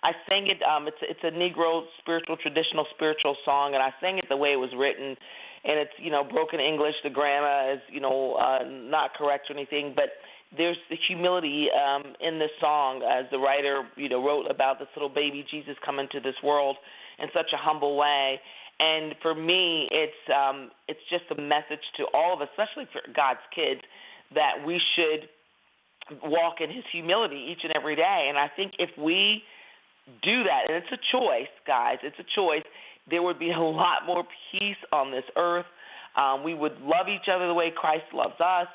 I 0.01 0.11
sang 0.29 0.47
it. 0.47 0.63
Um, 0.63 0.87
it's 0.87 0.97
it's 1.01 1.19
a 1.23 1.31
Negro 1.31 1.83
spiritual, 1.99 2.37
traditional 2.37 2.85
spiritual 2.95 3.35
song, 3.43 3.73
and 3.73 3.83
I 3.83 3.91
sang 3.99 4.17
it 4.17 4.25
the 4.29 4.37
way 4.37 4.53
it 4.53 4.59
was 4.59 4.71
written, 4.77 5.17
and 5.65 5.75
it's 5.77 5.91
you 5.97 6.09
know 6.09 6.23
broken 6.23 6.61
English. 6.61 6.95
The 7.03 7.09
grammar 7.09 7.73
is 7.73 7.81
you 7.91 7.99
know 7.99 8.35
uh, 8.35 8.63
not 8.63 9.13
correct 9.13 9.49
or 9.49 9.57
anything, 9.57 9.91
but 9.93 10.23
there's 10.55 10.77
the 10.89 10.95
humility 11.07 11.67
um, 11.71 12.13
in 12.21 12.39
this 12.39 12.51
song, 12.61 13.03
as 13.03 13.25
the 13.29 13.39
writer 13.39 13.83
you 13.97 14.07
know 14.07 14.25
wrote 14.25 14.49
about 14.49 14.79
this 14.79 14.87
little 14.95 15.09
baby 15.09 15.45
Jesus 15.51 15.75
coming 15.85 16.07
to 16.13 16.21
this 16.21 16.35
world 16.41 16.77
in 17.19 17.27
such 17.33 17.51
a 17.53 17.57
humble 17.57 17.97
way. 17.97 18.39
And 18.79 19.15
for 19.21 19.35
me, 19.35 19.87
it's 19.91 20.23
um, 20.33 20.71
it's 20.87 20.99
just 21.09 21.25
a 21.31 21.41
message 21.41 21.83
to 21.97 22.05
all 22.13 22.33
of 22.33 22.41
us, 22.41 22.49
especially 22.51 22.87
for 22.91 23.01
God's 23.13 23.43
kids, 23.53 23.81
that 24.33 24.65
we 24.65 24.81
should 24.95 25.29
walk 26.23 26.55
in 26.59 26.69
His 26.69 26.83
humility 26.91 27.49
each 27.51 27.63
and 27.63 27.71
every 27.75 27.95
day. 27.95 28.25
And 28.29 28.37
I 28.37 28.49
think 28.55 28.73
if 28.79 28.89
we 28.97 29.43
do 30.21 30.43
that, 30.43 30.69
and 30.69 30.83
it's 30.83 30.91
a 30.91 31.17
choice, 31.17 31.53
guys, 31.65 31.97
it's 32.03 32.17
a 32.19 32.25
choice. 32.35 32.63
There 33.09 33.21
would 33.21 33.39
be 33.39 33.51
a 33.51 33.59
lot 33.59 34.05
more 34.05 34.23
peace 34.51 34.77
on 34.93 35.11
this 35.11 35.23
earth. 35.37 35.65
Um, 36.15 36.43
we 36.43 36.53
would 36.53 36.79
love 36.81 37.07
each 37.07 37.27
other 37.33 37.47
the 37.47 37.53
way 37.53 37.71
Christ 37.75 38.05
loves 38.13 38.39
us, 38.39 38.67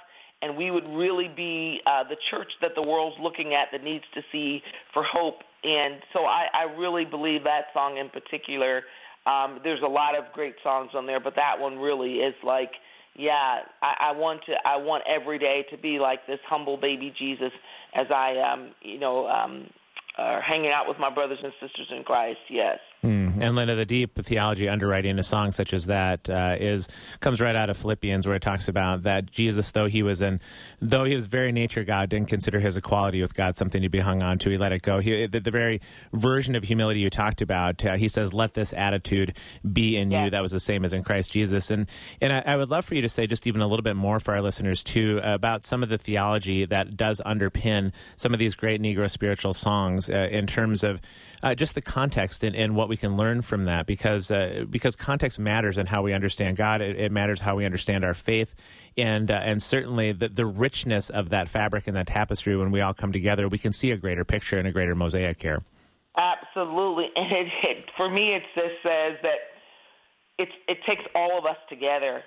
and 0.43 0.57
we 0.57 0.71
would 0.71 0.87
really 0.89 1.29
be 1.29 1.81
uh, 1.87 2.05
the 2.05 2.17
church 2.31 2.49
that 2.61 2.73
the 2.75 2.83
world's 2.83 3.17
looking 3.21 3.55
at 3.55 3.69
that 3.73 3.83
needs 3.83 4.05
to 4.15 4.23
see 4.33 4.63
for 4.93 5.03
hope. 5.03 5.41
And 5.65 6.01
so 6.13 6.21
I, 6.25 6.47
I 6.55 6.63
really 6.79 7.05
believe 7.05 7.45
that 7.45 7.67
song 7.75 7.99
in 7.99 8.09
particular. 8.09 8.83
Um, 9.29 9.61
there's 9.63 9.83
a 9.85 9.89
lot 9.89 10.17
of 10.17 10.33
great 10.33 10.55
songs 10.63 10.91
on 10.95 11.07
there, 11.07 11.21
but 11.21 11.35
that 11.37 11.59
one 11.59 11.79
really 11.79 12.15
is 12.15 12.35
like, 12.43 12.71
yeah, 13.15 13.61
I, 13.83 14.11
I 14.11 14.13
want 14.13 14.41
to. 14.47 14.53
I 14.65 14.77
want 14.77 15.03
every 15.09 15.39
day 15.39 15.65
to 15.71 15.77
be 15.77 15.99
like 15.99 16.27
this 16.27 16.39
humble 16.49 16.77
baby 16.77 17.13
Jesus 17.19 17.53
as 17.95 18.07
I, 18.15 18.37
um, 18.39 18.71
you 18.81 18.99
know, 18.99 19.27
um, 19.27 19.69
uh, 20.17 20.39
hanging 20.47 20.71
out 20.71 20.89
with 20.89 20.99
my 20.99 21.13
brothers 21.13 21.39
and 21.43 21.53
sisters 21.61 21.89
in 21.95 22.05
Christ. 22.05 22.39
Yes. 22.49 22.79
Mm. 23.03 23.41
And 23.41 23.57
Lynda, 23.57 23.77
the 23.77 23.85
deep 23.85 24.15
theology 24.25 24.69
underwriting 24.69 25.19
a 25.19 25.23
song 25.23 25.53
such 25.53 25.73
as 25.73 25.87
that 25.87 26.29
uh, 26.29 26.57
is 26.59 26.89
comes 27.21 27.41
right 27.41 27.55
out 27.55 27.71
of 27.71 27.77
Philippians, 27.77 28.27
where 28.27 28.35
it 28.35 28.43
talks 28.43 28.67
about 28.67 29.05
that 29.05 29.31
Jesus, 29.31 29.71
though 29.71 29.87
he 29.87 30.03
was 30.03 30.21
in, 30.21 30.41
though 30.81 31.05
he 31.05 31.15
was 31.15 31.27
very 31.27 31.53
nature 31.53 31.85
God, 31.85 32.09
didn't 32.09 32.29
consider 32.29 32.59
his 32.59 32.77
equality 32.77 33.23
with 33.23 33.35
God 33.35 33.55
something 33.55 33.83
to 33.83 33.89
be 33.89 34.01
hung 34.01 34.23
on 34.23 34.39
to. 34.41 34.51
He 34.51 34.59
let 34.59 34.73
it 34.73 34.83
go. 34.83 34.99
He, 34.99 35.27
the, 35.27 35.39
the 35.39 35.53
very 35.53 35.81
version 36.13 36.57
of 36.57 36.65
humility 36.65 36.99
you 37.01 37.11
talked 37.11 37.41
about, 37.41 37.85
uh, 37.85 37.97
he 37.97 38.09
says, 38.09 38.35
"Let 38.35 38.55
this 38.55 38.73
attitude 38.73 39.37
be 39.73 39.97
in 39.97 40.11
you." 40.11 40.31
That 40.31 40.43
was 40.43 40.51
the 40.51 40.61
same 40.61 40.85
as 40.85 40.93
in 40.93 41.05
Christ 41.05 41.31
Jesus. 41.31 41.71
And 41.71 41.89
and 42.21 42.33
I, 42.33 42.43
I, 42.47 42.57
would 42.57 42.71
love 42.71 42.85
for 42.85 42.97
you 42.97 43.03
to 43.03 43.09
say 43.09 43.29
just 43.29 43.47
even 43.47 43.61
a 43.61 43.69
little 43.69 43.85
bit 43.85 43.95
more 43.95 44.19
for 44.19 44.35
our 44.35 44.43
listeners 44.43 44.83
too 44.83 45.21
about 45.23 45.63
some 45.63 45.85
of 45.85 45.89
the 45.89 45.99
theology 45.99 46.65
that 46.65 46.97
does 46.97 47.21
underpin 47.25 47.93
some 48.17 48.33
of 48.33 48.41
these 48.41 48.57
great 48.57 48.83
Negro 48.83 49.09
spiritual 49.09 49.55
songs 49.55 50.09
uh, 50.09 50.29
in 50.31 50.47
terms 50.49 50.83
of 50.83 51.01
uh, 51.43 51.55
just 51.55 51.75
the 51.75 51.83
context 51.83 52.43
and, 52.43 52.57
and 52.57 52.75
what 52.75 52.88
we 52.89 52.97
can 52.97 53.17
learn 53.17 53.43
from 53.43 53.65
that 53.67 53.87
because 53.87 54.31
uh, 54.31 54.65
because 54.69 54.97
context 54.97 55.39
matters 55.39 55.79
in 55.79 55.87
how 55.87 56.03
we 56.03 56.13
understand 56.13 56.57
God. 56.57 56.81
It, 56.81 56.99
it 56.99 57.13
matters 57.13 57.41
how 57.41 57.57
we 57.57 57.65
understand 57.65 58.05
our 58.05 58.15
faith, 58.15 58.55
and 58.97 59.31
uh, 59.31 59.35
and 59.35 59.63
certainly 59.63 60.13
the 60.13 60.29
the 60.29 60.47
richness 60.47 61.11
of 61.11 61.29
that 61.31 61.49
fabric 61.49 61.87
and 61.87 61.97
that 61.97 62.09
tapestry. 62.09 62.57
When 62.57 62.71
we 62.71 62.81
all 62.81 62.95
come 62.95 63.13
together, 63.13 63.49
we 63.49 63.59
can 63.59 63.73
see 63.73 63.91
a 63.91 63.97
greater 63.97 64.25
picture 64.25 64.59
and 64.59 64.67
a 64.67 64.73
greater 64.73 64.95
mosaic 64.95 65.41
here. 65.41 65.63
Absolutely, 66.17 67.07
and 67.17 67.33
it, 67.33 67.47
it, 67.63 67.85
for 67.97 68.11
me, 68.11 68.35
it 68.35 68.43
just 68.55 68.83
says 68.83 69.19
that 69.23 69.39
it's 70.39 70.53
it 70.67 70.79
takes 70.87 71.03
all 71.15 71.39
of 71.39 71.45
us 71.45 71.59
together, 71.69 72.23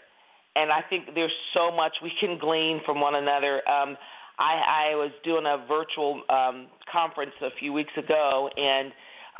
and 0.55 0.71
I 0.71 0.81
think 0.81 1.15
there's 1.15 1.33
so 1.55 1.71
much 1.71 1.93
we 2.01 2.11
can 2.19 2.37
glean 2.37 2.81
from 2.85 3.01
one 3.01 3.15
another. 3.15 3.67
Um, 3.67 3.97
I, 4.39 4.91
I 4.91 4.95
was 4.95 5.11
doing 5.23 5.45
a 5.45 5.65
virtual 5.67 6.23
um, 6.29 6.67
conference 6.91 7.33
a 7.41 7.49
few 7.59 7.73
weeks 7.73 7.93
ago, 7.95 8.49
and 8.57 8.91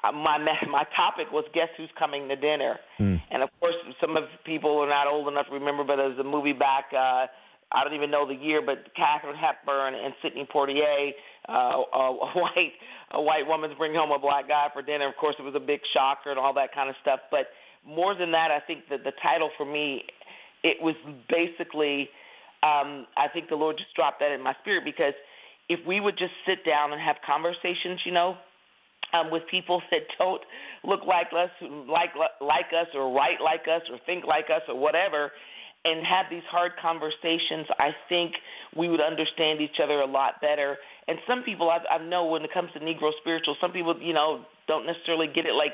my 0.03 0.37
my 0.69 0.85
topic 0.95 1.31
was 1.31 1.45
guess 1.53 1.69
who's 1.77 1.89
coming 1.97 2.27
to 2.27 2.35
dinner, 2.35 2.79
mm. 2.99 3.21
and 3.29 3.43
of 3.43 3.49
course 3.59 3.75
some 3.99 4.17
of 4.17 4.23
people 4.45 4.79
are 4.79 4.89
not 4.89 5.07
old 5.07 5.27
enough 5.27 5.47
to 5.47 5.53
remember, 5.53 5.83
but 5.83 5.97
there's 5.97 6.19
a 6.19 6.23
movie 6.23 6.53
back. 6.53 6.85
Uh, 6.91 7.27
I 7.73 7.83
don't 7.83 7.93
even 7.93 8.11
know 8.11 8.27
the 8.27 8.35
year, 8.35 8.61
but 8.61 8.93
Katharine 8.95 9.35
Hepburn 9.35 9.95
and 9.95 10.13
Sidney 10.21 10.47
Poitier, 10.53 11.11
uh, 11.47 11.51
a, 11.51 11.97
a 11.97 12.31
white 12.33 12.73
a 13.11 13.21
white 13.21 13.47
woman's 13.47 13.75
bringing 13.77 13.99
home 13.99 14.11
a 14.11 14.19
black 14.19 14.47
guy 14.47 14.67
for 14.73 14.81
dinner. 14.81 15.07
Of 15.07 15.15
course, 15.17 15.35
it 15.39 15.43
was 15.43 15.55
a 15.55 15.59
big 15.59 15.81
shocker 15.93 16.31
and 16.31 16.39
all 16.39 16.53
that 16.55 16.73
kind 16.73 16.89
of 16.89 16.95
stuff. 17.01 17.19
But 17.29 17.47
more 17.85 18.15
than 18.15 18.31
that, 18.31 18.51
I 18.51 18.59
think 18.59 18.89
that 18.89 19.03
the 19.03 19.11
title 19.25 19.49
for 19.57 19.65
me, 19.65 20.03
it 20.63 20.77
was 20.81 20.95
basically, 21.29 22.09
um, 22.63 23.07
I 23.17 23.27
think 23.33 23.49
the 23.49 23.55
Lord 23.55 23.77
just 23.77 23.93
dropped 23.95 24.19
that 24.19 24.31
in 24.31 24.41
my 24.41 24.53
spirit 24.61 24.85
because 24.85 25.13
if 25.69 25.79
we 25.85 25.99
would 25.99 26.17
just 26.17 26.33
sit 26.45 26.65
down 26.65 26.93
and 26.93 27.01
have 27.01 27.17
conversations, 27.25 28.01
you 28.05 28.11
know, 28.11 28.37
um, 29.17 29.31
with 29.31 29.43
people 29.49 29.81
that 29.91 30.01
don't 30.17 30.41
look 30.83 31.01
like 31.05 31.27
us, 31.35 31.51
like 31.87 32.11
like 32.39 32.71
us, 32.73 32.87
or 32.93 33.13
write 33.13 33.41
like 33.43 33.67
us, 33.67 33.81
or 33.91 33.97
think 34.05 34.25
like 34.25 34.45
us, 34.45 34.61
or 34.67 34.77
whatever, 34.79 35.31
and 35.85 36.05
have 36.05 36.25
these 36.29 36.45
hard 36.49 36.73
conversations, 36.81 37.65
I 37.79 37.91
think 38.07 38.33
we 38.75 38.87
would 38.87 39.01
understand 39.01 39.61
each 39.61 39.81
other 39.83 39.99
a 39.99 40.05
lot 40.05 40.39
better. 40.41 40.77
And 41.07 41.17
some 41.27 41.43
people 41.43 41.69
I, 41.69 41.79
I 41.95 41.97
know 41.97 42.25
when 42.25 42.43
it 42.43 42.53
comes 42.53 42.71
to 42.73 42.79
Negro 42.79 43.11
spiritual, 43.19 43.55
some 43.59 43.71
people 43.71 43.95
you 43.99 44.13
know 44.13 44.45
don't 44.67 44.85
necessarily 44.85 45.27
get 45.27 45.45
it. 45.45 45.53
Like 45.53 45.73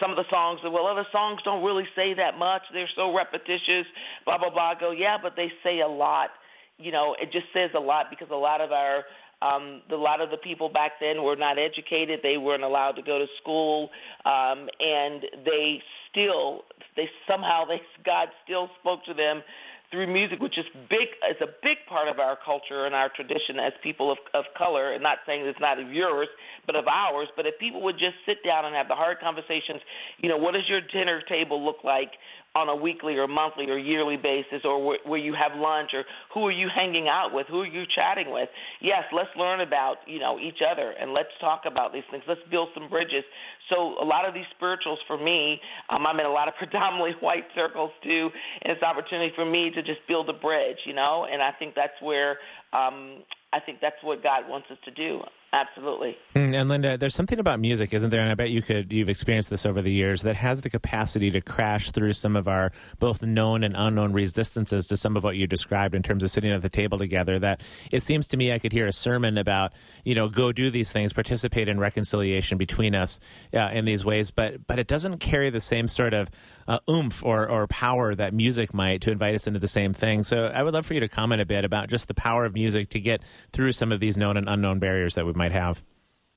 some 0.00 0.10
of 0.10 0.16
the 0.16 0.28
songs, 0.28 0.60
well, 0.64 0.86
other 0.86 1.06
songs 1.12 1.40
don't 1.44 1.64
really 1.64 1.86
say 1.94 2.14
that 2.14 2.38
much. 2.38 2.62
They're 2.72 2.90
so 2.96 3.14
repetitious. 3.14 3.86
Blah 4.24 4.38
blah 4.38 4.50
blah. 4.50 4.74
I 4.76 4.80
go, 4.80 4.90
yeah, 4.90 5.16
but 5.20 5.34
they 5.36 5.48
say 5.62 5.80
a 5.80 5.88
lot. 5.88 6.30
You 6.78 6.92
know, 6.92 7.16
it 7.20 7.32
just 7.32 7.46
says 7.52 7.70
a 7.74 7.80
lot 7.80 8.06
because 8.10 8.28
a 8.30 8.36
lot 8.36 8.60
of 8.60 8.70
our 8.70 9.02
um, 9.42 9.82
a 9.90 9.94
lot 9.94 10.20
of 10.20 10.30
the 10.30 10.36
people 10.36 10.68
back 10.68 10.92
then 11.00 11.22
were 11.22 11.36
not 11.36 11.58
educated. 11.58 12.20
They 12.22 12.36
weren't 12.36 12.64
allowed 12.64 12.92
to 12.92 13.02
go 13.02 13.18
to 13.18 13.26
school, 13.40 13.90
um, 14.24 14.68
and 14.80 15.22
they 15.44 15.80
still, 16.10 16.62
they 16.96 17.08
somehow, 17.28 17.64
they 17.68 17.80
God 18.04 18.28
still 18.44 18.68
spoke 18.80 19.04
to 19.06 19.14
them 19.14 19.42
through 19.90 20.06
music, 20.12 20.38
which 20.40 20.58
is 20.58 20.66
big, 20.90 21.08
is 21.30 21.40
a 21.40 21.48
big 21.62 21.78
part 21.88 22.08
of 22.08 22.18
our 22.18 22.36
culture 22.44 22.84
and 22.84 22.94
our 22.94 23.08
tradition 23.08 23.58
as 23.58 23.72
people 23.82 24.12
of, 24.12 24.18
of 24.34 24.44
color. 24.56 24.92
And 24.92 25.02
not 25.02 25.18
saying 25.24 25.46
it's 25.46 25.60
not 25.60 25.80
of 25.80 25.90
yours, 25.90 26.28
but 26.66 26.76
of 26.76 26.86
ours. 26.86 27.28
But 27.36 27.46
if 27.46 27.58
people 27.58 27.82
would 27.82 27.96
just 27.96 28.16
sit 28.26 28.44
down 28.44 28.66
and 28.66 28.74
have 28.74 28.88
the 28.88 28.94
hard 28.94 29.18
conversations, 29.20 29.80
you 30.18 30.28
know, 30.28 30.36
what 30.36 30.52
does 30.52 30.68
your 30.68 30.80
dinner 30.82 31.22
table 31.26 31.64
look 31.64 31.84
like? 31.84 32.12
On 32.54 32.68
a 32.68 32.76
weekly 32.76 33.16
or 33.16 33.28
monthly 33.28 33.68
or 33.70 33.78
yearly 33.78 34.16
basis 34.16 34.64
or 34.64 34.84
where, 34.84 34.98
where 35.04 35.18
you 35.18 35.34
have 35.34 35.58
lunch 35.58 35.90
or 35.92 36.04
who 36.32 36.46
are 36.46 36.52
you 36.52 36.68
hanging 36.74 37.08
out 37.08 37.32
with? 37.32 37.46
Who 37.48 37.60
are 37.60 37.66
you 37.66 37.84
chatting 37.94 38.30
with? 38.30 38.48
Yes 38.80 39.04
let's 39.12 39.30
learn 39.36 39.60
about 39.60 39.96
you 40.06 40.18
know 40.18 40.38
each 40.38 40.58
other 40.64 40.94
and 41.00 41.12
let's 41.12 41.30
talk 41.40 41.62
about 41.66 41.92
these 41.92 42.04
things. 42.10 42.24
Let's 42.26 42.40
build 42.50 42.68
some 42.74 42.88
bridges. 42.88 43.24
So 43.68 43.96
a 44.00 44.04
lot 44.04 44.26
of 44.26 44.34
these 44.34 44.48
spirituals 44.56 44.98
for 45.06 45.18
me 45.18 45.60
um, 45.90 46.06
i'm 46.06 46.18
in 46.18 46.26
a 46.26 46.30
lot 46.30 46.48
of 46.48 46.54
predominantly 46.58 47.12
white 47.20 47.44
circles 47.54 47.90
too 48.02 48.30
and 48.62 48.72
it's 48.72 48.82
an 48.82 48.88
opportunity 48.88 49.32
for 49.34 49.44
me 49.44 49.70
to 49.70 49.82
just 49.82 50.00
build 50.08 50.28
a 50.28 50.32
bridge 50.32 50.78
you 50.86 50.94
know? 50.94 51.26
And 51.30 51.42
i 51.42 51.52
think 51.52 51.74
that's 51.74 52.00
where 52.00 52.38
um, 52.72 53.22
I 53.52 53.60
think 53.60 53.78
that's 53.80 54.02
what 54.02 54.22
God 54.22 54.48
wants 54.48 54.68
us 54.70 54.78
to 54.84 54.90
do. 54.90 55.20
Absolutely. 55.50 56.14
Mm, 56.34 56.54
And 56.54 56.70
Lynda, 56.70 56.98
there's 56.98 57.14
something 57.14 57.38
about 57.38 57.58
music, 57.58 57.94
isn't 57.94 58.10
there? 58.10 58.20
And 58.20 58.30
I 58.30 58.34
bet 58.34 58.50
you 58.50 58.60
could 58.60 58.92
you've 58.92 59.08
experienced 59.08 59.48
this 59.48 59.64
over 59.64 59.80
the 59.80 59.90
years 59.90 60.20
that 60.22 60.36
has 60.36 60.60
the 60.60 60.68
capacity 60.68 61.30
to 61.30 61.40
crash 61.40 61.90
through 61.90 62.12
some 62.12 62.36
of 62.36 62.46
our 62.46 62.70
both 62.98 63.22
known 63.22 63.64
and 63.64 63.74
unknown 63.74 64.12
resistances 64.12 64.86
to 64.88 64.96
some 64.98 65.16
of 65.16 65.24
what 65.24 65.36
you 65.36 65.46
described 65.46 65.94
in 65.94 66.02
terms 66.02 66.22
of 66.22 66.30
sitting 66.30 66.52
at 66.52 66.60
the 66.60 66.68
table 66.68 66.98
together. 66.98 67.38
That 67.38 67.62
it 67.90 68.02
seems 68.02 68.28
to 68.28 68.36
me 68.36 68.52
I 68.52 68.58
could 68.58 68.72
hear 68.72 68.86
a 68.86 68.92
sermon 68.92 69.38
about 69.38 69.72
you 70.04 70.14
know 70.14 70.28
go 70.28 70.52
do 70.52 70.70
these 70.70 70.92
things, 70.92 71.14
participate 71.14 71.66
in 71.66 71.80
reconciliation 71.80 72.58
between 72.58 72.94
us 72.94 73.18
uh, 73.54 73.70
in 73.72 73.86
these 73.86 74.04
ways, 74.04 74.30
but 74.30 74.66
but 74.66 74.78
it 74.78 74.86
doesn't 74.86 75.18
carry 75.18 75.48
the 75.48 75.62
same 75.62 75.88
sort 75.88 76.12
of 76.12 76.28
uh, 76.68 76.78
oomph 76.88 77.24
or 77.24 77.48
or 77.48 77.66
power 77.66 78.14
that 78.14 78.34
music 78.34 78.74
might 78.74 79.00
to 79.00 79.10
invite 79.10 79.34
us 79.34 79.46
into 79.46 79.58
the 79.58 79.68
same 79.68 79.92
thing. 79.92 80.22
So 80.22 80.44
I 80.44 80.62
would 80.62 80.74
love 80.74 80.86
for 80.86 80.94
you 80.94 81.00
to 81.00 81.08
comment 81.08 81.40
a 81.40 81.46
bit 81.46 81.64
about 81.64 81.88
just 81.88 82.06
the 82.06 82.14
power 82.14 82.44
of 82.44 82.54
music 82.54 82.90
to 82.90 83.00
get 83.00 83.22
through 83.50 83.72
some 83.72 83.90
of 83.90 83.98
these 83.98 84.16
known 84.16 84.36
and 84.36 84.48
unknown 84.48 84.78
barriers 84.78 85.14
that 85.14 85.26
we 85.26 85.32
might 85.32 85.52
have. 85.52 85.82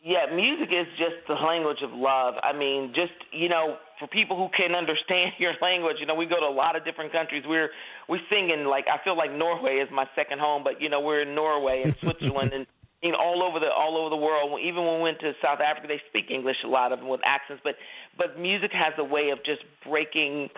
Yeah, 0.04 0.34
music 0.34 0.70
is 0.72 0.88
just 0.98 1.28
the 1.28 1.36
language 1.36 1.84
of 1.84 1.91
love. 1.91 2.34
I 2.41 2.54
mean, 2.54 2.91
just 2.96 3.12
you 3.32 3.50
know, 3.50 3.78
for 4.00 4.08
people 4.08 4.38
who 4.38 4.50
can 4.56 4.74
understand 4.76 5.34
your 5.38 5.54
language, 5.62 5.98
you 6.00 6.06
know, 6.06 6.15
we 6.15 6.26
go 6.26 6.39
to 6.39 6.48
a 6.48 6.56
lot 6.56 6.76
of 6.76 6.86
different 6.86 7.12
countries. 7.12 7.44
We're 7.46 7.70
we 8.08 8.20
sing 8.32 8.50
in 8.50 8.65
like 8.65 8.88
I 8.88 9.04
feel 9.04 9.17
like 9.17 9.34
Norway 9.34 9.76
is 9.76 9.89
my 9.91 10.08
second 10.15 10.39
home, 10.39 10.63
but 10.63 10.82
you 10.82 10.89
know, 10.89 11.02
we're 11.02 11.24
in 11.24 11.36
Norway 11.36 11.84
and 11.84 11.96
Switzerland 12.02 12.54
and 12.54 12.65
you 13.02 13.12
know, 13.12 13.18
all 13.20 13.42
over 13.42 13.60
the 13.60 13.72
all 13.72 13.98
over 13.98 14.10
the 14.10 14.18
world. 14.18 14.60
Even 14.64 14.86
when 14.86 14.98
we 14.98 15.02
went 15.04 15.20
to 15.22 15.34
South 15.42 15.60
Africa, 15.60 15.88
they 15.88 16.02
speak 16.10 16.30
English 16.30 16.58
a 16.64 16.68
lot 16.68 16.92
of 16.92 17.00
them 17.00 17.08
with 17.08 17.22
accents. 17.26 17.62
But 17.64 17.76
but 18.18 18.40
music 18.40 18.72
has 18.74 18.94
a 18.98 19.04
way 19.04 19.30
of 19.30 19.40
just 19.44 19.62
breaking 19.88 20.50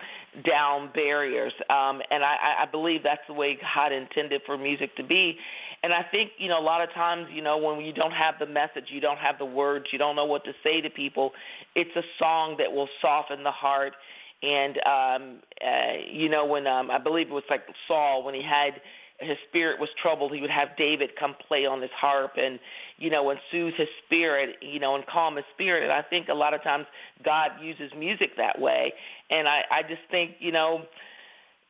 down 0.46 0.90
barriers, 0.94 1.54
um, 1.70 2.02
and 2.10 2.22
I, 2.22 2.64
I 2.64 2.66
believe 2.70 3.02
that's 3.02 3.26
the 3.28 3.34
way 3.34 3.58
God 3.74 3.92
intended 3.92 4.42
for 4.44 4.58
music 4.58 4.94
to 4.96 5.02
be. 5.02 5.38
And 5.82 5.92
I 5.92 6.02
think 6.02 6.32
you 6.36 6.48
know 6.48 6.60
a 6.60 6.62
lot 6.64 6.82
of 6.82 6.92
times 6.92 7.28
you 7.32 7.40
know 7.40 7.56
when 7.56 7.80
you 7.80 7.94
don't 7.94 8.12
have 8.12 8.34
the 8.38 8.46
message, 8.46 8.84
you 8.90 9.00
don't 9.00 9.18
have 9.18 9.38
the 9.38 9.46
words, 9.46 9.86
you 9.90 9.98
don't 9.98 10.16
know 10.16 10.26
what 10.26 10.44
to 10.44 10.52
say 10.62 10.82
to 10.82 10.90
people. 10.90 11.32
It's 11.74 11.96
a 11.96 12.02
song 12.22 12.56
that 12.58 12.70
will 12.70 12.88
soften 13.00 13.42
the 13.42 13.52
heart. 13.52 13.94
And 14.42 14.76
um, 14.86 15.38
uh, 15.64 16.04
you 16.12 16.28
know 16.28 16.44
when 16.44 16.66
um, 16.66 16.90
I 16.90 16.98
believe 16.98 17.28
it 17.28 17.32
was 17.32 17.44
like 17.48 17.62
Saul 17.88 18.22
when 18.22 18.34
he 18.34 18.42
had 18.42 18.82
his 19.20 19.36
spirit 19.48 19.78
was 19.78 19.88
troubled, 20.00 20.32
he 20.32 20.40
would 20.40 20.50
have 20.50 20.76
David 20.76 21.10
come 21.18 21.34
play 21.46 21.66
on 21.66 21.80
his 21.80 21.90
harp 21.96 22.32
and, 22.36 22.58
you 22.98 23.10
know, 23.10 23.30
and 23.30 23.38
soothe 23.50 23.74
his 23.76 23.88
spirit, 24.04 24.56
you 24.60 24.80
know, 24.80 24.94
and 24.96 25.04
calm 25.06 25.36
his 25.36 25.44
spirit. 25.54 25.82
And 25.84 25.92
I 25.92 26.02
think 26.02 26.28
a 26.28 26.34
lot 26.34 26.54
of 26.54 26.62
times 26.62 26.86
God 27.24 27.50
uses 27.62 27.92
music 27.96 28.36
that 28.36 28.60
way. 28.60 28.92
And 29.30 29.46
I, 29.46 29.62
I 29.70 29.82
just 29.82 30.02
think, 30.10 30.32
you 30.40 30.52
know, 30.52 30.82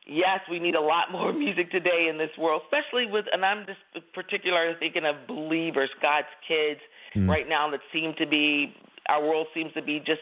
yes, 0.07 0.39
we 0.49 0.59
need 0.59 0.75
a 0.75 0.81
lot 0.81 1.05
more 1.11 1.33
music 1.33 1.71
today 1.71 2.07
in 2.09 2.17
this 2.17 2.31
world, 2.37 2.63
especially 2.65 3.05
with, 3.05 3.25
and 3.31 3.45
I'm 3.45 3.65
just 3.65 4.13
particularly 4.13 4.75
thinking 4.79 5.03
of 5.05 5.27
believers, 5.27 5.89
God's 6.01 6.27
kids 6.47 6.79
hmm. 7.13 7.29
right 7.29 7.47
now 7.47 7.69
that 7.71 7.81
seem 7.93 8.13
to 8.17 8.25
be, 8.25 8.73
our 9.07 9.21
world 9.21 9.47
seems 9.53 9.71
to 9.73 9.83
be 9.83 9.99
just 9.99 10.21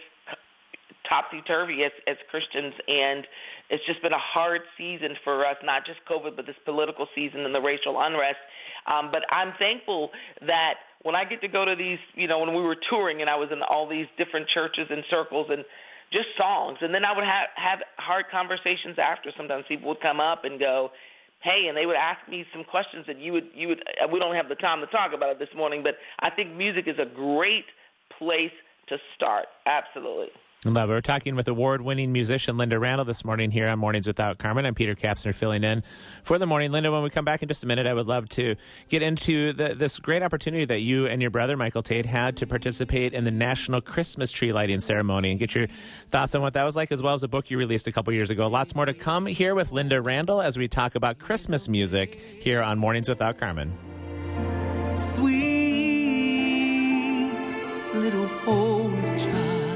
topsy 1.10 1.42
turvy 1.46 1.84
as, 1.84 1.92
as 2.08 2.18
Christians, 2.30 2.74
and 2.88 3.26
it's 3.70 3.86
just 3.86 4.02
been 4.02 4.14
a 4.14 4.20
hard 4.20 4.62
season 4.78 5.16
for 5.24 5.46
us, 5.46 5.56
not 5.64 5.86
just 5.86 6.00
COVID, 6.10 6.36
but 6.36 6.46
this 6.46 6.56
political 6.66 7.08
season 7.16 7.42
and 7.42 7.56
the 7.56 7.62
racial 7.62 8.00
unrest. 8.00 8.38
Um, 8.92 9.10
but 9.12 9.24
I'm 9.32 9.54
thankful 9.58 10.12
that 10.48 10.76
when 11.04 11.16
I 11.16 11.24
get 11.26 11.42
to 11.42 11.48
go 11.48 11.66
to 11.66 11.76
these, 11.76 12.00
you 12.16 12.28
know, 12.28 12.40
when 12.40 12.54
we 12.54 12.62
were 12.62 12.78
touring 12.90 13.22
and 13.22 13.30
I 13.30 13.36
was 13.36 13.50
in 13.52 13.62
all 13.64 13.88
these 13.88 14.08
different 14.18 14.48
churches 14.54 14.88
and 14.90 15.04
circles 15.10 15.48
and 15.50 15.64
just 16.12 16.28
songs, 16.38 16.78
and 16.82 16.94
then 16.94 17.06
I 17.06 17.16
would 17.16 17.24
have 17.24 17.48
have 17.56 17.80
hard 17.98 18.26
conversations 18.32 18.98
after. 19.02 19.32
Sometimes 19.36 19.66
people 19.68 19.90
would 19.90 20.02
come 20.02 20.20
up 20.20 20.44
and 20.44 20.60
go, 20.60 20.92
hey, 21.42 21.66
and 21.68 21.76
they 21.76 21.86
would 21.86 21.96
ask 21.96 22.20
me 22.30 22.46
some 22.54 22.64
questions 22.64 23.06
that 23.08 23.20
you 23.20 23.34
would 23.34 23.48
you 23.56 23.70
would. 23.70 23.82
uh, 24.02 24.08
We 24.12 24.20
don't 24.20 24.36
have 24.36 24.50
the 24.50 24.56
time 24.56 24.82
to 24.82 24.88
talk 24.88 25.12
about 25.16 25.32
it 25.32 25.40
this 25.40 25.54
morning, 25.56 25.82
but 25.82 25.96
I 26.20 26.30
think 26.30 26.54
music 26.56 26.86
is 26.88 27.00
a 27.00 27.06
great 27.06 27.66
place 28.20 28.54
to 28.90 28.98
start. 29.16 29.48
Absolutely. 29.66 30.28
Love. 30.66 30.88
We're 30.88 31.02
talking 31.02 31.36
with 31.36 31.48
award-winning 31.50 32.14
musician 32.14 32.56
Lynda 32.56 32.80
Randle 32.80 33.04
this 33.04 33.26
morning 33.26 33.52
here 33.52 33.68
on 33.68 33.80
Mornings 33.80 34.08
Without 34.08 34.38
Carmen. 34.38 34.66
I'm 34.66 34.74
Peter 34.74 34.96
Kapsner 34.96 35.36
filling 35.36 35.64
in 35.64 35.84
for 36.24 36.40
the 36.40 36.46
morning. 36.46 36.72
Lynda, 36.72 36.90
when 36.90 37.04
we 37.04 37.10
come 37.10 37.26
back 37.26 37.42
in 37.42 37.50
just 37.50 37.66
a 37.66 37.68
minute, 37.68 37.86
I 37.86 37.94
would 37.94 38.08
love 38.08 38.30
to 38.30 38.56
get 38.88 39.02
into 39.02 39.52
the, 39.52 39.76
this 39.76 40.00
great 40.00 40.24
opportunity 40.24 40.64
that 40.64 40.80
you 40.80 41.06
and 41.06 41.22
your 41.22 41.32
brother 41.32 41.58
Michael 41.58 41.84
Tait 41.84 42.06
had 42.06 42.38
to 42.38 42.48
participate 42.48 43.14
in 43.14 43.26
the 43.26 43.32
National 43.32 43.82
Christmas 43.82 44.32
Tree 44.32 44.54
Lighting 44.54 44.80
Ceremony 44.80 45.32
and 45.32 45.40
get 45.40 45.54
your 45.54 45.68
thoughts 46.10 46.34
on 46.34 46.42
what 46.42 46.54
that 46.54 46.64
was 46.64 46.78
like, 46.78 46.94
as 46.94 47.02
well 47.02 47.14
as 47.14 47.24
a 47.24 47.28
book 47.28 47.52
you 47.52 47.58
released 47.58 47.88
a 47.88 47.92
couple 47.92 48.14
years 48.14 48.30
ago. 48.30 48.48
Lots 48.48 48.74
more 48.74 48.86
to 48.86 48.94
come 48.94 49.26
here 49.26 49.54
with 49.56 49.72
Lynda 49.72 50.04
Randle 50.04 50.42
as 50.42 50.58
we 50.58 50.70
talk 50.70 50.96
about 50.96 51.20
Christmas 51.20 51.68
music 51.68 52.20
here 52.42 52.62
on 52.62 52.80
Mornings 52.80 53.10
Without 53.10 53.38
Carmen. 53.38 53.78
sweet 54.98 55.44
little 57.94 58.28
holy 58.28 59.20
child, 59.20 59.73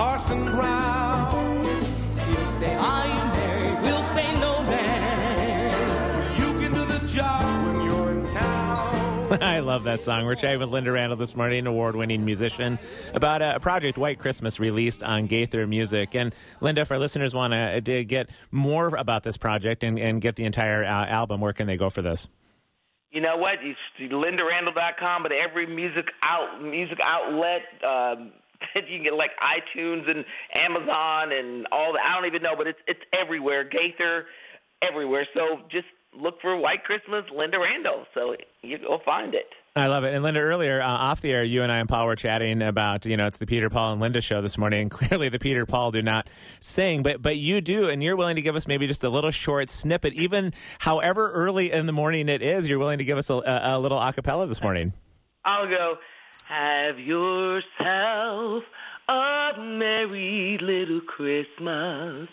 Parson 0.00 0.42
Brown. 0.46 1.62
He'll 1.62 2.46
say, 2.46 2.74
"Are 2.74 3.06
you 3.06 3.24
married?" 3.36 3.82
We'll 3.82 4.00
say, 4.00 4.32
"No, 4.40 4.62
man." 4.62 6.38
You 6.38 6.58
can 6.58 6.72
do 6.72 6.84
the 6.86 7.06
job 7.06 7.66
when 7.66 7.84
you're 7.84 8.10
in 8.12 8.26
town. 8.26 9.32
I 9.42 9.58
love 9.58 9.84
that 9.84 10.00
song. 10.00 10.24
We're 10.24 10.36
chatting 10.36 10.58
with 10.58 10.70
Lynda 10.70 10.94
Randle 10.94 11.18
this 11.18 11.36
morning, 11.36 11.66
award 11.66 11.96
winning 11.96 12.24
musician, 12.24 12.78
about 13.12 13.42
a 13.42 13.60
project, 13.60 13.98
White 13.98 14.18
Christmas, 14.18 14.58
released 14.58 15.02
on 15.02 15.26
Gaither 15.26 15.66
Music. 15.66 16.14
And 16.14 16.34
Lynda, 16.62 16.78
if 16.78 16.90
our 16.90 16.98
listeners 16.98 17.34
want 17.34 17.52
to 17.52 17.98
uh, 17.98 18.04
get 18.06 18.30
more 18.50 18.88
about 18.96 19.22
this 19.22 19.36
project 19.36 19.84
and, 19.84 19.98
and 19.98 20.22
get 20.22 20.34
the 20.34 20.46
entire 20.46 20.82
uh, 20.82 21.06
album, 21.08 21.42
where 21.42 21.52
can 21.52 21.66
they 21.66 21.76
go 21.76 21.90
for 21.90 22.00
this? 22.00 22.26
You 23.10 23.20
know 23.20 23.36
what? 23.36 23.56
You 23.62 23.74
LyndaRandle.com, 24.08 25.24
but 25.24 25.32
every 25.32 25.66
music 25.66 26.06
out 26.22 26.62
music 26.62 26.98
outlet 27.04 27.62
that 27.82 28.32
you 28.88 28.98
can 28.98 29.04
get 29.04 29.14
like 29.14 29.30
iTunes 29.38 30.08
and 30.08 30.24
Amazon 30.54 31.32
and 31.32 31.66
all 31.72 31.92
that. 31.92 32.02
I 32.04 32.16
don't 32.16 32.26
even 32.26 32.42
know, 32.42 32.54
but 32.56 32.66
it's 32.66 32.78
it's 32.86 33.00
everywhere. 33.12 33.64
Gaither, 33.64 34.26
everywhere. 34.82 35.26
So 35.34 35.62
just 35.70 35.86
look 36.16 36.40
for 36.40 36.56
White 36.56 36.84
Christmas, 36.84 37.24
Lynda 37.32 37.60
Randle. 37.60 38.06
So 38.14 38.34
you'll 38.62 39.02
find 39.04 39.34
it. 39.34 39.46
I 39.76 39.86
love 39.86 40.02
it. 40.02 40.12
And 40.14 40.24
Lynda, 40.24 40.40
earlier 40.40 40.82
uh, 40.82 40.88
off 40.88 41.20
the 41.20 41.30
air, 41.30 41.44
you 41.44 41.62
and 41.62 41.70
I 41.70 41.78
and 41.78 41.88
Paul 41.88 42.06
were 42.06 42.16
chatting 42.16 42.60
about, 42.60 43.06
you 43.06 43.16
know, 43.16 43.28
it's 43.28 43.38
the 43.38 43.46
Peter, 43.46 43.70
Paul, 43.70 43.92
and 43.92 44.02
Lynda 44.02 44.20
show 44.20 44.40
this 44.42 44.58
morning. 44.58 44.82
And 44.82 44.90
clearly 44.90 45.28
the 45.28 45.38
Peter, 45.38 45.64
Paul 45.64 45.92
do 45.92 46.02
not 46.02 46.28
sing, 46.58 47.02
but 47.02 47.22
but 47.22 47.36
you 47.36 47.60
do. 47.60 47.88
And 47.88 48.02
you're 48.02 48.16
willing 48.16 48.36
to 48.36 48.42
give 48.42 48.56
us 48.56 48.66
maybe 48.66 48.86
just 48.88 49.04
a 49.04 49.08
little 49.08 49.30
short 49.30 49.70
snippet, 49.70 50.14
even 50.14 50.52
however 50.80 51.30
early 51.32 51.70
in 51.70 51.86
the 51.86 51.92
morning 51.92 52.28
it 52.28 52.42
is, 52.42 52.68
you're 52.68 52.80
willing 52.80 52.98
to 52.98 53.04
give 53.04 53.18
us 53.18 53.30
a, 53.30 53.34
a, 53.34 53.76
a 53.76 53.78
little 53.78 53.98
acapella 53.98 54.48
this 54.48 54.62
morning. 54.62 54.92
I'll 55.44 55.68
go. 55.68 55.94
Have 56.50 56.98
yourself 56.98 58.64
a 59.08 59.52
merry 59.56 60.58
little 60.60 61.00
Christmas. 61.02 62.28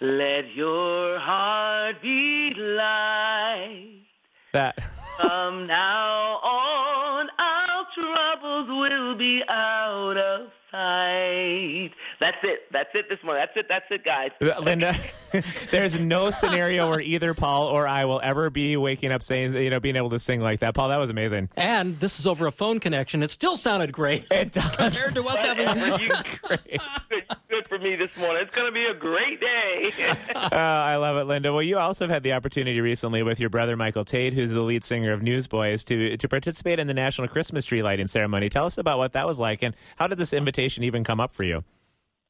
Let 0.00 0.54
your 0.54 1.18
heart 1.18 2.00
be 2.00 2.54
light. 2.56 4.06
That. 4.54 4.82
From 5.20 5.66
now 5.66 6.40
on, 6.42 7.28
our 7.38 7.86
troubles 7.94 8.68
will 8.70 9.18
be 9.18 9.42
out 9.46 10.16
of 10.16 10.48
sight. 10.70 11.90
That's 12.22 12.36
it. 12.44 12.60
That's 12.70 12.88
it 12.94 13.06
this 13.08 13.18
morning. 13.24 13.44
That's 13.44 13.56
it. 13.56 13.66
That's 13.68 13.84
it, 13.90 14.04
guys. 14.04 14.30
Uh, 14.40 14.60
Lynda, 14.62 15.68
there's 15.72 16.00
no 16.00 16.30
scenario 16.30 16.88
where 16.88 17.00
either 17.00 17.34
Paul 17.34 17.66
or 17.66 17.88
I 17.88 18.04
will 18.04 18.20
ever 18.22 18.48
be 18.48 18.76
waking 18.76 19.10
up 19.10 19.24
saying, 19.24 19.54
you 19.56 19.70
know, 19.70 19.80
being 19.80 19.96
able 19.96 20.10
to 20.10 20.20
sing 20.20 20.40
like 20.40 20.60
that. 20.60 20.72
Paul, 20.74 20.90
that 20.90 20.98
was 20.98 21.10
amazing. 21.10 21.48
And 21.56 21.98
this 21.98 22.20
is 22.20 22.26
over 22.28 22.46
a 22.46 22.52
phone 22.52 22.78
connection. 22.78 23.24
It 23.24 23.32
still 23.32 23.56
sounded 23.56 23.92
great. 23.92 24.24
It 24.42 24.52
does. 24.52 25.12
Compared 25.12 25.14
to 25.14 25.24
us 25.24 25.38
having. 25.44 26.00
You- 26.00 26.12
good, 26.48 27.24
good 27.48 27.68
for 27.68 27.78
me 27.78 27.96
this 27.96 28.16
morning. 28.16 28.42
It's 28.46 28.54
going 28.54 28.66
to 28.66 28.72
be 28.72 28.84
a 28.86 28.94
great 28.94 29.40
day. 29.40 29.92
Uh, 30.34 30.48
I 30.56 30.96
love 30.96 31.16
it, 31.16 31.26
Lynda. 31.30 31.52
Well, 31.52 31.62
you 31.62 31.78
also 31.78 32.04
have 32.04 32.10
had 32.12 32.22
the 32.22 32.32
opportunity 32.34 32.80
recently 32.80 33.22
with 33.22 33.40
your 33.40 33.50
brother 33.50 33.76
Michael 33.76 34.04
Tait, 34.04 34.32
who's 34.34 34.52
the 34.52 34.62
lead 34.62 34.84
singer 34.84 35.12
of 35.12 35.22
Newsboys, 35.22 35.84
to 35.84 36.16
to 36.16 36.28
participate 36.28 36.78
in 36.78 36.86
the 36.86 36.94
National 36.94 37.26
Christmas 37.28 37.64
Tree 37.64 37.82
Lighting 37.82 38.06
Ceremony. 38.06 38.48
Tell 38.48 38.64
us 38.64 38.78
about 38.78 38.98
what 38.98 39.12
that 39.12 39.26
was 39.26 39.38
like, 39.40 39.62
and 39.62 39.74
how 39.96 40.06
did 40.06 40.18
this 40.18 40.32
invitation 40.32 40.82
even 40.84 41.02
come 41.04 41.20
up 41.20 41.32
for 41.34 41.44
you? 41.44 41.64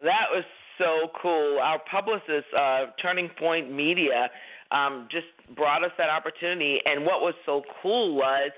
That 0.02 0.26
was 0.32 0.44
so 0.78 1.08
cool. 1.20 1.58
Our 1.62 1.78
publicist, 1.90 2.46
uh, 2.56 2.86
Turning 3.00 3.30
Point 3.38 3.70
Media, 3.72 4.30
um, 4.70 5.06
just 5.10 5.26
brought 5.54 5.84
us 5.84 5.92
that 5.98 6.10
opportunity. 6.10 6.78
And 6.86 7.04
what 7.04 7.20
was 7.20 7.34
so 7.46 7.62
cool 7.82 8.14
was 8.16 8.50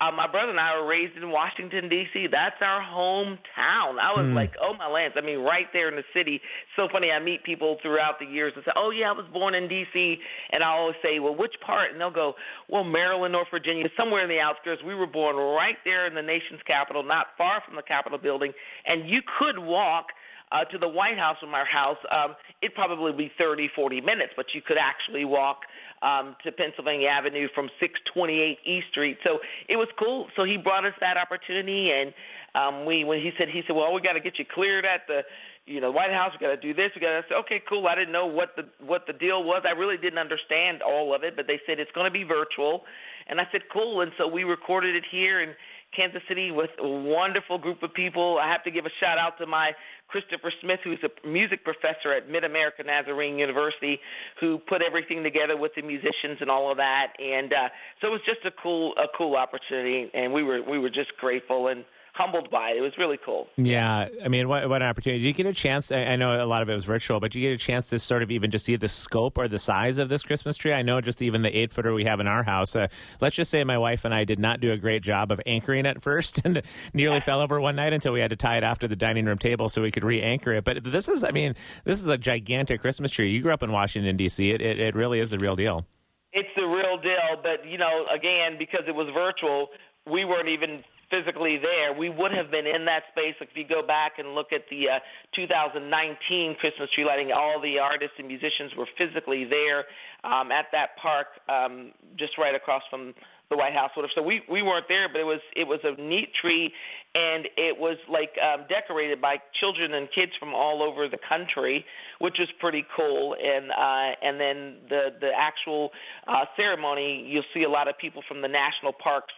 uh, 0.00 0.12
my 0.12 0.30
brother 0.30 0.50
and 0.50 0.60
I 0.60 0.78
were 0.78 0.86
raised 0.86 1.16
in 1.16 1.30
Washington 1.30 1.88
D.C. 1.88 2.28
That's 2.30 2.54
our 2.62 2.80
hometown. 2.80 3.98
I 3.98 4.14
was 4.14 4.26
Mm. 4.26 4.34
like, 4.34 4.54
oh 4.62 4.72
my 4.74 4.86
lands! 4.86 5.16
I 5.18 5.22
mean, 5.22 5.40
right 5.40 5.66
there 5.72 5.88
in 5.88 5.96
the 5.96 6.04
city. 6.14 6.40
So 6.76 6.86
funny. 6.90 7.10
I 7.10 7.18
meet 7.18 7.42
people 7.42 7.78
throughout 7.82 8.20
the 8.20 8.24
years 8.26 8.52
and 8.54 8.64
say, 8.64 8.70
oh 8.76 8.90
yeah, 8.90 9.08
I 9.10 9.12
was 9.12 9.26
born 9.32 9.54
in 9.56 9.66
D.C. 9.66 10.18
And 10.52 10.62
I 10.62 10.68
always 10.68 10.94
say, 11.02 11.18
well, 11.18 11.34
which 11.34 11.54
part? 11.66 11.90
And 11.90 12.00
they'll 12.00 12.12
go, 12.12 12.34
well, 12.68 12.84
Maryland, 12.84 13.32
North 13.32 13.48
Virginia, 13.50 13.86
somewhere 13.96 14.22
in 14.22 14.28
the 14.28 14.38
outskirts. 14.38 14.82
We 14.84 14.94
were 14.94 15.06
born 15.08 15.34
right 15.34 15.76
there 15.84 16.06
in 16.06 16.14
the 16.14 16.22
nation's 16.22 16.62
capital, 16.64 17.02
not 17.02 17.28
far 17.36 17.60
from 17.66 17.74
the 17.74 17.82
Capitol 17.82 18.18
building, 18.18 18.52
and 18.86 19.08
you 19.10 19.20
could 19.38 19.58
walk 19.58 20.06
uh, 20.52 20.64
to 20.64 20.78
the 20.78 20.88
White 20.88 21.18
House 21.18 21.36
from 21.40 21.54
our 21.54 21.66
house, 21.66 21.98
um, 22.10 22.34
it'd 22.62 22.74
probably 22.74 23.12
be 23.12 23.30
30, 23.38 23.68
40 23.74 24.00
minutes, 24.00 24.32
but 24.36 24.46
you 24.54 24.62
could 24.62 24.78
actually 24.78 25.24
walk 25.24 25.60
um, 26.02 26.36
to 26.44 26.52
Pennsylvania 26.52 27.08
Avenue 27.08 27.48
from 27.54 27.68
628 27.80 28.58
East 28.64 28.86
Street. 28.90 29.18
So 29.24 29.38
it 29.68 29.76
was 29.76 29.88
cool. 29.98 30.28
So 30.36 30.44
he 30.44 30.56
brought 30.56 30.84
us 30.84 30.94
that 31.00 31.16
opportunity, 31.16 31.90
and 31.90 32.14
um, 32.54 32.86
we 32.86 33.04
when 33.04 33.20
he 33.20 33.32
said 33.38 33.48
he 33.48 33.62
said, 33.66 33.76
well, 33.76 33.92
we 33.92 34.00
got 34.00 34.14
to 34.14 34.20
get 34.20 34.38
you 34.38 34.44
cleared 34.44 34.84
at 34.84 35.06
the 35.06 35.22
you 35.66 35.80
know 35.80 35.90
White 35.90 36.12
House. 36.12 36.32
We 36.32 36.46
got 36.46 36.54
to 36.54 36.60
do 36.60 36.72
this. 36.72 36.90
We 36.94 37.00
got 37.00 37.20
to 37.20 37.22
say, 37.28 37.34
okay, 37.44 37.62
cool. 37.68 37.86
I 37.86 37.94
didn't 37.94 38.12
know 38.12 38.26
what 38.26 38.56
the 38.56 38.64
what 38.84 39.06
the 39.06 39.12
deal 39.12 39.42
was. 39.44 39.62
I 39.66 39.72
really 39.72 39.96
didn't 39.96 40.18
understand 40.18 40.82
all 40.82 41.14
of 41.14 41.24
it, 41.24 41.36
but 41.36 41.46
they 41.46 41.60
said 41.66 41.78
it's 41.78 41.92
going 41.92 42.06
to 42.06 42.14
be 42.14 42.24
virtual, 42.24 42.84
and 43.26 43.40
I 43.40 43.44
said 43.52 43.62
cool. 43.72 44.00
And 44.00 44.12
so 44.18 44.26
we 44.26 44.44
recorded 44.44 44.96
it 44.96 45.04
here 45.10 45.42
in 45.42 45.50
Kansas 45.94 46.22
City 46.28 46.50
with 46.50 46.70
a 46.78 46.86
wonderful 46.86 47.58
group 47.58 47.82
of 47.82 47.92
people. 47.94 48.38
I 48.40 48.48
have 48.50 48.62
to 48.64 48.70
give 48.70 48.86
a 48.86 48.90
shout 49.00 49.18
out 49.18 49.38
to 49.38 49.46
my 49.46 49.72
Christopher 50.08 50.52
Smith, 50.60 50.80
who's 50.84 50.98
a 51.02 51.26
music 51.26 51.64
professor 51.64 52.12
at 52.12 52.28
Mid 52.28 52.44
America 52.44 52.82
Nazarene 52.82 53.38
University, 53.38 54.00
who 54.40 54.58
put 54.58 54.82
everything 54.82 55.22
together 55.22 55.56
with 55.56 55.72
the 55.74 55.82
musicians 55.82 56.38
and 56.40 56.50
all 56.50 56.70
of 56.70 56.78
that. 56.78 57.12
And 57.18 57.52
uh, 57.52 57.68
so 58.00 58.08
it 58.08 58.10
was 58.10 58.20
just 58.26 58.44
a 58.44 58.50
cool, 58.62 58.94
a 58.96 59.06
cool 59.16 59.36
opportunity, 59.36 60.10
and 60.14 60.32
we 60.32 60.42
were 60.42 60.62
we 60.62 60.78
were 60.78 60.90
just 60.90 61.16
grateful 61.18 61.68
and 61.68 61.84
humbled 62.18 62.50
by 62.50 62.70
it. 62.70 62.78
It 62.78 62.80
was 62.80 62.92
really 62.98 63.18
cool. 63.24 63.46
Yeah, 63.56 64.08
I 64.22 64.28
mean, 64.28 64.48
what, 64.48 64.68
what 64.68 64.82
an 64.82 64.88
opportunity! 64.88 65.20
Did 65.20 65.28
you 65.28 65.32
get 65.32 65.46
a 65.46 65.54
chance? 65.54 65.92
I 65.92 66.04
I 66.04 66.16
know 66.16 66.42
a 66.42 66.46
lot 66.46 66.62
of 66.62 66.68
it 66.68 66.74
was 66.74 66.84
virtual, 66.84 67.20
but 67.20 67.32
did 67.32 67.38
you 67.38 67.48
get 67.48 67.54
a 67.54 67.64
chance 67.64 67.88
to 67.90 67.98
sort 67.98 68.22
of 68.22 68.30
even 68.30 68.50
just 68.50 68.64
see 68.64 68.76
the 68.76 68.88
scope 68.88 69.38
or 69.38 69.46
the 69.46 69.58
size 69.58 69.98
of 69.98 70.08
this 70.08 70.22
Christmas 70.22 70.56
tree? 70.56 70.72
I 70.72 70.82
know 70.82 71.00
just 71.00 71.22
even 71.22 71.42
the 71.42 71.56
eight 71.56 71.72
footer 71.72 71.94
we 71.94 72.04
have 72.04 72.20
in 72.20 72.26
our 72.26 72.42
house. 72.42 72.74
Uh, 72.74 72.88
let's 73.20 73.36
just 73.36 73.50
say 73.50 73.62
my 73.64 73.78
wife 73.78 74.04
and 74.04 74.12
I 74.12 74.24
did 74.24 74.38
not 74.38 74.60
do 74.60 74.72
a 74.72 74.76
great 74.76 75.02
job 75.02 75.30
of 75.30 75.40
anchoring 75.46 75.86
it 75.86 76.02
first, 76.08 76.42
and 76.44 76.62
nearly 76.92 77.20
fell 77.20 77.40
over 77.40 77.60
one 77.60 77.76
night 77.76 77.92
until 77.92 78.12
we 78.12 78.20
had 78.20 78.30
to 78.30 78.36
tie 78.36 78.56
it 78.56 78.64
off 78.64 78.80
to 78.80 78.88
the 78.88 78.96
dining 78.96 79.24
room 79.24 79.38
table 79.38 79.68
so 79.68 79.80
we 79.80 79.92
could 79.92 80.04
re-anchor 80.04 80.52
it. 80.54 80.64
But 80.64 80.82
this 80.84 81.08
is, 81.08 81.22
I 81.22 81.30
mean, 81.30 81.54
this 81.84 82.00
is 82.00 82.08
a 82.08 82.18
gigantic 82.18 82.80
Christmas 82.80 83.10
tree. 83.10 83.30
You 83.30 83.42
grew 83.42 83.52
up 83.52 83.62
in 83.62 83.72
Washington 83.72 84.16
D.C. 84.16 84.50
It 84.50 84.60
it, 84.60 84.80
it 84.80 84.94
really 84.94 85.20
is 85.20 85.30
the 85.30 85.38
real 85.38 85.56
deal. 85.56 85.86
It's 86.32 86.48
the 86.56 86.66
real 86.66 86.98
deal, 86.98 87.40
but 87.42 87.66
you 87.66 87.78
know, 87.78 88.04
again, 88.12 88.56
because 88.58 88.82
it 88.86 88.94
was 88.94 89.08
virtual, 89.14 89.68
we 90.06 90.24
weren't 90.24 90.48
even 90.48 90.84
physically 91.10 91.58
there. 91.58 91.92
We 91.92 92.08
would 92.08 92.32
have 92.32 92.50
been 92.50 92.66
in 92.66 92.84
that 92.86 93.04
space. 93.12 93.34
If 93.40 93.48
you 93.54 93.66
go 93.66 93.86
back 93.86 94.18
and 94.18 94.34
look 94.34 94.52
at 94.52 94.62
the 94.70 94.88
uh, 94.88 94.98
2019 95.34 96.56
Christmas 96.60 96.88
tree 96.94 97.04
lighting, 97.04 97.32
all 97.32 97.60
the 97.60 97.78
artists 97.78 98.14
and 98.18 98.28
musicians 98.28 98.72
were 98.76 98.88
physically 98.96 99.44
there 99.44 99.84
um, 100.24 100.52
at 100.52 100.66
that 100.72 100.96
park, 101.00 101.26
um, 101.48 101.92
just 102.18 102.38
right 102.38 102.54
across 102.54 102.82
from 102.90 103.14
the 103.50 103.56
White 103.56 103.72
House. 103.72 103.90
Whatever. 103.94 104.12
So 104.14 104.22
we 104.22 104.42
we 104.50 104.62
weren't 104.62 104.86
there, 104.88 105.08
but 105.08 105.20
it 105.20 105.24
was 105.24 105.40
it 105.56 105.66
was 105.66 105.80
a 105.84 106.00
neat 106.00 106.28
tree, 106.40 106.72
and 107.16 107.48
it 107.56 107.78
was 107.78 107.96
like 108.10 108.36
um, 108.36 108.66
decorated 108.68 109.20
by 109.20 109.36
children 109.58 109.94
and 109.94 110.08
kids 110.14 110.32
from 110.38 110.54
all 110.54 110.82
over 110.82 111.08
the 111.08 111.18
country, 111.28 111.84
which 112.18 112.36
was 112.38 112.48
pretty 112.60 112.84
cool. 112.94 113.34
And 113.42 113.70
uh, 113.70 114.16
and 114.22 114.40
then 114.40 114.76
the 114.88 115.16
the 115.20 115.30
actual 115.36 115.90
uh, 116.26 116.44
ceremony, 116.56 117.26
you'll 117.26 117.48
see 117.54 117.62
a 117.62 117.70
lot 117.70 117.88
of 117.88 117.96
people 117.98 118.22
from 118.28 118.42
the 118.42 118.48
national 118.48 118.92
parks 118.92 119.32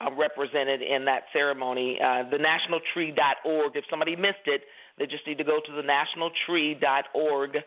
uh, 0.00 0.10
represented 0.16 0.82
in 0.82 1.04
that 1.06 1.24
ceremony. 1.32 1.98
Uh, 2.00 2.28
the 2.30 2.38
nationaltree.org. 2.38 3.76
If 3.76 3.84
somebody 3.90 4.16
missed 4.16 4.46
it, 4.46 4.62
they 4.98 5.06
just 5.06 5.26
need 5.26 5.38
to 5.38 5.44
go 5.44 5.60
to 5.64 5.72
the 5.72 5.82
nationaltree.org, 5.82 7.56
uh, 7.56 7.60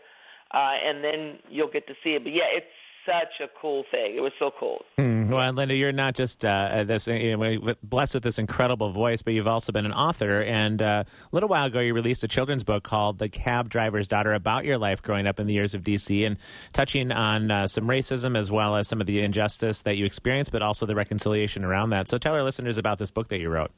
and 0.53 1.03
then 1.03 1.39
you'll 1.49 1.71
get 1.71 1.87
to 1.87 1.93
see 2.03 2.11
it. 2.11 2.23
But 2.23 2.33
yeah, 2.33 2.49
it's 2.51 2.65
such 3.09 3.41
a 3.41 3.49
cool 3.59 3.83
thing. 3.91 4.15
It 4.15 4.21
was 4.21 4.31
so 4.37 4.51
cool. 4.59 4.85
Hmm. 4.97 5.29
Well, 5.29 5.51
Lynda, 5.53 5.77
you're 5.77 5.91
not 5.91 6.15
just 6.15 6.45
uh, 6.45 6.83
this 6.83 7.07
you 7.07 7.35
know, 7.35 7.75
blessed 7.81 8.15
with 8.15 8.23
this 8.23 8.37
incredible 8.37 8.91
voice, 8.91 9.21
but 9.21 9.33
you've 9.33 9.47
also 9.47 9.71
been 9.71 9.85
an 9.85 9.93
author. 9.93 10.41
And 10.41 10.81
uh, 10.81 11.03
a 11.07 11.35
little 11.35 11.49
while 11.49 11.65
ago, 11.65 11.79
you 11.79 11.93
released 11.93 12.23
a 12.23 12.27
children's 12.27 12.63
book 12.63 12.83
called 12.83 13.17
"The 13.17 13.29
Cab 13.29 13.69
Driver's 13.69 14.07
Daughter" 14.07 14.33
about 14.33 14.65
your 14.65 14.77
life 14.77 15.01
growing 15.01 15.27
up 15.27 15.39
in 15.39 15.47
the 15.47 15.53
years 15.53 15.73
of 15.73 15.83
DC, 15.83 16.25
and 16.25 16.37
touching 16.73 17.11
on 17.11 17.49
uh, 17.49 17.67
some 17.67 17.85
racism 17.85 18.37
as 18.37 18.51
well 18.51 18.75
as 18.75 18.87
some 18.87 19.01
of 19.01 19.07
the 19.07 19.19
injustice 19.19 19.81
that 19.83 19.97
you 19.97 20.05
experienced, 20.05 20.51
but 20.51 20.61
also 20.61 20.85
the 20.85 20.95
reconciliation 20.95 21.63
around 21.63 21.89
that. 21.91 22.09
So, 22.09 22.17
tell 22.17 22.35
our 22.35 22.43
listeners 22.43 22.77
about 22.77 22.99
this 22.99 23.11
book 23.11 23.29
that 23.29 23.39
you 23.39 23.49
wrote. 23.49 23.71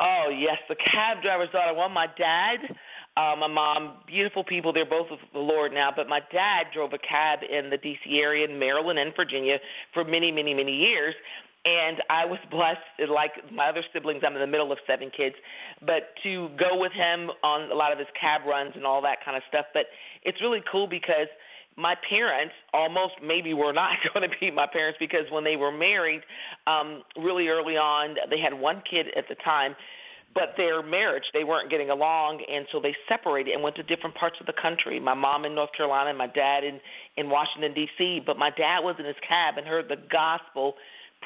Oh 0.00 0.30
yes, 0.30 0.58
the 0.68 0.76
cab 0.76 1.22
driver's 1.22 1.50
daughter. 1.50 1.74
Well, 1.74 1.88
my 1.88 2.06
dad, 2.06 2.58
uh, 3.18 3.34
my 3.36 3.48
mom, 3.48 3.94
beautiful 4.06 4.44
people. 4.44 4.72
They're 4.72 4.86
both 4.86 5.10
with 5.10 5.18
the 5.32 5.40
Lord 5.40 5.72
now. 5.72 5.90
But 5.94 6.08
my 6.08 6.20
dad 6.30 6.68
drove 6.72 6.92
a 6.92 6.98
cab 6.98 7.40
in 7.42 7.68
the 7.68 7.76
D.C. 7.76 8.20
area, 8.22 8.46
in 8.48 8.60
Maryland 8.60 8.98
and 8.98 9.12
Virginia, 9.16 9.58
for 9.92 10.04
many, 10.04 10.30
many, 10.30 10.54
many 10.54 10.72
years. 10.72 11.14
And 11.66 12.00
I 12.08 12.26
was 12.26 12.38
blessed, 12.50 13.10
like 13.10 13.32
my 13.52 13.70
other 13.70 13.82
siblings. 13.92 14.22
I'm 14.24 14.34
in 14.34 14.40
the 14.40 14.46
middle 14.46 14.70
of 14.70 14.78
seven 14.86 15.10
kids, 15.10 15.34
but 15.84 16.14
to 16.22 16.48
go 16.56 16.78
with 16.78 16.92
him 16.92 17.30
on 17.42 17.72
a 17.72 17.74
lot 17.74 17.92
of 17.92 17.98
his 17.98 18.06
cab 18.18 18.42
runs 18.46 18.72
and 18.76 18.86
all 18.86 19.02
that 19.02 19.24
kind 19.24 19.36
of 19.36 19.42
stuff. 19.48 19.66
But 19.74 19.86
it's 20.22 20.40
really 20.40 20.62
cool 20.70 20.86
because 20.86 21.26
my 21.76 21.96
parents 22.08 22.54
almost 22.72 23.14
maybe 23.24 23.52
were 23.52 23.72
not 23.72 23.96
going 24.14 24.28
to 24.30 24.36
be 24.38 24.52
my 24.52 24.66
parents 24.72 24.98
because 25.00 25.26
when 25.30 25.42
they 25.42 25.56
were 25.56 25.72
married, 25.72 26.22
um, 26.68 27.02
really 27.16 27.48
early 27.48 27.76
on, 27.76 28.14
they 28.30 28.38
had 28.38 28.54
one 28.54 28.80
kid 28.88 29.06
at 29.16 29.24
the 29.28 29.34
time, 29.36 29.74
but 30.38 30.54
their 30.56 30.82
marriage 30.82 31.24
they 31.34 31.42
weren't 31.42 31.70
getting 31.70 31.90
along, 31.90 32.40
and 32.48 32.66
so 32.70 32.80
they 32.80 32.94
separated 33.08 33.52
and 33.52 33.62
went 33.62 33.74
to 33.76 33.82
different 33.82 34.14
parts 34.14 34.36
of 34.40 34.46
the 34.46 34.52
country. 34.52 35.00
My 35.00 35.14
mom 35.14 35.44
in 35.44 35.54
North 35.54 35.70
Carolina, 35.76 36.10
and 36.10 36.18
my 36.18 36.28
dad 36.28 36.62
in 36.62 36.78
in 37.16 37.28
Washington 37.28 37.74
D.C. 37.74 38.20
But 38.24 38.38
my 38.38 38.50
dad 38.50 38.80
was 38.80 38.94
in 38.98 39.04
his 39.04 39.16
cab 39.26 39.58
and 39.58 39.66
heard 39.66 39.88
the 39.88 39.98
gospel 40.10 40.74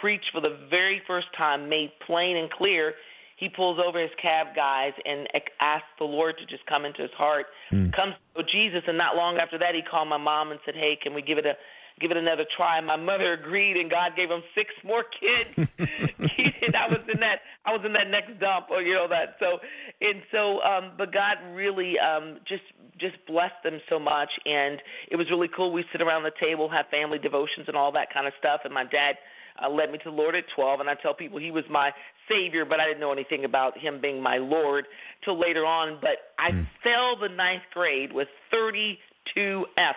preached 0.00 0.30
for 0.32 0.40
the 0.40 0.56
very 0.70 1.02
first 1.06 1.26
time, 1.36 1.68
made 1.68 1.90
plain 2.06 2.38
and 2.38 2.50
clear 2.50 2.94
he 3.36 3.48
pulls 3.48 3.78
over 3.84 4.00
his 4.00 4.10
cab 4.22 4.54
guys 4.54 4.92
and 5.04 5.26
asks 5.60 5.88
the 5.98 6.04
Lord 6.04 6.36
to 6.38 6.46
just 6.46 6.64
come 6.66 6.84
into 6.84 7.02
his 7.02 7.10
heart, 7.18 7.46
hmm. 7.70 7.90
comes 7.90 8.14
to 8.36 8.42
Jesus, 8.44 8.82
and 8.86 8.96
not 8.96 9.16
long 9.16 9.36
after 9.36 9.58
that, 9.58 9.74
he 9.74 9.82
called 9.82 10.08
my 10.08 10.16
mom 10.16 10.52
and 10.52 10.60
said, 10.64 10.74
"Hey, 10.74 10.96
can 11.00 11.12
we 11.12 11.22
give 11.22 11.38
it 11.38 11.44
a 11.44 11.56
give 12.00 12.10
it 12.10 12.16
another 12.16 12.44
try?" 12.56 12.80
My 12.80 12.96
mother 12.96 13.32
agreed, 13.32 13.76
and 13.76 13.90
God 13.90 14.16
gave 14.16 14.30
him 14.30 14.42
six 14.54 14.70
more 14.84 15.04
kids. 15.04 15.70
did. 16.72 16.74
I 16.74 16.86
was 16.88 17.00
in 17.12 17.20
that 17.20 17.40
I 17.64 17.72
was 17.72 17.82
in 17.84 17.92
that 17.92 18.08
next 18.08 18.38
dump, 18.40 18.66
or 18.70 18.82
you 18.82 18.94
know 18.94 19.08
that. 19.08 19.36
So 19.38 19.58
and 20.00 20.22
so, 20.30 20.62
um, 20.62 20.92
but 20.96 21.12
God 21.12 21.38
really 21.52 21.98
um, 21.98 22.38
just 22.48 22.64
just 22.98 23.16
blessed 23.26 23.62
them 23.64 23.80
so 23.88 23.98
much, 23.98 24.30
and 24.46 24.80
it 25.10 25.16
was 25.16 25.30
really 25.30 25.48
cool. 25.48 25.72
We 25.72 25.84
sit 25.92 26.00
around 26.00 26.22
the 26.22 26.32
table, 26.40 26.68
have 26.68 26.86
family 26.90 27.18
devotions, 27.18 27.66
and 27.68 27.76
all 27.76 27.92
that 27.92 28.12
kind 28.12 28.26
of 28.26 28.32
stuff, 28.38 28.60
and 28.64 28.72
my 28.72 28.84
dad 28.84 29.16
uh, 29.62 29.68
led 29.68 29.90
me 29.90 29.98
to 29.98 30.04
the 30.04 30.16
Lord 30.16 30.34
at 30.34 30.44
12, 30.54 30.80
and 30.80 30.88
I 30.88 30.94
tell 30.94 31.14
people 31.14 31.38
he 31.38 31.50
was 31.50 31.64
my 31.68 31.90
Savior, 32.28 32.64
but 32.64 32.80
I 32.80 32.86
didn't 32.86 33.00
know 33.00 33.12
anything 33.12 33.44
about 33.44 33.76
him 33.76 34.00
being 34.00 34.22
my 34.22 34.38
Lord 34.38 34.86
till 35.24 35.38
later 35.38 35.66
on. 35.66 35.98
But 36.00 36.32
I 36.38 36.50
fell 36.82 37.16
the 37.20 37.28
ninth 37.34 37.64
grade 37.72 38.12
with 38.12 38.28
32 38.50 39.66
Fs, 39.76 39.96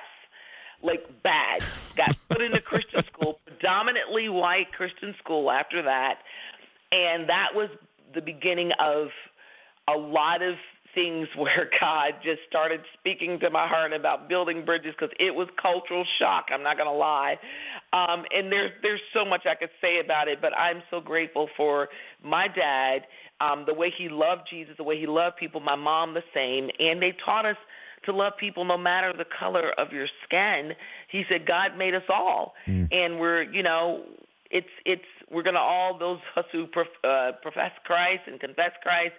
like 0.82 1.06
bad. 1.24 1.64
Got 1.96 2.16
put 2.30 2.42
into 2.42 2.62
Christian 2.62 3.04
school, 3.14 3.40
predominantly 3.46 4.30
white 4.30 4.72
Christian 4.76 5.16
school 5.24 5.52
after 5.52 5.84
that, 5.84 6.20
and 6.92 7.30
that 7.30 7.50
was 7.54 7.70
the 8.14 8.22
beginning 8.22 8.72
of 8.80 9.08
a 9.88 9.98
lot 9.98 10.42
of 10.42 10.56
things 10.96 11.28
where 11.36 11.70
God 11.80 12.14
just 12.24 12.40
started 12.48 12.82
speaking 12.98 13.40
to 13.42 13.50
my 13.50 13.68
heart 13.68 13.94
about 13.94 14.28
building 14.30 14.66
bridges 14.66 14.96
because 14.98 15.14
it 15.20 15.36
was 15.36 15.48
cultural 15.62 16.06
shock. 16.18 16.46
I'm 16.52 16.64
not 16.64 16.78
going 16.78 16.90
to 16.90 16.96
lie, 16.96 17.36
um, 17.94 18.24
and 18.32 18.52
there's 18.52 18.72
there's 18.82 19.02
so 19.14 19.26
much 19.26 19.46
I 19.46 19.56
could 19.56 19.70
say 19.82 20.00
about 20.04 20.28
it, 20.28 20.40
but 20.42 20.58
I'm 20.58 20.82
so 20.90 21.00
grateful 21.02 21.50
for 21.56 21.90
my 22.24 22.48
dad, 22.48 23.06
um, 23.42 23.66
the 23.68 23.74
way 23.74 23.94
he 23.96 24.10
loved 24.10 24.44
Jesus, 24.50 24.76
the 24.78 24.84
way 24.84 25.00
he 25.00 25.06
loved 25.06 25.38
people. 25.38 25.60
My 25.60 25.76
mom 25.76 26.14
the 26.14 26.24
same, 26.34 26.70
and 26.80 27.02
they 27.02 27.16
taught 27.24 27.46
us 27.46 27.58
to 28.06 28.14
love 28.14 28.34
people 28.40 28.66
no 28.66 28.78
matter 28.78 29.14
the 29.14 29.26
color 29.40 29.72
of 29.78 29.92
your 29.92 30.08
skin. 30.26 30.74
He 31.12 31.24
said 31.30 31.46
God 31.46 31.78
made 31.78 31.94
us 31.94 32.04
all, 32.10 32.54
and 32.92 33.20
we're 33.20 33.44
you 33.44 33.64
know 33.64 34.04
it's 34.52 34.68
it's 34.86 35.06
we're 35.30 35.44
going 35.44 35.56
to 35.56 35.60
all 35.60 35.98
those 35.98 36.20
of 36.36 36.46
us 36.46 36.50
who 36.52 36.68
prof, 36.68 36.88
uh, 37.04 37.32
profess 37.42 37.72
Christ 37.84 38.24
and 38.28 38.40
confess 38.40 38.72
Christ 38.82 39.14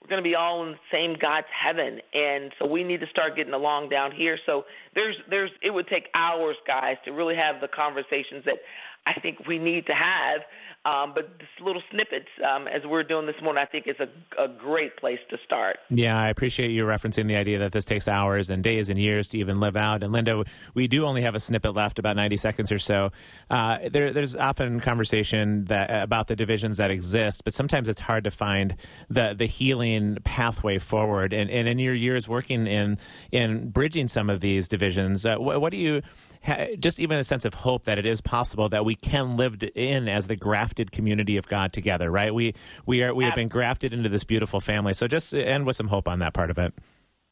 we're 0.00 0.08
going 0.08 0.22
to 0.22 0.28
be 0.28 0.36
all 0.36 0.64
in 0.64 0.72
the 0.72 0.78
same 0.92 1.16
God's 1.20 1.48
heaven, 1.50 2.00
and 2.14 2.52
so 2.58 2.66
we 2.66 2.84
need 2.84 3.00
to 3.00 3.06
start 3.08 3.34
getting 3.36 3.52
along 3.52 3.88
down 3.88 4.12
here. 4.12 4.38
So 4.46 4.64
there's 4.94 5.16
there's 5.28 5.50
it 5.62 5.70
would 5.70 5.88
take 5.88 6.08
hours, 6.14 6.56
guys, 6.66 6.96
to 7.04 7.10
really 7.10 7.34
have 7.34 7.60
the 7.60 7.68
conversations 7.68 8.44
that 8.44 8.58
I 9.06 9.18
think 9.20 9.46
we 9.46 9.58
need 9.58 9.86
to 9.86 9.94
have. 9.94 10.42
Um, 10.88 11.12
but 11.14 11.28
little 11.60 11.82
snippets, 11.90 12.28
um, 12.48 12.66
as 12.68 12.82
we're 12.86 13.02
doing 13.02 13.26
this 13.26 13.34
morning, 13.42 13.62
I 13.62 13.70
think 13.70 13.86
is 13.86 13.96
a, 14.00 14.42
a 14.42 14.48
great 14.48 14.96
place 14.96 15.18
to 15.30 15.36
start. 15.44 15.78
Yeah, 15.90 16.18
I 16.18 16.28
appreciate 16.28 16.70
you 16.70 16.84
referencing 16.84 17.26
the 17.26 17.36
idea 17.36 17.58
that 17.58 17.72
this 17.72 17.84
takes 17.84 18.08
hours 18.08 18.48
and 18.48 18.62
days 18.62 18.88
and 18.88 18.98
years 18.98 19.28
to 19.28 19.38
even 19.38 19.60
live 19.60 19.76
out. 19.76 20.02
And 20.02 20.14
Lynda, 20.14 20.46
we 20.74 20.88
do 20.88 21.04
only 21.04 21.22
have 21.22 21.34
a 21.34 21.40
snippet 21.40 21.74
left, 21.74 21.98
about 21.98 22.16
90 22.16 22.36
seconds 22.38 22.72
or 22.72 22.78
so. 22.78 23.10
Uh, 23.50 23.78
there, 23.90 24.12
there's 24.12 24.34
often 24.36 24.80
conversation 24.80 25.64
that 25.64 25.90
about 26.02 26.28
the 26.28 26.36
divisions 26.36 26.78
that 26.78 26.90
exist, 26.90 27.44
but 27.44 27.52
sometimes 27.52 27.88
it's 27.88 28.00
hard 28.00 28.24
to 28.24 28.30
find 28.30 28.76
the 29.10 29.34
the 29.36 29.46
healing 29.46 30.18
pathway 30.24 30.78
forward. 30.78 31.32
And, 31.32 31.50
and 31.50 31.68
in 31.68 31.78
your 31.78 31.94
years 31.94 32.28
working 32.28 32.66
in 32.66 32.98
in 33.32 33.70
bridging 33.70 34.08
some 34.08 34.30
of 34.30 34.40
these 34.40 34.68
divisions, 34.68 35.26
uh, 35.26 35.36
what, 35.36 35.60
what 35.60 35.70
do 35.70 35.76
you 35.76 36.02
ha- 36.42 36.68
just 36.78 37.00
even 37.00 37.18
a 37.18 37.24
sense 37.24 37.44
of 37.44 37.54
hope 37.54 37.84
that 37.84 37.98
it 37.98 38.06
is 38.06 38.20
possible 38.20 38.68
that 38.68 38.84
we 38.84 38.94
can 38.94 39.36
live 39.36 39.62
in 39.74 40.08
as 40.08 40.26
the 40.26 40.36
grafted 40.78 40.92
community 40.92 41.36
of 41.36 41.48
God 41.48 41.72
together, 41.72 42.10
right? 42.10 42.32
We 42.32 42.54
we 42.86 43.02
are 43.02 43.14
we 43.14 43.24
have 43.24 43.34
been 43.34 43.48
grafted 43.48 43.92
into 43.92 44.08
this 44.08 44.24
beautiful 44.24 44.60
family. 44.60 44.94
So 44.94 45.06
just 45.06 45.34
end 45.34 45.66
with 45.66 45.76
some 45.76 45.88
hope 45.88 46.08
on 46.08 46.20
that 46.20 46.34
part 46.34 46.50
of 46.50 46.58
it. 46.58 46.72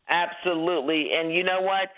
Absolutely. 0.09 1.11
And 1.15 1.33
you 1.33 1.45
know 1.45 1.61
what? 1.61 1.91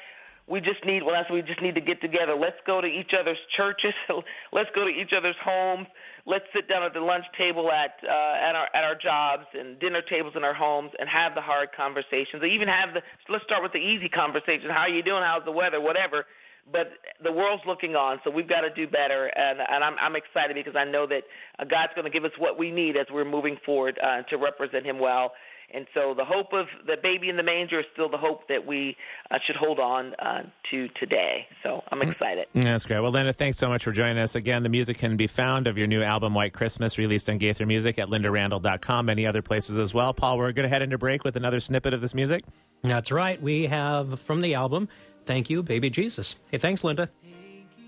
We 0.46 0.60
just 0.60 0.84
need 0.84 1.02
well 1.02 1.14
that's 1.14 1.30
we 1.30 1.42
just 1.42 1.62
need 1.62 1.74
to 1.74 1.80
get 1.80 2.00
together. 2.00 2.34
Let's 2.38 2.60
go 2.66 2.80
to 2.80 2.86
each 2.86 3.12
other's 3.18 3.38
churches. 3.56 3.94
Let's 4.52 4.68
go 4.74 4.84
to 4.84 4.90
each 4.90 5.12
other's 5.16 5.36
homes. 5.42 5.86
Let's 6.26 6.44
sit 6.54 6.68
down 6.68 6.82
at 6.82 6.92
the 6.92 7.00
lunch 7.00 7.24
table 7.38 7.70
at 7.72 7.96
uh, 8.04 8.48
at 8.48 8.54
our 8.54 8.68
at 8.74 8.84
our 8.84 8.94
jobs 8.94 9.46
and 9.54 9.78
dinner 9.80 10.02
tables 10.02 10.34
in 10.36 10.44
our 10.44 10.54
homes 10.54 10.92
and 10.98 11.08
have 11.08 11.34
the 11.34 11.40
hard 11.40 11.68
conversations. 11.76 12.42
Even 12.44 12.68
have 12.68 12.92
the 12.92 13.00
let's 13.28 13.44
start 13.44 13.62
with 13.62 13.72
the 13.72 13.80
easy 13.80 14.08
conversation. 14.08 14.68
How 14.68 14.84
are 14.84 14.92
you 14.92 15.02
doing? 15.02 15.22
How's 15.24 15.44
the 15.44 15.52
weather? 15.52 15.80
Whatever. 15.80 16.26
But 16.70 16.90
the 17.22 17.32
world's 17.32 17.62
looking 17.66 17.96
on, 17.96 18.20
so 18.24 18.30
we've 18.30 18.48
got 18.48 18.60
to 18.60 18.70
do 18.70 18.86
better. 18.86 19.26
And, 19.26 19.58
and 19.60 19.82
I'm, 19.82 19.94
I'm 20.00 20.16
excited 20.16 20.54
because 20.54 20.76
I 20.76 20.84
know 20.84 21.06
that 21.06 21.22
uh, 21.58 21.64
God's 21.64 21.92
going 21.94 22.04
to 22.04 22.10
give 22.10 22.24
us 22.24 22.36
what 22.38 22.58
we 22.58 22.70
need 22.70 22.96
as 22.96 23.06
we're 23.10 23.24
moving 23.24 23.56
forward 23.64 23.98
uh, 24.02 24.22
to 24.30 24.36
represent 24.36 24.84
Him 24.84 24.98
well. 24.98 25.32
And 25.72 25.86
so 25.92 26.14
the 26.16 26.24
hope 26.24 26.54
of 26.54 26.66
the 26.86 26.96
baby 27.02 27.28
in 27.28 27.36
the 27.36 27.42
manger 27.42 27.80
is 27.80 27.86
still 27.92 28.08
the 28.08 28.16
hope 28.16 28.48
that 28.48 28.66
we 28.66 28.96
uh, 29.30 29.36
should 29.46 29.56
hold 29.56 29.78
on 29.78 30.14
uh, 30.14 30.44
to 30.70 30.88
today. 30.98 31.46
So 31.62 31.82
I'm 31.92 32.00
excited. 32.00 32.46
That's 32.54 32.84
great. 32.84 33.00
Well, 33.00 33.12
Lynda, 33.12 33.34
thanks 33.36 33.58
so 33.58 33.68
much 33.68 33.84
for 33.84 33.92
joining 33.92 34.16
us. 34.18 34.34
Again, 34.34 34.62
the 34.62 34.70
music 34.70 34.96
can 34.96 35.18
be 35.18 35.26
found 35.26 35.66
of 35.66 35.76
your 35.76 35.86
new 35.86 36.02
album, 36.02 36.32
White 36.32 36.54
Christmas, 36.54 36.96
released 36.96 37.28
on 37.28 37.36
Gaither 37.36 37.66
Music 37.66 37.98
at 37.98 38.08
lyndarandle.com, 38.08 39.06
many 39.06 39.26
other 39.26 39.42
places 39.42 39.76
as 39.76 39.92
well. 39.92 40.14
Paul, 40.14 40.38
we're 40.38 40.52
going 40.52 40.64
to 40.64 40.70
head 40.70 40.80
into 40.80 40.96
break 40.96 41.22
with 41.22 41.36
another 41.36 41.60
snippet 41.60 41.92
of 41.92 42.00
this 42.00 42.14
music. 42.14 42.44
That's 42.82 43.12
right. 43.12 43.40
We 43.40 43.66
have 43.66 44.20
from 44.20 44.40
the 44.40 44.54
album, 44.54 44.88
Thank 45.28 45.50
You, 45.50 45.62
Baby 45.62 45.90
Jesus. 45.90 46.36
Hey, 46.50 46.56
thanks, 46.56 46.80
Lynda. 46.80 47.10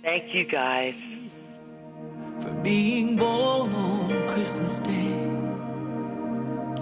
Thank 0.02 0.34
you, 0.34 0.44
guys. 0.44 0.94
for 2.42 2.50
being 2.62 3.16
born 3.16 3.72
on 3.72 4.28
Christmas 4.28 4.78
Day. 4.80 5.12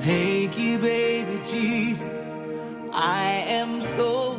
Thank 0.02 0.59
you, 0.59 0.78
baby 0.78 1.40
Jesus. 1.46 2.32
I 2.92 3.44
am 3.46 3.80
so 3.80 4.38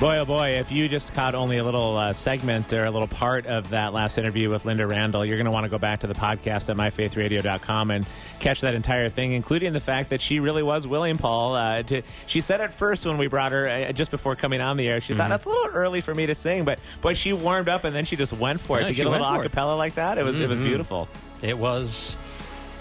Boy, 0.00 0.18
oh 0.18 0.24
boy, 0.24 0.58
if 0.58 0.72
you 0.72 0.88
just 0.88 1.14
caught 1.14 1.34
only 1.36 1.56
a 1.58 1.64
little 1.64 1.96
uh, 1.96 2.12
segment 2.12 2.72
or 2.72 2.84
a 2.84 2.90
little 2.90 3.06
part 3.08 3.46
of 3.46 3.70
that 3.70 3.94
last 3.94 4.18
interview 4.18 4.50
with 4.50 4.64
Lynda 4.64 4.86
Randle, 4.90 5.24
you're 5.24 5.36
going 5.36 5.46
to 5.46 5.52
want 5.52 5.64
to 5.64 5.70
go 5.70 5.78
back 5.78 6.00
to 6.00 6.06
the 6.08 6.14
podcast 6.14 6.68
at 6.68 6.76
myfaithradio.com 6.76 7.90
and 7.92 8.04
catch 8.40 8.60
that 8.62 8.74
entire 8.74 9.08
thing, 9.08 9.32
including 9.32 9.72
the 9.72 9.80
fact 9.80 10.10
that 10.10 10.20
she 10.20 10.40
really 10.40 10.64
was 10.64 10.86
willing, 10.86 11.16
Paul. 11.16 11.54
Uh, 11.54 11.82
to, 11.84 12.02
she 12.26 12.40
said 12.42 12.60
at 12.60 12.74
first 12.74 13.06
when 13.06 13.16
we 13.18 13.28
brought 13.28 13.52
her, 13.52 13.66
uh, 13.68 13.92
just 13.92 14.10
before 14.10 14.34
coming 14.36 14.60
on 14.60 14.76
the 14.76 14.88
air, 14.88 15.00
she 15.00 15.14
thought, 15.14 15.30
that's 15.30 15.46
a 15.46 15.48
little 15.48 15.68
early 15.72 16.00
for 16.02 16.14
me 16.14 16.26
to 16.26 16.34
sing, 16.34 16.64
but 16.64 16.80
boy, 17.00 17.14
she 17.14 17.32
warmed 17.32 17.68
up 17.68 17.84
and 17.84 17.94
then 17.94 18.04
she 18.04 18.16
just 18.16 18.32
went 18.32 18.60
for 18.60 18.78
it. 18.78 18.82
Yeah, 18.82 18.88
to 18.88 18.94
get 18.94 19.06
a 19.06 19.10
little 19.10 19.26
for 19.32 19.44
it. 19.44 19.52
acapella 19.52 19.78
like 19.78 19.94
that, 19.94 20.18
it 20.18 20.24
was, 20.24 20.38
it 20.38 20.48
was 20.48 20.58
Mhm. 20.60 20.64
beautiful. 20.64 21.08
It 21.40 21.56
was 21.56 22.16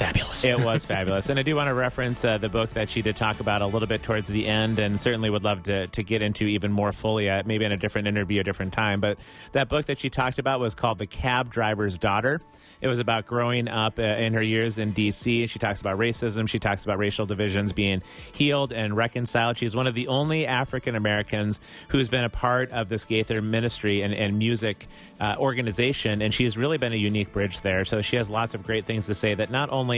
fabulous. 0.05 0.43
It 0.43 0.59
was 0.59 0.85
fabulous. 0.85 1.29
And 1.29 1.39
I 1.39 1.43
do 1.43 1.55
want 1.55 1.67
to 1.67 1.73
reference 1.73 2.23
uh, 2.25 2.37
the 2.37 2.49
book 2.49 2.71
that 2.71 2.89
she 2.89 3.01
did 3.01 3.15
talk 3.15 3.39
about 3.39 3.61
a 3.61 3.67
little 3.67 3.87
bit 3.87 4.03
towards 4.03 4.27
the 4.27 4.47
end, 4.47 4.79
and 4.79 4.99
certainly 4.99 5.29
would 5.29 5.43
love 5.43 5.63
to, 5.63 5.87
to 5.87 6.03
get 6.03 6.21
into 6.21 6.45
even 6.45 6.71
more 6.71 6.91
fully, 6.91 7.29
uh, 7.29 7.43
maybe 7.45 7.65
in 7.65 7.71
a 7.71 7.77
different 7.77 8.07
interview, 8.07 8.41
a 8.41 8.43
different 8.43 8.73
time. 8.73 8.99
But 8.99 9.17
that 9.53 9.69
book 9.69 9.85
that 9.85 9.99
she 9.99 10.09
talked 10.09 10.39
about 10.39 10.59
was 10.59 10.75
called 10.75 10.97
The 10.97 11.07
Cab 11.07 11.51
Driver's 11.51 11.97
Daughter. 11.97 12.41
It 12.81 12.87
was 12.89 12.99
about 12.99 13.25
growing 13.25 13.69
up 13.69 13.97
uh, 13.97 14.01
in 14.01 14.33
her 14.33 14.41
years 14.41 14.77
in 14.77 14.91
D.C. 14.91 15.47
She 15.47 15.57
talks 15.57 15.79
about 15.79 15.97
racism. 15.97 16.49
She 16.49 16.59
talks 16.59 16.83
about 16.83 16.97
racial 16.97 17.25
divisions 17.25 17.71
being 17.71 18.01
healed 18.33 18.73
and 18.73 18.97
reconciled. 18.97 19.57
She's 19.57 19.73
one 19.73 19.87
of 19.87 19.93
the 19.93 20.09
only 20.09 20.45
African 20.45 20.93
Americans 20.93 21.61
who's 21.87 22.09
been 22.09 22.25
a 22.25 22.29
part 22.29 22.71
of 22.71 22.89
this 22.89 23.05
Gaither 23.05 23.41
ministry 23.41 24.01
and, 24.01 24.13
and 24.13 24.37
music 24.37 24.87
uh, 25.21 25.35
organization, 25.37 26.21
and 26.21 26.33
she's 26.33 26.57
really 26.57 26.77
been 26.77 26.91
a 26.91 26.97
unique 26.97 27.31
bridge 27.31 27.61
there. 27.61 27.85
So 27.85 28.01
she 28.01 28.17
has 28.17 28.29
lots 28.29 28.53
of 28.53 28.63
great 28.63 28.83
things 28.83 29.05
to 29.05 29.15
say 29.15 29.33
that 29.33 29.49
not 29.49 29.69
only 29.69 29.92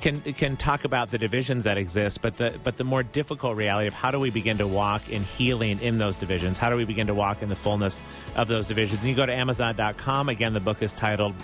can 0.00 0.20
can 0.20 0.56
talk 0.56 0.84
about 0.84 1.10
the 1.10 1.18
divisions 1.18 1.64
that 1.64 1.78
exist, 1.78 2.20
but 2.20 2.36
the 2.36 2.58
but 2.62 2.76
the 2.76 2.84
more 2.84 3.02
difficult 3.02 3.56
reality 3.56 3.88
of 3.88 3.94
how 3.94 4.10
do 4.10 4.20
we 4.20 4.30
begin 4.30 4.58
to 4.58 4.66
walk 4.66 5.08
in 5.08 5.22
healing 5.22 5.80
in 5.80 5.98
those 5.98 6.18
divisions? 6.18 6.58
How 6.58 6.70
do 6.70 6.76
we 6.76 6.84
begin 6.84 7.06
to 7.06 7.14
walk 7.14 7.42
in 7.42 7.48
the 7.48 7.56
fullness 7.56 8.02
of 8.34 8.48
those 8.48 8.68
divisions? 8.68 9.00
And 9.00 9.08
you 9.08 9.16
go 9.16 9.26
to 9.26 9.34
Amazon.com. 9.34 10.28
Again, 10.28 10.52
the 10.52 10.60
book 10.60 10.82
is 10.82 10.94
titled 10.94 11.34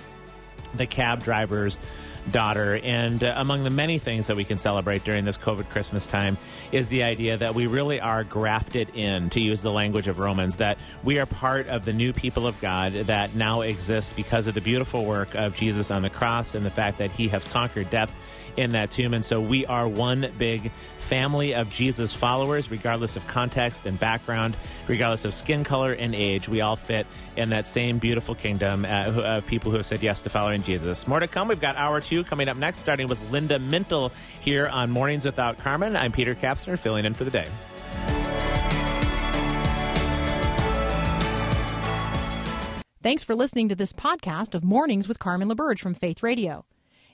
the 0.75 0.87
cab 0.87 1.23
driver's 1.23 1.79
daughter. 2.31 2.75
And 2.77 3.23
uh, 3.23 3.35
among 3.37 3.64
the 3.64 3.71
many 3.71 3.99
things 3.99 4.27
that 4.27 4.37
we 4.37 4.45
can 4.45 4.59
celebrate 4.59 5.05
during 5.05 5.25
this 5.25 5.39
COVID 5.39 5.71
Christmas 5.71 6.07
time 6.07 6.37
is 6.73 6.89
the 6.89 7.03
idea 7.03 7.37
that 7.37 7.55
we 7.55 7.66
really 7.66 8.01
are 8.01 8.25
grafted 8.25 8.91
in, 8.91 9.31
to 9.31 9.41
use 9.41 9.62
the 9.62 9.73
language 9.73 10.07
of 10.07 10.18
Romans, 10.18 10.57
that 10.57 10.79
we 11.03 11.18
are 11.18 11.27
part 11.27 11.68
of 11.68 11.85
the 11.85 11.93
new 11.93 12.12
people 12.12 12.47
of 12.47 12.61
God 12.61 12.93
that 12.93 13.35
now 13.35 13.62
exists 13.62 14.12
because 14.12 14.47
of 14.47 14.55
the 14.55 14.61
beautiful 14.61 15.05
work 15.05 15.35
of 15.35 15.55
Jesus 15.55 15.91
on 15.91 16.03
the 16.03 16.11
cross 16.11 16.55
and 16.55 16.64
the 16.64 16.71
fact 16.71 16.99
that 16.99 17.11
he 17.11 17.29
has 17.29 17.45
conquered 17.45 17.91
death 17.91 18.14
in 18.61 18.73
that 18.73 18.91
tomb. 18.91 19.15
And 19.15 19.25
so 19.25 19.41
we 19.41 19.67
are 19.67 19.89
one 19.89 20.31
big 20.39 20.71
family 20.99 21.55
of 21.55 21.71
Jesus 21.71 22.15
followers, 22.15 22.71
regardless 22.71 23.17
of 23.17 23.27
context 23.27 23.87
and 23.87 23.99
background, 23.99 24.57
regardless 24.87 25.25
of 25.25 25.35
skin 25.35 25.65
color 25.65 25.93
and 25.93 26.15
age. 26.15 26.49
We 26.49 26.61
all 26.61 26.77
fit 26.77 27.07
in 27.37 27.51
that 27.51 27.67
same 27.67 27.99
beautiful 27.99 28.35
kingdom 28.35 28.85
uh, 28.85 28.89
of 28.89 29.47
people 29.47 29.71
who 29.71 29.79
have 29.79 29.87
said 29.87 30.03
yes 30.03 30.23
to 30.23 30.31
following 30.31 30.63
Jesus. 30.63 31.09
More 31.09 31.19
to 31.19 31.27
come. 31.27 31.49
We've 31.49 31.61
got 31.61 31.77
hour 31.77 32.01
two 32.01 32.23
coming 32.23 32.49
up 32.49 32.57
next, 32.57 32.79
starting 32.79 33.09
with 33.09 33.31
Linda 33.31 33.59
Mintle 33.59 34.13
here 34.41 34.69
on 34.69 34.91
Mornings 34.91 35.25
Without 35.25 35.59
Carmen. 35.59 35.97
I'm 35.97 36.13
Peter 36.13 36.35
Kapsner, 36.35 36.79
filling 36.79 37.05
in 37.05 37.15
for 37.15 37.25
the 37.25 37.31
day. 37.31 37.49
Thanks 43.03 43.25
for 43.25 43.35
listening 43.35 43.71
to 43.71 43.75
this 43.75 43.95
podcast 43.95 44.55
of 44.55 44.63
Mornings 44.63 45.09
with 45.09 45.19
Carmen 45.19 45.49
LaBerge 45.49 45.79
from 45.79 45.95
Faith 45.95 46.23
Radio. 46.23 46.67